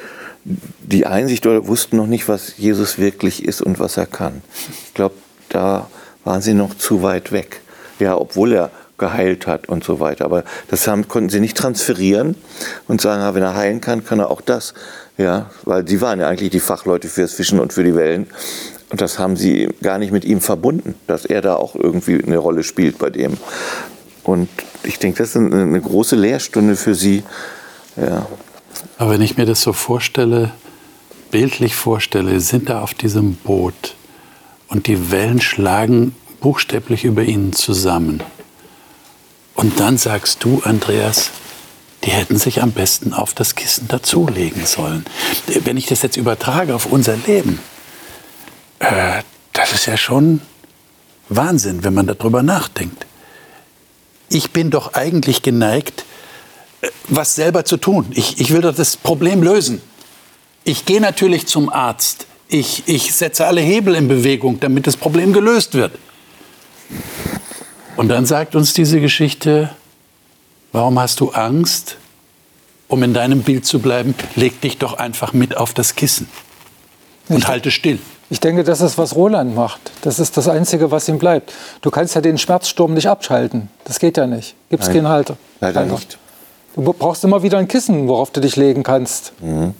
die 0.44 1.06
Einsicht 1.06 1.46
oder 1.46 1.66
wussten 1.66 1.96
noch 1.96 2.06
nicht, 2.06 2.28
was 2.28 2.58
Jesus 2.58 2.98
wirklich 2.98 3.44
ist 3.44 3.62
und 3.62 3.78
was 3.78 3.96
er 3.96 4.06
kann. 4.06 4.42
Ich 4.86 4.94
glaube, 4.94 5.14
da 5.48 5.88
waren 6.24 6.42
sie 6.42 6.54
noch 6.54 6.74
zu 6.74 7.02
weit 7.02 7.32
weg. 7.32 7.60
Ja, 8.00 8.16
obwohl 8.16 8.52
er 8.52 8.70
geheilt 8.98 9.46
hat 9.46 9.68
und 9.68 9.84
so 9.84 10.00
weiter. 10.00 10.24
Aber 10.24 10.44
das 10.68 10.86
haben, 10.86 11.08
konnten 11.08 11.30
sie 11.30 11.40
nicht 11.40 11.56
transferieren 11.56 12.34
und 12.86 13.00
sagen, 13.00 13.34
wenn 13.34 13.42
er 13.42 13.54
heilen 13.54 13.80
kann, 13.80 14.04
kann 14.04 14.18
er 14.18 14.30
auch 14.30 14.40
das. 14.40 14.74
Ja, 15.16 15.50
weil 15.64 15.86
sie 15.86 16.00
waren 16.00 16.20
ja 16.20 16.28
eigentlich 16.28 16.50
die 16.50 16.60
Fachleute 16.60 17.08
fürs 17.08 17.32
Fischen 17.32 17.58
und 17.58 17.72
für 17.72 17.84
die 17.84 17.94
Wellen. 17.94 18.26
Und 18.90 19.00
das 19.00 19.18
haben 19.18 19.36
sie 19.36 19.68
gar 19.82 19.98
nicht 19.98 20.12
mit 20.12 20.24
ihm 20.24 20.40
verbunden, 20.40 20.94
dass 21.06 21.24
er 21.24 21.40
da 21.40 21.56
auch 21.56 21.74
irgendwie 21.74 22.22
eine 22.22 22.38
Rolle 22.38 22.62
spielt 22.62 22.98
bei 22.98 23.10
dem. 23.10 23.36
Und 24.22 24.48
ich 24.82 24.98
denke, 24.98 25.18
das 25.18 25.30
ist 25.30 25.36
eine, 25.36 25.62
eine 25.62 25.80
große 25.80 26.16
Lehrstunde 26.16 26.76
für 26.76 26.94
sie. 26.94 27.22
Ja. 27.96 28.26
Aber 28.96 29.12
wenn 29.12 29.22
ich 29.22 29.36
mir 29.36 29.46
das 29.46 29.62
so 29.62 29.72
vorstelle, 29.72 30.52
bildlich 31.30 31.74
vorstelle, 31.74 32.40
sind 32.40 32.68
da 32.68 32.80
auf 32.80 32.94
diesem 32.94 33.34
Boot 33.34 33.96
und 34.68 34.86
die 34.86 35.10
Wellen 35.10 35.40
schlagen 35.40 36.14
buchstäblich 36.40 37.04
über 37.04 37.24
ihnen 37.24 37.52
zusammen. 37.52 38.22
Und 39.58 39.80
dann 39.80 39.98
sagst 39.98 40.44
du, 40.44 40.62
Andreas, 40.62 41.32
die 42.04 42.10
hätten 42.10 42.38
sich 42.38 42.62
am 42.62 42.70
besten 42.70 43.12
auf 43.12 43.34
das 43.34 43.56
Kissen 43.56 43.88
dazulegen 43.88 44.64
sollen. 44.66 45.04
Wenn 45.48 45.76
ich 45.76 45.86
das 45.86 46.02
jetzt 46.02 46.16
übertrage 46.16 46.76
auf 46.76 46.86
unser 46.86 47.16
Leben, 47.16 47.58
äh, 48.78 49.20
das 49.52 49.72
ist 49.72 49.86
ja 49.86 49.96
schon 49.96 50.42
Wahnsinn, 51.28 51.82
wenn 51.82 51.92
man 51.92 52.06
darüber 52.06 52.44
nachdenkt. 52.44 53.04
Ich 54.28 54.52
bin 54.52 54.70
doch 54.70 54.94
eigentlich 54.94 55.42
geneigt, 55.42 56.04
äh, 56.80 56.90
was 57.08 57.34
selber 57.34 57.64
zu 57.64 57.78
tun. 57.78 58.06
Ich, 58.12 58.40
ich 58.40 58.52
will 58.52 58.60
doch 58.60 58.76
das 58.76 58.96
Problem 58.96 59.42
lösen. 59.42 59.82
Ich 60.62 60.84
gehe 60.84 61.00
natürlich 61.00 61.48
zum 61.48 61.68
Arzt. 61.68 62.28
Ich, 62.46 62.84
ich 62.86 63.12
setze 63.12 63.44
alle 63.48 63.60
Hebel 63.60 63.96
in 63.96 64.06
Bewegung, 64.06 64.60
damit 64.60 64.86
das 64.86 64.96
Problem 64.96 65.32
gelöst 65.32 65.74
wird. 65.74 65.98
Und 67.98 68.08
dann 68.08 68.26
sagt 68.26 68.54
uns 68.54 68.74
diese 68.74 69.00
Geschichte, 69.00 69.70
warum 70.72 70.98
hast 70.98 71.20
du 71.20 71.30
Angst? 71.30 71.96
Um 72.86 73.02
in 73.02 73.12
deinem 73.12 73.42
Bild 73.42 73.66
zu 73.66 73.80
bleiben, 73.80 74.14
leg 74.34 74.62
dich 74.62 74.78
doch 74.78 74.94
einfach 74.94 75.34
mit 75.34 75.56
auf 75.56 75.74
das 75.74 75.94
Kissen 75.94 76.26
und 77.28 77.38
ich 77.38 77.48
halte 77.48 77.70
still. 77.70 77.98
Ich 78.30 78.40
denke, 78.40 78.64
das 78.64 78.80
ist, 78.80 78.98
was 78.98 79.14
Roland 79.14 79.54
macht. 79.54 79.90
Das 80.02 80.18
ist 80.18 80.36
das 80.36 80.48
Einzige, 80.48 80.90
was 80.90 81.08
ihm 81.08 81.18
bleibt. 81.18 81.52
Du 81.80 81.90
kannst 81.90 82.14
ja 82.14 82.20
den 82.20 82.38
Schmerzsturm 82.38 82.94
nicht 82.94 83.08
abschalten. 83.08 83.68
Das 83.84 83.98
geht 83.98 84.16
ja 84.16 84.26
nicht. 84.26 84.54
Gibt 84.70 84.82
es 84.82 84.90
keinen 84.90 85.08
Halter. 85.08 85.36
Leider 85.60 85.80
Keiner. 85.80 85.92
nicht. 85.94 86.18
Du 86.74 86.82
brauchst 86.92 87.24
immer 87.24 87.42
wieder 87.42 87.58
ein 87.58 87.68
Kissen, 87.68 88.06
worauf 88.06 88.30
du 88.30 88.40
dich 88.40 88.56
legen 88.56 88.82
kannst. 88.82 89.32
Mhm. 89.40 89.74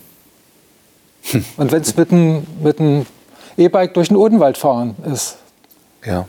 Und 1.57 1.73
wenn 1.73 1.83
es 1.83 1.97
mit 1.97 2.11
einem 2.11 2.47
mit 2.63 2.79
E-Bike 3.57 3.95
durch 3.95 4.09
den 4.09 4.17
Odenwald 4.17 4.59
fahren 4.59 4.97
ist. 5.11 5.37
Ja. 6.05 6.27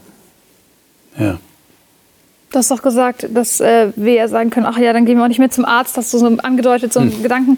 Ja. 1.18 1.40
Du 2.52 2.58
hast 2.58 2.72
doch 2.72 2.82
gesagt, 2.82 3.28
dass 3.32 3.62
äh, 3.62 3.92
wir 3.96 4.14
ja 4.14 4.28
sagen 4.28 4.50
können, 4.50 4.66
ach 4.66 4.78
ja, 4.78 4.92
dann 4.92 5.06
gehen 5.06 5.18
wir 5.18 5.24
auch 5.24 5.28
nicht 5.28 5.40
mehr 5.40 5.52
zum 5.52 5.66
Arzt. 5.66 5.98
Hast 5.98 6.14
du 6.14 6.18
so 6.18 6.26
angedeutet, 6.26 6.92
so 6.92 7.00
einen 7.00 7.12
hm. 7.12 7.22
Gedanken. 7.22 7.58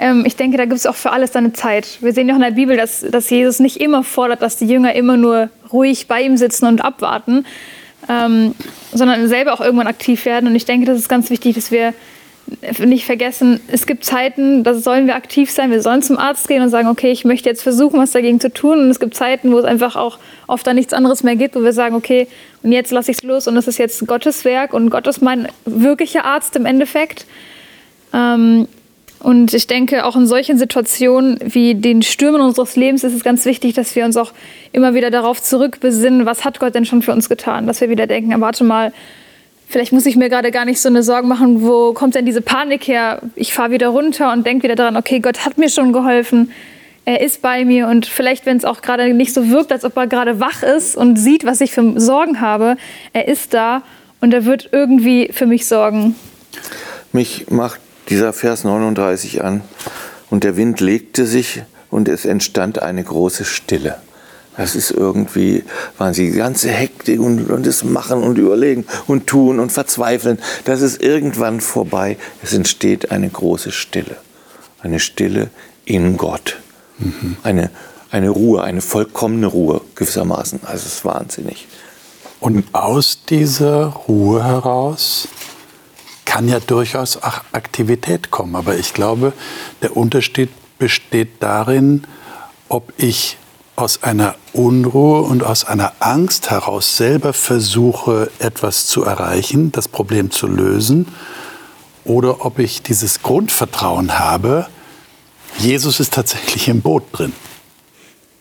Ähm, 0.00 0.24
ich 0.26 0.34
denke, 0.34 0.56
da 0.56 0.64
gibt 0.64 0.76
es 0.76 0.86
auch 0.86 0.96
für 0.96 1.12
alles 1.12 1.32
seine 1.32 1.52
Zeit. 1.52 1.98
Wir 2.00 2.12
sehen 2.12 2.26
ja 2.26 2.34
auch 2.34 2.38
in 2.38 2.44
der 2.44 2.50
Bibel, 2.50 2.76
dass, 2.76 3.02
dass 3.08 3.30
Jesus 3.30 3.60
nicht 3.60 3.76
immer 3.80 4.02
fordert, 4.02 4.42
dass 4.42 4.56
die 4.56 4.66
Jünger 4.66 4.94
immer 4.94 5.16
nur 5.16 5.50
ruhig 5.72 6.08
bei 6.08 6.22
ihm 6.22 6.36
sitzen 6.36 6.66
und 6.66 6.80
abwarten, 6.80 7.46
ähm, 8.08 8.54
sondern 8.92 9.28
selber 9.28 9.52
auch 9.52 9.60
irgendwann 9.60 9.86
aktiv 9.86 10.24
werden. 10.24 10.48
Und 10.48 10.56
ich 10.56 10.64
denke, 10.64 10.86
das 10.86 10.98
ist 10.98 11.08
ganz 11.08 11.30
wichtig, 11.30 11.54
dass 11.54 11.70
wir 11.70 11.94
nicht 12.78 13.04
vergessen, 13.04 13.60
es 13.68 13.86
gibt 13.86 14.04
Zeiten, 14.04 14.64
da 14.64 14.74
sollen 14.74 15.06
wir 15.06 15.14
aktiv 15.16 15.50
sein, 15.50 15.70
wir 15.70 15.82
sollen 15.82 16.02
zum 16.02 16.18
Arzt 16.18 16.48
gehen 16.48 16.62
und 16.62 16.68
sagen, 16.68 16.88
okay, 16.88 17.10
ich 17.10 17.24
möchte 17.24 17.48
jetzt 17.48 17.62
versuchen, 17.62 17.98
was 17.98 18.12
dagegen 18.12 18.40
zu 18.40 18.52
tun. 18.52 18.78
Und 18.80 18.90
es 18.90 19.00
gibt 19.00 19.14
Zeiten, 19.14 19.52
wo 19.52 19.58
es 19.58 19.64
einfach 19.64 19.96
auch 19.96 20.18
oft 20.46 20.66
dann 20.66 20.76
nichts 20.76 20.92
anderes 20.92 21.22
mehr 21.22 21.36
gibt, 21.36 21.54
wo 21.54 21.62
wir 21.62 21.72
sagen, 21.72 21.94
okay, 21.94 22.26
und 22.62 22.72
jetzt 22.72 22.90
lasse 22.90 23.10
ich 23.10 23.18
es 23.18 23.22
los 23.22 23.48
und 23.48 23.54
das 23.54 23.68
ist 23.68 23.78
jetzt 23.78 24.06
Gottes 24.06 24.44
Werk 24.44 24.74
und 24.74 24.90
Gott 24.90 25.06
ist 25.06 25.22
mein 25.22 25.48
wirklicher 25.64 26.24
Arzt 26.24 26.56
im 26.56 26.66
Endeffekt. 26.66 27.26
Ähm, 28.12 28.66
und 29.20 29.52
ich 29.52 29.66
denke, 29.66 30.06
auch 30.06 30.16
in 30.16 30.26
solchen 30.26 30.58
Situationen 30.58 31.38
wie 31.44 31.74
den 31.74 32.02
Stürmen 32.02 32.40
unseres 32.40 32.74
Lebens 32.76 33.04
ist 33.04 33.12
es 33.12 33.22
ganz 33.22 33.44
wichtig, 33.44 33.74
dass 33.74 33.94
wir 33.94 34.06
uns 34.06 34.16
auch 34.16 34.32
immer 34.72 34.94
wieder 34.94 35.10
darauf 35.10 35.42
zurückbesinnen, 35.42 36.24
was 36.24 36.44
hat 36.44 36.58
Gott 36.58 36.74
denn 36.74 36.86
schon 36.86 37.02
für 37.02 37.12
uns 37.12 37.28
getan? 37.28 37.66
Dass 37.66 37.82
wir 37.82 37.90
wieder 37.90 38.06
denken, 38.06 38.38
warte 38.40 38.64
mal, 38.64 38.92
vielleicht 39.70 39.92
muss 39.92 40.04
ich 40.04 40.16
mir 40.16 40.28
gerade 40.28 40.50
gar 40.50 40.64
nicht 40.64 40.80
so 40.80 40.88
eine 40.88 41.02
Sorge 41.02 41.26
machen, 41.26 41.62
wo 41.62 41.92
kommt 41.92 42.14
denn 42.14 42.26
diese 42.26 42.42
Panik 42.42 42.86
her? 42.88 43.22
Ich 43.36 43.54
fahre 43.54 43.70
wieder 43.70 43.88
runter 43.88 44.32
und 44.32 44.46
denke 44.46 44.64
wieder 44.64 44.74
daran, 44.74 44.96
okay, 44.96 45.20
Gott 45.20 45.44
hat 45.44 45.58
mir 45.58 45.70
schon 45.70 45.92
geholfen. 45.92 46.52
Er 47.04 47.20
ist 47.22 47.40
bei 47.40 47.64
mir 47.64 47.88
und 47.88 48.06
vielleicht, 48.06 48.46
wenn 48.46 48.56
es 48.56 48.64
auch 48.64 48.82
gerade 48.82 49.14
nicht 49.14 49.32
so 49.32 49.48
wirkt, 49.48 49.72
als 49.72 49.84
ob 49.84 49.96
er 49.96 50.06
gerade 50.06 50.38
wach 50.40 50.62
ist 50.62 50.96
und 50.96 51.16
sieht, 51.16 51.44
was 51.44 51.60
ich 51.60 51.72
für 51.72 51.98
Sorgen 51.98 52.40
habe, 52.40 52.76
er 53.12 53.28
ist 53.28 53.54
da 53.54 53.82
und 54.20 54.34
er 54.34 54.44
wird 54.44 54.68
irgendwie 54.72 55.30
für 55.32 55.46
mich 55.46 55.66
sorgen. 55.66 56.14
Mich 57.12 57.50
macht 57.50 57.80
dieser 58.08 58.32
Vers 58.32 58.64
39 58.64 59.42
an 59.42 59.62
und 60.30 60.44
der 60.44 60.56
Wind 60.56 60.80
legte 60.80 61.26
sich 61.26 61.62
und 61.90 62.08
es 62.08 62.24
entstand 62.24 62.82
eine 62.82 63.02
große 63.02 63.44
Stille. 63.44 63.96
Das 64.56 64.74
ist 64.74 64.90
irgendwie, 64.90 65.64
waren 65.96 66.12
sie 66.12 66.30
die 66.32 66.36
ganze 66.36 66.70
Hektik 66.70 67.20
und, 67.20 67.50
und 67.50 67.66
das 67.66 67.84
Machen 67.84 68.22
und 68.22 68.36
Überlegen 68.36 68.84
und 69.06 69.26
Tun 69.26 69.60
und 69.60 69.70
Verzweifeln. 69.70 70.38
Das 70.64 70.82
ist 70.82 71.02
irgendwann 71.02 71.60
vorbei. 71.60 72.18
Es 72.42 72.52
entsteht 72.52 73.10
eine 73.10 73.28
große 73.28 73.72
Stille. 73.72 74.16
Eine 74.82 75.00
Stille 75.00 75.50
in 75.84 76.16
Gott. 76.16 76.58
Mhm. 76.98 77.36
Eine, 77.42 77.70
eine 78.10 78.30
Ruhe, 78.30 78.62
eine 78.62 78.80
vollkommene 78.80 79.46
Ruhe 79.46 79.80
gewissermaßen. 79.94 80.60
Also 80.64 80.86
es 80.86 80.94
ist 80.94 81.04
wahnsinnig. 81.04 81.68
Und 82.40 82.64
aus 82.72 83.20
dieser 83.28 83.86
Ruhe 83.86 84.42
heraus 84.44 85.28
kann 86.24 86.48
ja 86.48 86.60
durchaus 86.60 87.16
auch 87.16 87.42
Aktivität 87.52 88.30
kommen. 88.30 88.56
Aber 88.56 88.76
ich 88.76 88.94
glaube, 88.94 89.32
der 89.82 89.96
Unterschied 89.96 90.50
besteht 90.78 91.28
darin, 91.40 92.04
ob 92.68 92.92
ich 92.96 93.36
aus 93.80 94.02
einer 94.02 94.34
Unruhe 94.52 95.22
und 95.22 95.42
aus 95.42 95.64
einer 95.64 95.92
Angst 96.00 96.50
heraus 96.50 96.96
selber 96.96 97.32
versuche, 97.32 98.30
etwas 98.38 98.86
zu 98.86 99.04
erreichen, 99.04 99.72
das 99.72 99.88
Problem 99.88 100.30
zu 100.30 100.46
lösen, 100.46 101.08
oder 102.04 102.44
ob 102.44 102.58
ich 102.58 102.82
dieses 102.82 103.22
Grundvertrauen 103.22 104.18
habe, 104.18 104.66
Jesus 105.58 106.00
ist 106.00 106.14
tatsächlich 106.14 106.68
im 106.68 106.80
Boot 106.80 107.04
drin. 107.12 107.32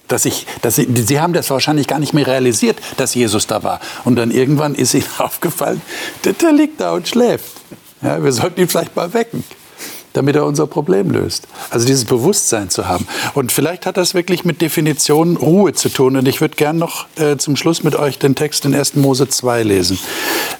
Dass 0.08 0.26
ich, 0.26 0.48
dass 0.62 0.78
ich, 0.78 0.88
Sie 1.06 1.20
haben 1.20 1.34
das 1.34 1.50
wahrscheinlich 1.50 1.88
gar 1.88 2.00
nicht 2.00 2.14
mehr 2.14 2.26
realisiert, 2.26 2.80
dass 2.98 3.14
Jesus 3.14 3.46
da 3.46 3.62
war. 3.64 3.80
Und 4.06 4.16
dann 4.16 4.32
irgendwann 4.32 4.76
ist 4.76 4.94
Ihnen 4.94 5.06
aufgefallen, 5.18 5.82
der, 6.24 6.34
der 6.34 6.52
liegt 6.52 6.82
da 6.82 6.94
und 6.94 7.08
schläft. 7.08 7.62
Ja, 8.02 8.24
wir 8.24 8.32
sollten 8.32 8.62
ihn 8.62 8.68
vielleicht 8.68 8.96
mal 8.96 9.14
wecken 9.14 9.44
damit 10.20 10.36
er 10.36 10.46
unser 10.46 10.68
Problem 10.68 11.12
löst. 11.12 11.48
Also 11.70 11.88
dieses 11.88 12.04
Bewusstsein 12.04 12.70
zu 12.70 12.90
haben. 12.90 13.08
Und 13.36 13.54
vielleicht 13.54 13.86
hat 13.86 13.96
das 13.96 14.14
wirklich 14.14 14.44
mit 14.44 14.62
Definition 14.62 15.38
Ruhe 15.38 15.72
zu 15.72 15.88
tun. 15.88 16.18
Und 16.18 16.28
ich 16.28 16.42
würde 16.42 16.58
gerne 16.58 16.78
noch 16.78 17.08
äh, 17.16 17.38
zum 17.38 17.56
Schluss 17.56 17.84
mit 17.84 17.96
euch 17.96 18.20
den 18.20 18.36
Text 18.36 18.66
in 18.66 18.76
1. 18.76 18.96
Mose 18.96 19.30
2 19.30 19.64
lesen. 19.64 19.98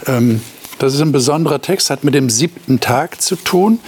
Ähm, 0.08 0.40
das 0.78 0.94
ist 0.94 1.02
ein 1.02 1.12
besonderer 1.12 1.62
Text, 1.62 1.90
hat 1.90 2.06
mit 2.06 2.14
dem 2.14 2.30
siebten 2.30 2.80
Tag 2.80 3.22
zu 3.22 3.36
tun. 3.36 3.80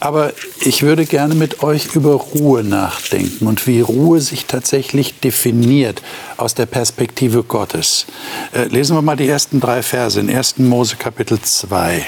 Aber 0.00 0.34
ich 0.60 0.82
würde 0.82 1.06
gerne 1.06 1.34
mit 1.34 1.62
euch 1.62 1.94
über 1.94 2.12
Ruhe 2.12 2.62
nachdenken 2.62 3.46
und 3.46 3.66
wie 3.66 3.80
Ruhe 3.80 4.20
sich 4.20 4.44
tatsächlich 4.44 5.18
definiert 5.20 6.02
aus 6.36 6.54
der 6.54 6.66
Perspektive 6.66 7.42
Gottes. 7.42 8.04
Äh, 8.52 8.64
lesen 8.64 8.94
wir 8.94 9.00
mal 9.00 9.16
die 9.16 9.28
ersten 9.28 9.60
drei 9.60 9.82
Verse 9.82 10.20
in 10.20 10.28
1. 10.28 10.58
Mose 10.58 10.96
Kapitel 10.96 11.40
2. 11.40 12.04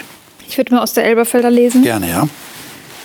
Ich 0.46 0.58
würde 0.58 0.74
mal 0.74 0.82
aus 0.82 0.92
der 0.92 1.06
Elberfelder 1.06 1.50
lesen. 1.50 1.82
Gerne, 1.82 2.10
ja. 2.10 2.28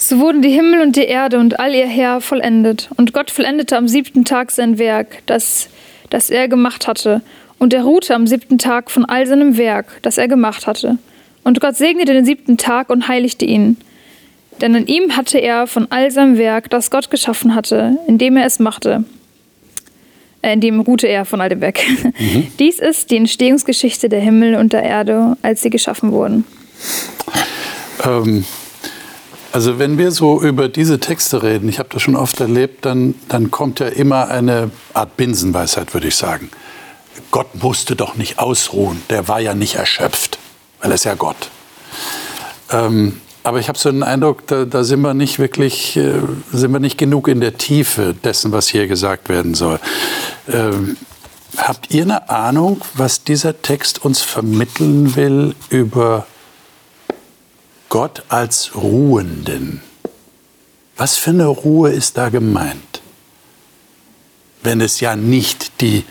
So 0.06 0.20
wurden 0.20 0.41
die 0.41 0.49
Himmel 0.49 0.82
und 0.82 0.97
die 0.97 1.06
Erde 1.06 1.39
und 1.39 1.62
all 1.62 1.74
ihr 1.74 1.88
Heer 1.88 2.20
vollendet. 2.20 2.89
Und 2.97 3.14
Gott 3.14 3.32
vollendete 3.32 3.78
am 3.78 3.88
siebten 3.88 4.26
Tag 4.26 4.51
sein 4.51 4.78
Werk, 4.78 5.20
das, 5.28 5.70
das 6.10 6.30
er 6.30 6.49
gemacht 6.49 6.88
hatte. 6.88 7.22
Und 7.58 7.74
er 7.74 7.84
ruhte 7.84 8.14
am 8.14 8.28
siebten 8.28 8.58
Tag 8.58 8.91
von 8.91 9.06
all 9.06 9.26
seinem 9.26 9.56
Werk, 9.56 9.99
das 10.01 10.18
er 10.18 10.28
gemacht 10.28 10.68
hatte. 10.68 10.97
Und 11.45 11.62
Gott 11.62 11.78
segnete 11.78 12.12
den 12.12 12.26
siebten 12.26 12.58
Tag 12.58 12.89
und 12.89 13.08
heiligte 13.08 13.45
ihn. 13.45 13.78
Denn 14.60 14.76
in 14.76 14.88
ihm 14.88 15.16
hatte 15.16 15.38
er 15.38 15.68
von 15.68 15.88
all 15.89 16.12
seinem 16.12 16.38
Werk, 16.38 16.70
das 16.70 16.91
Gott 16.91 17.10
geschaffen 17.10 17.56
hatte, 17.56 17.97
indem 18.06 18.36
er 18.36 18.45
es 18.45 18.60
machte. 18.60 19.06
Äh, 20.41 20.51
in 20.51 20.60
dem 20.60 20.82
ruhte 20.82 21.08
er 21.08 21.24
von 21.24 21.39
all 21.39 21.47
dem 21.47 21.62
Werk. 21.62 21.80
Mhm. 22.20 22.47
Dies 22.60 22.80
ist 22.80 23.10
die 23.10 23.16
Entstehungsgeschichte 23.16 24.10
der 24.10 24.20
Himmel 24.20 24.56
und 24.56 24.74
der 24.74 24.84
Erde, 24.84 25.38
als 25.43 25.62
sie 25.62 25.70
geschaffen 25.70 26.12
wurden. 26.12 26.43
Ähm 28.04 28.43
Also 29.54 29.78
wenn 29.78 29.99
wir 29.99 30.10
so 30.10 30.41
über 30.41 30.68
diese 30.68 30.99
Texte 30.99 31.43
reden, 31.43 31.70
ich 31.70 31.78
habe 31.78 31.88
das 31.91 32.01
schon 32.01 32.16
oft 32.16 32.39
erlebt, 32.39 32.86
dann, 32.86 33.14
dann 33.30 33.51
kommt 33.51 33.80
ja 33.80 33.88
immer 33.88 34.28
eine 34.28 34.72
Art 34.95 35.16
Binsenweisheit, 35.16 35.93
würde 35.93 36.08
ich 36.08 36.16
sagen. 36.16 36.49
Gott 37.30 37.62
musste 37.62 37.95
doch 37.95 38.16
nicht 38.16 38.39
ausruhen, 38.39 39.04
der 39.12 39.28
war 39.28 39.39
ja 39.39 39.54
nicht 39.54 39.76
erschöpft, 39.76 40.39
weil 40.82 40.89
er 40.89 40.95
ist 40.95 41.04
ja 41.04 41.14
Gott. 41.14 41.51
Ähm, 42.72 43.22
aber 43.43 43.60
ich 43.60 43.68
habe 43.68 43.78
so 43.78 43.91
den 43.91 44.01
Eindruck, 44.01 44.47
da, 44.47 44.66
da, 44.66 44.84
sind 44.84 45.01
wir 45.01 45.14
nicht 45.14 45.38
wirklich, 45.38 45.97
äh, 45.97 46.14
sind 46.51 46.74
wir 46.74 46.80
nicht 46.80 46.97
genug 46.97 47.28
in 47.28 47.39
der 47.39 47.56
Tiefe 47.56 48.16
dessen, 48.16 48.51
was 48.51 48.68
hier 48.68 48.88
gesagt 48.88 49.30
werden 49.30 49.54
soll. 49.54 49.80
Ähm, 50.51 50.97
habt 51.58 51.93
ihr 51.93 52.01
eine 52.01 52.28
Ahnung, 52.28 52.82
was 52.95 53.24
dieser 53.24 53.62
Text 53.62 54.04
uns 54.04 54.24
vermitteln 54.24 55.16
will 55.16 55.54
über 55.70 56.26
Gott 57.93 58.23
als 58.27 58.71
Ruhenden? 58.73 59.83
Was 60.97 61.15
für 61.15 61.29
eine 61.29 61.45
Ruhe 61.45 61.91
ist 61.91 62.17
da 62.17 62.29
gemeint? 62.29 63.03
Wenn 64.63 64.81
es 64.81 64.99
ja 64.99 65.15
nicht 65.15 65.79
die 65.79 66.03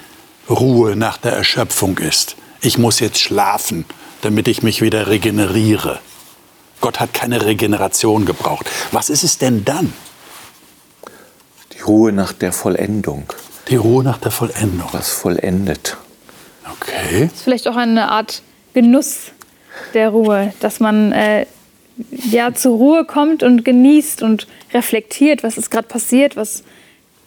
Ruhe 0.49 0.95
nach 0.95 1.17
der 1.17 1.33
Erschöpfung 1.33 1.99
ist. 1.99 2.37
Ich 2.61 2.79
muss 2.79 3.01
jetzt 3.01 3.19
schlafen, 3.19 3.85
damit 4.21 4.47
ich 4.47 4.63
mich 4.63 4.81
wieder 4.81 5.09
regeneriere. 5.09 5.99
Gott 6.81 7.01
hat 7.01 7.15
keine 7.15 7.45
Regeneration 7.45 8.27
gebraucht. 8.27 8.71
Was 8.93 9.11
ist 9.11 9.25
es 9.25 9.39
denn 9.39 9.65
dann? 9.65 9.93
Die 11.73 11.81
Ruhe 11.81 12.13
nach 12.13 12.33
der 12.33 12.53
Vollendung. 12.53 13.25
Die 13.67 13.75
Ruhe 13.75 14.05
nach 14.05 14.19
der 14.19 14.31
Vollendung. 14.31 14.89
Was 14.93 15.11
vollendet. 15.11 15.97
Okay. 16.65 17.25
Das 17.25 17.33
ist 17.33 17.43
vielleicht 17.43 17.67
auch 17.67 17.75
eine 17.75 18.09
Art 18.09 18.41
Genuss 18.73 19.33
der 19.95 20.11
Ruhe, 20.11 20.55
dass 20.61 20.79
man 20.79 21.11
äh, 21.11 21.47
ja 22.31 22.55
zur 22.55 22.77
Ruhe 22.77 23.05
kommt 23.05 23.43
und 23.43 23.65
genießt 23.65 24.23
und 24.23 24.47
reflektiert, 24.73 25.43
was 25.43 25.59
ist 25.59 25.71
gerade 25.71 25.89
passiert, 25.89 26.37
was 26.37 26.63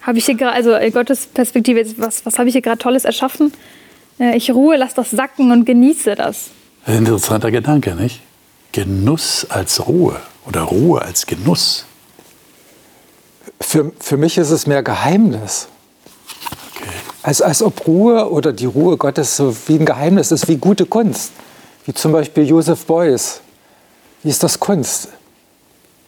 habe 0.02 0.18
ich 0.18 0.26
hier 0.26 0.36
gerade, 0.36 0.54
also 0.54 0.76
in 0.76 0.94
Gottes 0.94 1.26
Perspektive, 1.26 1.84
was, 1.98 2.26
was 2.26 2.38
habe 2.38 2.48
ich 2.48 2.54
hier 2.54 2.62
gerade 2.62 2.78
Tolles 2.78 3.06
erschaffen? 3.06 3.52
Äh, 4.20 4.38
ich 4.38 4.52
ruhe, 4.52 4.78
lasse 4.78 4.96
das 4.96 5.12
sacken 5.12 5.52
und 5.52 5.66
genieße 5.66 6.16
das. 6.16 6.50
Ein 6.86 7.00
interessanter 7.00 7.52
Gedanke, 7.52 7.96
nicht? 7.96 8.22
Genuss 8.72 9.48
als 9.50 9.88
Ruhe 9.88 10.20
oder 10.46 10.62
Ruhe 10.62 11.02
als 11.02 11.26
Genuss. 11.26 11.86
Für, 13.60 13.92
für 14.00 14.18
mich 14.18 14.38
ist 14.38 14.52
es 14.52 14.68
mehr 14.68 14.84
Geheimnis. 14.84 15.68
Okay. 16.76 16.90
Als, 17.24 17.42
als 17.42 17.64
ob 17.64 17.88
Ruhe 17.88 18.30
oder 18.30 18.54
die 18.54 18.66
Ruhe 18.66 18.98
Gottes 18.98 19.38
so 19.38 19.56
wie 19.68 19.76
ein 19.76 19.86
Geheimnis 19.86 20.32
ist, 20.32 20.48
wie 20.48 20.58
gute 20.58 20.86
Kunst. 20.86 21.32
Wie 21.86 21.94
zum 21.94 22.12
Beispiel 22.12 22.48
Joseph 22.48 22.86
Beuys. 22.86 23.42
Wie 24.26 24.32
ist 24.32 24.42
das 24.42 24.60
Kunst? 24.60 25.10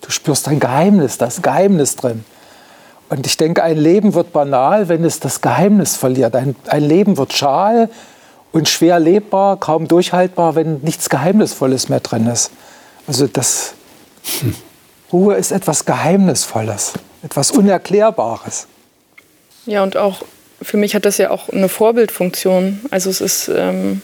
Du 0.02 0.10
spürst 0.10 0.48
ein 0.48 0.60
Geheimnis, 0.60 1.20
da 1.20 1.28
ist 1.28 1.38
ein 1.38 1.42
Geheimnis 1.44 1.96
drin. 1.98 2.26
Und 3.10 3.28
ich 3.28 3.38
denke, 3.38 3.62
ein 3.62 3.78
Leben 3.78 4.16
wird 4.16 4.34
banal, 4.34 4.90
wenn 4.90 5.06
es 5.06 5.20
das 5.20 5.40
Geheimnis 5.40 5.96
verliert. 5.96 6.36
Ein, 6.36 6.56
ein 6.66 6.84
Leben 6.84 7.16
wird 7.16 7.34
schal 7.34 7.92
und 8.52 8.68
schwer 8.70 9.00
lebbar, 9.00 9.58
kaum 9.58 9.88
durchhaltbar, 9.88 10.56
wenn 10.56 10.80
nichts 10.80 11.10
Geheimnisvolles 11.10 11.90
mehr 11.90 12.00
drin 12.00 12.26
ist. 12.26 12.50
Also 13.06 13.28
das 13.28 13.76
hm. 14.40 14.56
Ruhe 15.14 15.36
ist 15.36 15.52
etwas 15.52 15.86
Geheimnisvolles, 15.86 16.94
etwas 17.22 17.52
Unerklärbares. 17.52 18.66
Ja, 19.68 19.84
und 19.84 19.96
auch 19.96 20.24
für 20.60 20.78
mich 20.78 20.96
hat 20.96 21.06
das 21.06 21.20
ja 21.20 21.30
auch 21.30 21.50
eine 21.50 21.70
Vorbildfunktion. 21.70 22.82
Also 22.90 23.12
es 23.12 23.22
ist 23.22 23.52
ähm, 23.56 24.02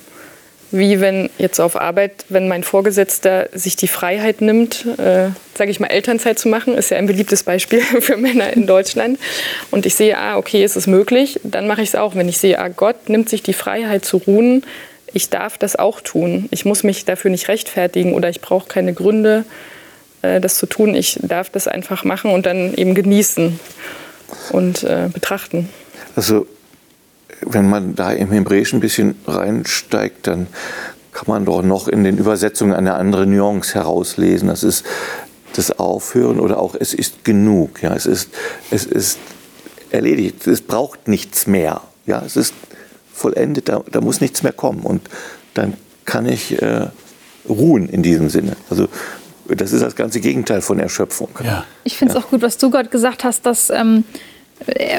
wie 0.74 1.00
wenn 1.00 1.30
jetzt 1.38 1.60
auf 1.60 1.80
Arbeit, 1.80 2.26
wenn 2.30 2.48
mein 2.48 2.64
Vorgesetzter 2.64 3.48
sich 3.54 3.76
die 3.76 3.88
Freiheit 3.88 4.42
nimmt, 4.42 4.86
äh, 4.98 5.30
sage 5.56 5.70
ich 5.70 5.80
mal, 5.80 5.88
Elternzeit 5.88 6.40
zu 6.40 6.50
machen, 6.50 6.76
ist 6.76 6.90
ja 6.90 6.98
ein 6.98 7.06
beliebtes 7.06 7.44
Beispiel 7.44 7.82
für 8.02 8.18
Männer 8.18 8.52
in 8.52 8.66
Deutschland. 8.66 9.20
Und 9.70 9.86
ich 9.86 9.94
sehe, 9.94 10.18
ah, 10.18 10.36
okay, 10.38 10.64
ist 10.64 10.76
es 10.76 10.88
möglich, 10.88 11.40
dann 11.44 11.68
mache 11.68 11.84
ich 11.84 11.90
es 11.90 11.96
auch. 11.96 12.16
Wenn 12.16 12.28
ich 12.28 12.40
sehe, 12.40 12.58
ah, 12.58 12.70
Gott 12.70 13.08
nimmt 13.08 13.30
sich 13.30 13.44
die 13.44 13.54
Freiheit 13.54 14.04
zu 14.04 14.18
ruhen, 14.18 14.64
ich 15.14 15.30
darf 15.30 15.60
das 15.60 15.76
auch 15.76 16.02
tun. 16.02 16.48
Ich 16.50 16.66
muss 16.66 16.84
mich 16.84 17.06
dafür 17.06 17.30
nicht 17.30 17.48
rechtfertigen 17.48 18.16
oder 18.16 18.30
ich 18.30 18.42
brauche 18.42 18.68
keine 18.68 18.94
Gründe, 18.94 19.46
äh, 20.24 20.42
das 20.42 20.58
zu 20.58 20.66
tun. 20.66 20.96
Ich 20.96 21.20
darf 21.22 21.52
das 21.52 21.68
einfach 21.68 22.04
machen 22.04 22.32
und 22.32 22.48
dann 22.48 22.74
eben 22.74 22.96
genießen 22.96 23.60
und 24.52 24.84
äh, 24.84 25.10
betrachten. 25.14 25.70
Also 26.16 26.48
wenn 27.42 27.70
man 27.70 27.96
da 27.96 28.12
im 28.12 28.32
Hebräischen 28.32 28.78
ein 28.78 28.82
bisschen 28.82 29.16
reinsteigt, 29.28 30.28
dann 30.28 30.48
kann 31.12 31.26
man 31.28 31.46
doch 31.46 31.62
noch 31.62 31.88
in 31.88 32.04
den 32.04 32.18
Übersetzungen 32.18 32.74
eine 32.74 32.96
andere 32.96 33.28
Nuance 33.28 33.76
herauslesen. 33.76 34.48
Das 34.48 34.64
ist 34.64 34.84
das 35.56 35.78
Aufhören 35.80 36.40
oder 36.40 36.60
auch 36.60 36.76
es 36.80 36.94
ist 36.94 37.24
genug. 37.24 37.82
Ja, 37.84 37.94
es 37.94 38.06
ist, 38.06 38.30
es 38.72 38.86
ist 38.86 39.20
erledigt. 39.92 40.48
Es 40.48 40.62
braucht 40.62 41.08
nichts 41.08 41.46
mehr. 41.46 41.82
Ja, 42.06 42.24
es 42.26 42.36
ist 42.36 42.54
vollendet. 43.14 43.70
Da, 43.70 43.84
da 43.92 44.02
muss 44.02 44.22
nichts 44.22 44.44
mehr 44.44 44.54
kommen. 44.54 44.82
Und 44.82 45.08
dann 45.54 45.76
kann 46.06 46.26
ich 46.26 46.62
äh, 46.62 46.88
ruhen 47.48 47.88
in 47.88 48.02
diesem 48.02 48.30
Sinne. 48.30 48.56
Also 48.70 48.88
das 49.48 49.72
ist 49.74 49.82
das 49.82 49.96
ganze 49.96 50.20
Gegenteil 50.20 50.62
von 50.62 50.80
Erschöpfung. 50.80 51.30
Ja. 51.44 51.66
Ich 51.84 51.98
finde 51.98 52.14
es 52.14 52.20
ja. 52.20 52.26
auch 52.26 52.30
gut, 52.30 52.42
was 52.42 52.58
du 52.58 52.70
gerade 52.70 52.90
gesagt 52.90 53.24
hast, 53.24 53.46
dass 53.46 53.70
ähm, 53.70 54.04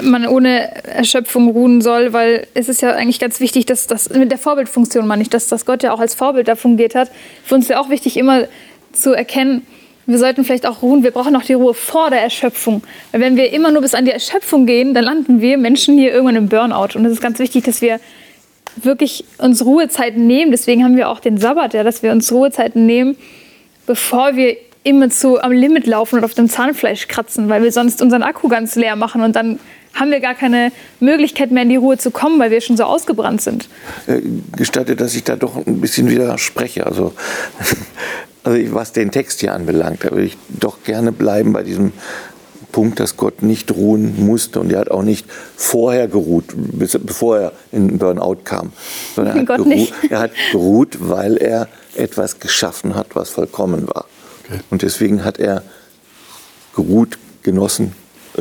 man 0.03 0.27
ohne 0.27 0.85
Erschöpfung 0.85 1.51
ruhen 1.51 1.81
soll, 1.81 2.13
weil 2.13 2.47
es 2.55 2.69
ist 2.69 2.83
ja 2.83 2.91
eigentlich 2.91 3.19
ganz 3.19 3.41
wichtig, 3.41 3.67
dass 3.67 3.87
das 3.87 4.11
mit 4.11 4.31
der 4.31 4.39
Vorbildfunktion 4.39 5.07
meine 5.07 5.23
ich, 5.23 5.31
dass, 5.31 5.49
dass 5.49 5.65
Gott 5.65 5.83
ja 5.83 5.93
auch 5.93 6.01
als 6.01 6.15
Vorbild 6.15 6.49
da 6.49 6.57
fungiert 6.57 6.95
hat. 6.95 7.11
Für 7.45 7.55
uns 7.55 7.65
ist 7.65 7.71
ja 7.71 7.81
auch 7.81 7.89
wichtig, 7.89 8.17
immer 8.17 8.45
zu 8.93 9.13
erkennen, 9.13 9.67
wir 10.07 10.19
sollten 10.19 10.45
vielleicht 10.45 10.67
auch 10.67 10.83
ruhen, 10.83 11.03
wir 11.03 11.13
brauchen 11.13 11.35
auch 11.35 11.45
die 11.45 11.55
Ruhe 11.55 11.73
vor 11.73 12.11
der 12.11 12.21
Erschöpfung. 12.21 12.83
Weil 13.11 13.23
wenn 13.23 13.37
wir 13.37 13.53
immer 13.53 13.71
nur 13.71 13.81
bis 13.81 13.95
an 13.95 14.05
die 14.05 14.11
Erschöpfung 14.11 14.67
gehen, 14.67 14.93
dann 14.93 15.05
landen 15.05 15.41
wir 15.41 15.57
Menschen 15.57 15.97
hier 15.97 16.13
irgendwann 16.13 16.37
im 16.37 16.49
Burnout. 16.49 16.91
Und 16.95 17.07
es 17.07 17.13
ist 17.13 17.23
ganz 17.23 17.39
wichtig, 17.39 17.65
dass 17.65 17.81
wir 17.81 18.01
wirklich 18.77 19.25
uns 19.39 19.65
Ruhezeiten 19.65 20.27
nehmen. 20.27 20.51
Deswegen 20.51 20.85
haben 20.85 20.97
wir 20.97 21.09
auch 21.09 21.21
den 21.21 21.39
Sabbat, 21.39 21.73
ja, 21.73 21.85
dass 21.85 22.03
wir 22.03 22.13
uns 22.13 22.31
Ruhezeiten 22.33 22.85
nehmen, 22.85 23.17
bevor 23.87 24.37
wir 24.37 24.57
immer 24.85 25.11
zu 25.11 25.43
am 25.43 25.51
Limit 25.51 25.87
laufen 25.87 26.19
und 26.19 26.25
auf 26.25 26.35
dem 26.35 26.49
Zahnfleisch 26.49 27.09
kratzen, 27.09 27.49
weil 27.49 27.63
wir 27.63 27.73
sonst 27.73 28.01
unseren 28.01 28.23
Akku 28.23 28.49
ganz 28.49 28.77
leer 28.77 28.97
machen 28.97 29.23
und 29.23 29.35
dann 29.35 29.59
haben 29.95 30.11
wir 30.11 30.21
gar 30.21 30.35
keine 30.35 30.73
Möglichkeit 31.01 31.51
mehr 31.51 31.63
in 31.63 31.69
die 31.69 31.77
Ruhe 31.77 31.97
zu 31.97 32.11
kommen, 32.11 32.39
weil 32.39 32.51
wir 32.51 32.61
schon 32.61 32.77
so 32.77 32.85
ausgebrannt 32.85 33.41
sind. 33.41 33.69
Äh, 34.07 34.21
gestattet, 34.57 35.01
dass 35.01 35.15
ich 35.15 35.25
da 35.25 35.37
doch 35.37 35.57
ein 35.67 35.81
bisschen 35.81 36.11
widerspreche. 36.11 36.87
Also, 36.87 37.15
also 38.45 38.75
was 38.75 38.93
den 38.93 39.11
Text 39.11 39.41
hier 39.41 39.55
anbelangt, 39.55 40.05
da 40.05 40.11
würde 40.11 40.25
ich 40.25 40.37
doch 40.49 40.83
gerne 40.83 41.13
bleiben 41.13 41.53
bei 41.53 41.63
diesem 41.63 41.93
Punkt, 42.73 42.99
dass 42.99 43.17
Gott 43.17 43.43
nicht 43.43 43.71
ruhen 43.71 44.27
musste 44.27 44.59
und 44.59 44.73
er 44.73 44.81
hat 44.81 44.91
auch 44.91 45.05
nicht 45.05 45.27
vorher 45.57 46.09
geruht, 46.09 46.47
bevor 46.57 47.39
er 47.39 47.53
in 47.71 47.99
Burnout 47.99 48.39
kam, 48.43 48.73
sondern 49.15 49.37
er 49.37 49.41
hat, 49.41 49.57
geruht, 49.59 49.93
er 50.11 50.19
hat 50.19 50.33
geruht, 50.51 50.97
weil 50.99 51.37
er 51.37 51.69
etwas 51.95 52.41
geschaffen 52.41 52.97
hat, 52.97 53.15
was 53.15 53.31
vollkommen 53.31 53.87
war. 53.87 54.07
Okay. 54.45 54.61
Und 54.71 54.83
deswegen 54.83 55.25
hat 55.25 55.39
er 55.39 55.63
geruht, 56.75 57.19
genossen. 57.43 57.93
Äh, 58.37 58.41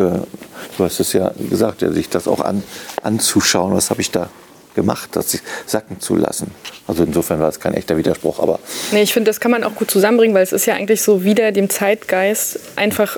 du 0.78 0.84
hast 0.84 1.00
es 1.00 1.14
ja 1.14 1.32
gesagt, 1.50 1.82
ja, 1.82 1.92
sich 1.92 2.10
das 2.10 2.28
auch 2.28 2.40
an, 2.42 2.64
anzuschauen. 3.02 3.74
Was 3.74 3.90
habe 3.90 4.02
ich 4.02 4.12
da 4.12 4.30
gemacht, 4.76 5.10
das 5.14 5.32
sich 5.32 5.42
sacken 5.66 6.00
zu 6.00 6.16
lassen. 6.16 6.52
Also 6.88 7.04
insofern 7.04 7.40
war 7.40 7.50
es 7.50 7.60
kein 7.60 7.74
echter 7.74 7.98
Widerspruch, 7.98 8.40
aber. 8.40 8.60
Nee, 8.92 9.04
ich 9.04 9.14
finde, 9.14 9.30
das 9.30 9.40
kann 9.40 9.52
man 9.52 9.64
auch 9.64 9.76
gut 9.76 9.92
zusammenbringen, 9.92 10.36
weil 10.36 10.44
es 10.44 10.52
ist 10.52 10.66
ja 10.66 10.76
eigentlich 10.76 11.02
so 11.02 11.24
wieder 11.24 11.52
dem 11.52 11.70
Zeitgeist 11.70 12.60
einfach 12.76 13.18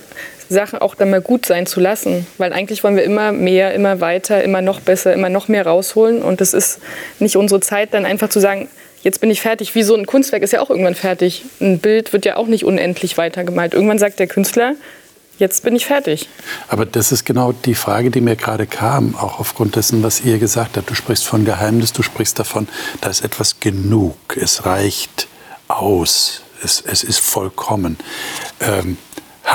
Sachen 0.49 0.79
auch 0.79 0.95
dann 0.95 1.09
mal 1.09 1.21
gut 1.21 1.45
sein 1.45 1.65
zu 1.65 1.79
lassen. 1.79 2.27
Weil 2.37 2.53
eigentlich 2.53 2.83
wollen 2.83 2.95
wir 2.95 3.03
immer 3.03 3.31
mehr, 3.31 3.73
immer 3.73 3.99
weiter, 3.99 4.43
immer 4.43 4.61
noch 4.61 4.79
besser, 4.79 5.13
immer 5.13 5.29
noch 5.29 5.47
mehr 5.47 5.65
rausholen. 5.65 6.21
Und 6.21 6.41
es 6.41 6.53
ist 6.53 6.79
nicht 7.19 7.35
unsere 7.35 7.61
Zeit, 7.61 7.93
dann 7.93 8.05
einfach 8.05 8.29
zu 8.29 8.39
sagen, 8.39 8.69
jetzt 9.05 9.21
bin 9.21 9.29
ich 9.29 9.39
fertig. 9.39 9.75
Wie 9.75 9.83
so 9.83 9.95
ein 9.95 10.05
Kunstwerk 10.05 10.43
ist 10.43 10.51
ja 10.51 10.61
auch 10.61 10.69
irgendwann 10.69 10.95
fertig. 10.95 11.45
Ein 11.61 11.79
Bild 11.79 12.11
wird 12.11 12.25
ja 12.25 12.35
auch 12.35 12.47
nicht 12.47 12.65
unendlich 12.65 13.17
weitergemalt. 13.17 13.73
Irgendwann 13.73 13.99
sagt 13.99 14.19
der 14.19 14.27
Künstler, 14.27 14.73
jetzt 15.37 15.63
bin 15.63 15.75
ich 15.75 15.85
fertig. 15.85 16.27
Aber 16.67 16.85
das 16.85 17.11
ist 17.11 17.23
genau 17.23 17.53
die 17.53 17.75
Frage, 17.75 18.09
die 18.09 18.19
mir 18.19 18.35
gerade 18.35 18.65
kam, 18.65 19.15
auch 19.15 19.39
aufgrund 19.39 19.75
dessen, 19.75 20.01
was 20.01 20.21
ihr 20.25 20.39
gesagt 20.39 20.75
habt. 20.75 20.89
Du 20.89 20.95
sprichst 20.95 21.23
von 21.23 21.45
Geheimnis, 21.45 21.93
du 21.93 22.01
sprichst 22.01 22.39
davon, 22.39 22.67
da 22.99 23.09
ist 23.09 23.23
etwas 23.23 23.59
genug, 23.59 24.17
es 24.35 24.65
reicht 24.65 25.27
aus, 25.67 26.41
es, 26.63 26.81
es 26.81 27.03
ist 27.03 27.19
vollkommen. 27.19 27.97
Ähm, 28.59 28.97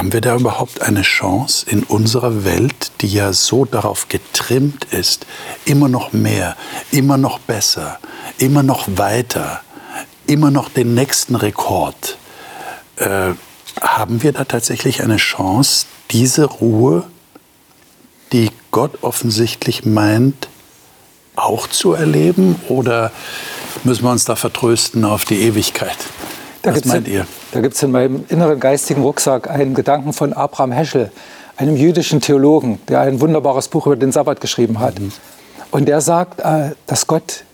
haben 0.00 0.14
wir 0.14 0.22
da 0.22 0.34
überhaupt 0.34 0.80
eine 0.80 1.02
Chance 1.02 1.66
in 1.68 1.82
unserer 1.82 2.46
Welt, 2.46 2.90
die 3.02 3.08
ja 3.08 3.34
so 3.34 3.66
darauf 3.66 4.08
getrimmt 4.08 4.86
ist, 4.94 5.26
immer 5.66 5.88
noch 5.88 6.14
mehr, 6.14 6.56
immer 6.90 7.18
noch 7.18 7.38
besser, 7.38 7.98
immer 8.38 8.62
noch 8.62 8.88
weiter, 8.96 9.60
immer 10.26 10.50
noch 10.50 10.70
den 10.70 10.94
nächsten 10.94 11.34
Rekord? 11.34 12.16
Äh, 12.96 13.32
haben 13.82 14.22
wir 14.22 14.32
da 14.32 14.46
tatsächlich 14.46 15.02
eine 15.02 15.18
Chance, 15.18 15.84
diese 16.12 16.46
Ruhe, 16.46 17.04
die 18.32 18.50
Gott 18.70 19.02
offensichtlich 19.02 19.84
meint, 19.84 20.48
auch 21.36 21.66
zu 21.66 21.92
erleben? 21.92 22.56
Oder 22.70 23.12
müssen 23.84 24.04
wir 24.04 24.12
uns 24.12 24.24
da 24.24 24.34
vertrösten 24.34 25.04
auf 25.04 25.26
die 25.26 25.42
Ewigkeit? 25.42 25.98
Da 26.62 26.74
Was 26.74 26.84
meint 26.84 27.08
in, 27.08 27.14
ihr? 27.14 27.26
Da 27.52 27.60
gibt 27.60 27.74
es 27.74 27.82
in 27.82 27.90
meinem 27.90 28.24
inneren 28.28 28.60
geistigen 28.60 29.02
Rucksack 29.02 29.48
einen 29.48 29.74
Gedanken 29.74 30.12
von 30.12 30.32
Abraham 30.32 30.72
Heschel, 30.72 31.10
einem 31.56 31.76
jüdischen 31.76 32.20
Theologen, 32.20 32.80
der 32.88 33.00
ein 33.00 33.20
wunderbares 33.20 33.68
Buch 33.68 33.86
über 33.86 33.96
den 33.96 34.12
Sabbat 34.12 34.40
geschrieben 34.40 34.78
hat. 34.78 34.98
Mhm. 34.98 35.12
Und 35.70 35.86
der 35.86 36.00
sagt, 36.00 36.40
äh, 36.40 36.74
dass 36.86 37.06
Gott 37.06 37.44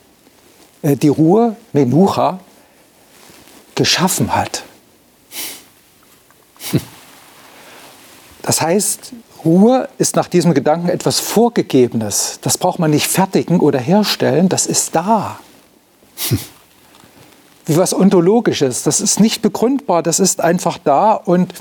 äh, 0.83 0.97
die 0.97 1.09
Ruhe, 1.09 1.57
Menucha, 1.73 2.41
geschaffen 3.75 4.35
hat. 4.35 4.65
Das 8.43 8.61
heißt, 8.61 9.13
Ruhe 9.45 9.89
ist 9.99 10.15
nach 10.15 10.29
diesem 10.29 10.55
Gedanken 10.55 10.89
etwas 10.89 11.19
Vorgegebenes. 11.19 12.39
Das 12.43 12.59
braucht 12.59 12.79
man 12.79 12.93
nicht 12.93 13.09
fertigen 13.09 13.59
oder 13.59 13.81
herstellen, 13.81 14.49
das 14.49 14.67
ist 14.67 14.95
da. 14.95 15.41
Wie 17.67 17.77
was 17.77 17.93
Ontologisches. 17.93 18.83
Das 18.85 19.01
ist 19.01 19.21
nicht 19.21 19.43
begründbar, 19.43 20.03
das 20.03 20.21
ist 20.21 20.41
einfach 20.41 20.79
da 20.79 21.13
und 21.13 21.53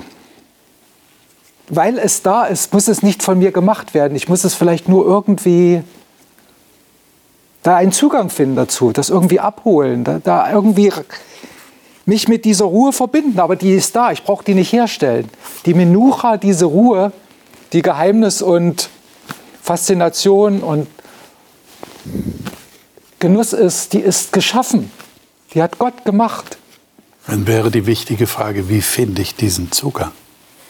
weil 1.68 1.98
es 1.98 2.22
da 2.22 2.44
ist, 2.44 2.72
muss 2.72 2.86
es 2.88 3.02
nicht 3.02 3.22
von 3.22 3.38
mir 3.38 3.50
gemacht 3.50 3.92
werden. 3.92 4.16
Ich 4.16 4.28
muss 4.28 4.44
es 4.44 4.54
vielleicht 4.54 4.88
nur 4.88 5.04
irgendwie 5.04 5.82
da 7.64 7.76
einen 7.76 7.90
Zugang 7.90 8.30
finden 8.30 8.54
dazu, 8.54 8.92
das 8.92 9.10
irgendwie 9.10 9.40
abholen, 9.40 10.04
da, 10.04 10.20
da 10.22 10.52
irgendwie 10.52 10.92
mich 12.04 12.28
mit 12.28 12.44
dieser 12.44 12.66
Ruhe 12.66 12.92
verbinden. 12.92 13.40
Aber 13.40 13.56
die 13.56 13.72
ist 13.72 13.96
da, 13.96 14.12
ich 14.12 14.22
brauche 14.22 14.44
die 14.44 14.54
nicht 14.54 14.72
herstellen. 14.72 15.28
Die 15.66 15.74
Menucha, 15.74 16.36
diese 16.36 16.66
Ruhe, 16.66 17.10
die 17.72 17.82
Geheimnis 17.82 18.42
und 18.42 18.88
Faszination 19.60 20.60
und 20.60 20.86
Genuss 23.18 23.52
ist, 23.52 23.92
die 23.94 23.98
ist 23.98 24.32
geschaffen. 24.32 24.92
Die 25.56 25.62
hat 25.62 25.78
Gott 25.78 26.04
gemacht. 26.04 26.58
Dann 27.26 27.46
wäre 27.46 27.70
die 27.70 27.86
wichtige 27.86 28.26
Frage, 28.26 28.68
wie 28.68 28.82
finde 28.82 29.22
ich 29.22 29.34
diesen 29.34 29.72
Zugang? 29.72 30.12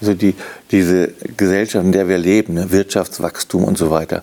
Also 0.00 0.14
die, 0.14 0.36
diese 0.70 1.08
Gesellschaft, 1.36 1.84
in 1.84 1.90
der 1.90 2.06
wir 2.06 2.18
leben, 2.18 2.54
ne, 2.54 2.70
Wirtschaftswachstum 2.70 3.64
und 3.64 3.76
so 3.76 3.90
weiter, 3.90 4.22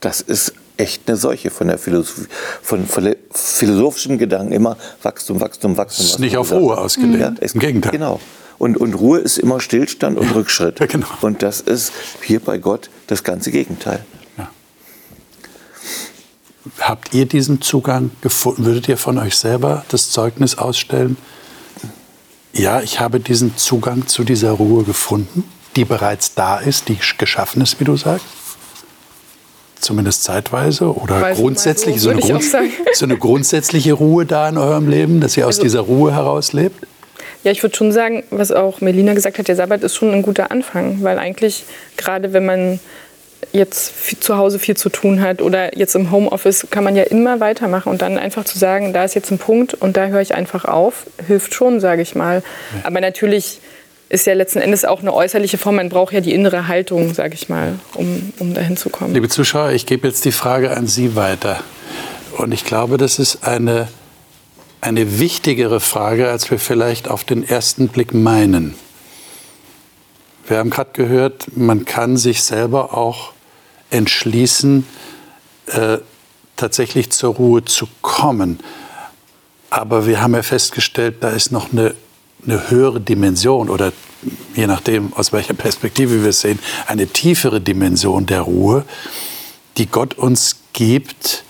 das 0.00 0.20
ist 0.20 0.52
echt 0.76 1.08
eine 1.08 1.16
Seuche 1.16 1.48
von 1.48 1.68
der 1.68 1.78
Philosophie, 1.78 2.26
von, 2.60 2.86
von 2.86 3.16
philosophischen 3.30 4.18
Gedanken 4.18 4.52
immer 4.52 4.76
Wachstum, 5.02 5.40
Wachstum, 5.40 5.78
Wachstum. 5.78 6.04
Das 6.04 6.14
ist 6.14 6.18
nicht 6.18 6.36
auf 6.36 6.52
Ruhe 6.52 6.76
ausgelegt. 6.76 7.38
Ja, 7.40 7.48
Im 7.54 7.60
Gegenteil. 7.60 7.92
Genau. 7.92 8.20
Und, 8.58 8.76
und 8.76 8.92
Ruhe 8.92 9.20
ist 9.20 9.38
immer 9.38 9.60
Stillstand 9.60 10.18
und 10.18 10.34
Rückschritt. 10.34 10.78
Ja, 10.78 10.84
genau. 10.84 11.06
Und 11.22 11.42
das 11.42 11.62
ist 11.62 11.90
hier 12.20 12.40
bei 12.40 12.58
Gott 12.58 12.90
das 13.06 13.24
ganze 13.24 13.50
Gegenteil. 13.50 14.04
Habt 16.78 17.14
ihr 17.14 17.26
diesen 17.26 17.60
Zugang 17.60 18.10
gefunden? 18.20 18.64
Würdet 18.64 18.88
ihr 18.88 18.96
von 18.96 19.18
euch 19.18 19.36
selber 19.36 19.84
das 19.88 20.10
Zeugnis 20.10 20.58
ausstellen? 20.58 21.16
Ja, 22.52 22.80
ich 22.80 23.00
habe 23.00 23.18
diesen 23.18 23.56
Zugang 23.56 24.06
zu 24.06 24.24
dieser 24.24 24.52
Ruhe 24.52 24.84
gefunden, 24.84 25.44
die 25.74 25.84
bereits 25.84 26.34
da 26.34 26.58
ist, 26.58 26.88
die 26.88 26.98
geschaffen 27.18 27.62
ist, 27.62 27.80
wie 27.80 27.84
du 27.84 27.96
sagst 27.96 28.26
zumindest 29.82 30.24
zeitweise 30.24 30.94
oder 30.94 31.20
Weiß 31.20 31.36
grundsätzlich 31.36 32.00
so, 32.00 32.04
so, 32.04 32.10
eine 32.10 32.20
Grund, 32.20 32.44
so, 32.92 33.04
eine 33.04 33.16
grundsätzliche 33.16 33.92
Ruhe 33.92 34.24
da 34.24 34.48
in 34.48 34.56
eurem 34.56 34.88
Leben, 34.88 35.20
dass 35.20 35.36
ihr 35.36 35.46
aus 35.46 35.56
also, 35.56 35.62
dieser 35.62 35.80
Ruhe 35.80 36.14
heraus 36.14 36.52
lebt? 36.52 36.86
Ja, 37.44 37.50
ich 37.50 37.62
würde 37.62 37.74
schon 37.74 37.92
sagen, 37.92 38.22
was 38.30 38.52
auch 38.52 38.80
Melina 38.80 39.14
gesagt 39.14 39.38
hat, 39.38 39.48
der 39.48 39.56
Sabbat 39.56 39.82
ist 39.82 39.96
schon 39.96 40.12
ein 40.12 40.22
guter 40.22 40.50
Anfang, 40.50 41.02
weil 41.02 41.18
eigentlich 41.18 41.64
gerade 41.96 42.32
wenn 42.32 42.46
man 42.46 42.80
jetzt 43.52 44.22
zu 44.22 44.36
Hause 44.36 44.58
viel 44.58 44.76
zu 44.76 44.88
tun 44.88 45.20
hat 45.20 45.42
oder 45.42 45.76
jetzt 45.76 45.94
im 45.94 46.10
Homeoffice, 46.10 46.66
kann 46.70 46.84
man 46.84 46.96
ja 46.96 47.04
immer 47.04 47.40
weitermachen 47.40 47.90
und 47.90 48.02
dann 48.02 48.18
einfach 48.18 48.44
zu 48.44 48.58
sagen, 48.58 48.92
da 48.92 49.04
ist 49.04 49.14
jetzt 49.14 49.30
ein 49.30 49.38
Punkt 49.38 49.74
und 49.74 49.96
da 49.96 50.06
höre 50.06 50.20
ich 50.20 50.34
einfach 50.34 50.64
auf, 50.64 51.06
hilft 51.26 51.54
schon, 51.54 51.80
sage 51.80 52.02
ich 52.02 52.14
mal. 52.14 52.42
Aber 52.82 53.00
natürlich 53.00 53.60
ist 54.08 54.26
ja 54.26 54.34
letzten 54.34 54.60
Endes 54.60 54.84
auch 54.84 55.00
eine 55.00 55.14
äußerliche 55.14 55.56
Form. 55.56 55.76
Man 55.76 55.88
braucht 55.88 56.12
ja 56.12 56.20
die 56.20 56.34
innere 56.34 56.68
Haltung, 56.68 57.14
sage 57.14 57.34
ich 57.34 57.48
mal, 57.48 57.74
um, 57.94 58.32
um 58.38 58.52
dahin 58.52 58.76
zu 58.76 58.90
kommen. 58.90 59.14
Liebe 59.14 59.28
Zuschauer, 59.28 59.70
ich 59.70 59.86
gebe 59.86 60.06
jetzt 60.06 60.24
die 60.24 60.32
Frage 60.32 60.76
an 60.76 60.86
Sie 60.86 61.16
weiter. 61.16 61.60
Und 62.36 62.52
ich 62.52 62.64
glaube, 62.64 62.98
das 62.98 63.18
ist 63.18 63.44
eine, 63.46 63.88
eine 64.80 65.18
wichtigere 65.18 65.80
Frage, 65.80 66.28
als 66.28 66.50
wir 66.50 66.58
vielleicht 66.58 67.08
auf 67.08 67.24
den 67.24 67.46
ersten 67.46 67.88
Blick 67.88 68.12
meinen. 68.12 68.74
Wir 70.46 70.58
haben 70.58 70.70
gerade 70.70 70.90
gehört, 70.92 71.56
man 71.56 71.84
kann 71.84 72.16
sich 72.16 72.42
selber 72.42 72.94
auch 72.94 73.32
entschließen, 73.92 74.86
äh, 75.66 75.98
tatsächlich 76.56 77.10
zur 77.10 77.34
Ruhe 77.34 77.64
zu 77.64 77.86
kommen. 78.00 78.60
Aber 79.70 80.06
wir 80.06 80.20
haben 80.20 80.34
ja 80.34 80.42
festgestellt, 80.42 81.16
da 81.20 81.30
ist 81.30 81.52
noch 81.52 81.72
eine 81.72 81.94
eine 82.46 82.70
höhere 82.70 83.00
Dimension 83.00 83.68
oder 83.68 83.92
je 84.54 84.66
nachdem, 84.66 85.12
aus 85.14 85.32
welcher 85.32 85.54
Perspektive 85.54 86.22
wir 86.22 86.30
es 86.30 86.40
sehen, 86.40 86.58
eine 86.86 87.06
tiefere 87.06 87.60
Dimension 87.60 88.26
der 88.26 88.42
Ruhe, 88.42 88.84
die 89.76 89.86
Gott 89.86 90.14
uns 90.14 90.56
gibt, 90.72 91.44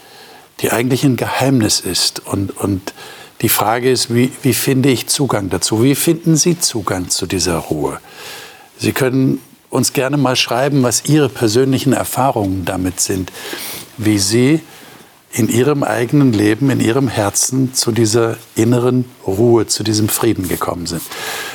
die 0.60 0.70
eigentlich 0.70 1.04
ein 1.04 1.16
Geheimnis 1.16 1.80
ist. 1.80 2.20
Und, 2.20 2.56
und 2.56 2.94
die 3.40 3.48
Frage 3.48 3.90
ist, 3.90 4.14
wie, 4.14 4.32
wie 4.42 4.54
finde 4.54 4.90
ich 4.90 5.08
Zugang 5.08 5.50
dazu? 5.50 5.82
Wie 5.82 5.94
finden 5.94 6.36
Sie 6.36 6.58
Zugang 6.58 7.10
zu 7.10 7.26
dieser 7.26 7.56
Ruhe? 7.56 8.00
Sie 8.78 8.92
können 8.92 9.40
uns 9.72 9.92
gerne 9.92 10.16
mal 10.16 10.36
schreiben, 10.36 10.82
was 10.82 11.06
Ihre 11.06 11.28
persönlichen 11.28 11.92
Erfahrungen 11.92 12.64
damit 12.64 13.00
sind, 13.00 13.32
wie 13.96 14.18
Sie 14.18 14.60
in 15.34 15.48
ihrem 15.48 15.82
eigenen 15.82 16.34
Leben, 16.34 16.68
in 16.68 16.78
ihrem 16.78 17.08
Herzen 17.08 17.72
zu 17.72 17.90
dieser 17.90 18.36
inneren 18.54 19.06
Ruhe, 19.26 19.66
zu 19.66 19.82
diesem 19.82 20.10
Frieden 20.10 20.46
gekommen 20.46 20.84
sind. 20.86 21.00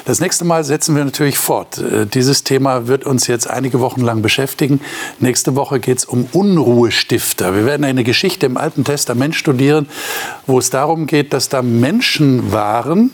Das 0.06 0.20
nächste 0.20 0.46
Mal 0.46 0.64
setzen 0.64 0.96
wir 0.96 1.06
natürlich 1.06 1.38
fort. 1.38 1.78
Äh, 1.78 2.08
dieses 2.08 2.44
Thema 2.44 2.88
wird 2.88 3.06
uns 3.06 3.28
jetzt 3.28 3.48
einige 3.48 3.80
Wochen 3.80 4.02
lang 4.02 4.24
beschäftigen. 4.24 4.82
Nächste 5.20 5.56
Woche 5.56 5.80
geht 5.80 6.00
es 6.00 6.06
um 6.06 6.28
Unruhestifter. 6.32 7.54
Wir 7.54 7.68
werden 7.68 7.84
eine 7.84 8.04
Geschichte 8.04 8.48
im 8.48 8.58
Alten 8.58 8.84
Testament 8.84 9.36
studieren, 9.36 9.88
wo 10.48 10.58
es 10.58 10.72
darum 10.72 11.06
geht, 11.06 11.34
dass 11.34 11.50
da 11.50 11.62
Menschen 11.62 12.52
waren, 12.52 13.14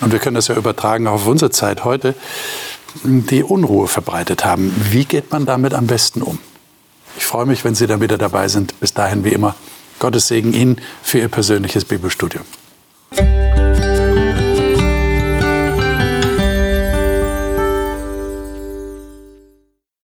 und 0.00 0.10
wir 0.10 0.20
können 0.20 0.36
das 0.36 0.48
ja 0.48 0.56
übertragen 0.56 1.06
auf 1.06 1.26
unsere 1.26 1.50
Zeit 1.50 1.84
heute, 1.84 2.14
die 3.04 3.42
Unruhe 3.42 3.88
verbreitet 3.88 4.44
haben. 4.44 4.74
Wie 4.90 5.04
geht 5.04 5.30
man 5.32 5.46
damit 5.46 5.74
am 5.74 5.86
besten 5.86 6.22
um? 6.22 6.38
Ich 7.16 7.26
freue 7.26 7.46
mich, 7.46 7.64
wenn 7.64 7.74
Sie 7.74 7.86
dann 7.86 8.00
wieder 8.00 8.18
dabei 8.18 8.48
sind. 8.48 8.78
Bis 8.80 8.94
dahin 8.94 9.24
wie 9.24 9.32
immer 9.32 9.54
Gottes 9.98 10.28
Segen 10.28 10.52
Ihnen 10.52 10.80
für 11.02 11.18
Ihr 11.18 11.28
persönliches 11.28 11.84
Bibelstudium. 11.84 12.44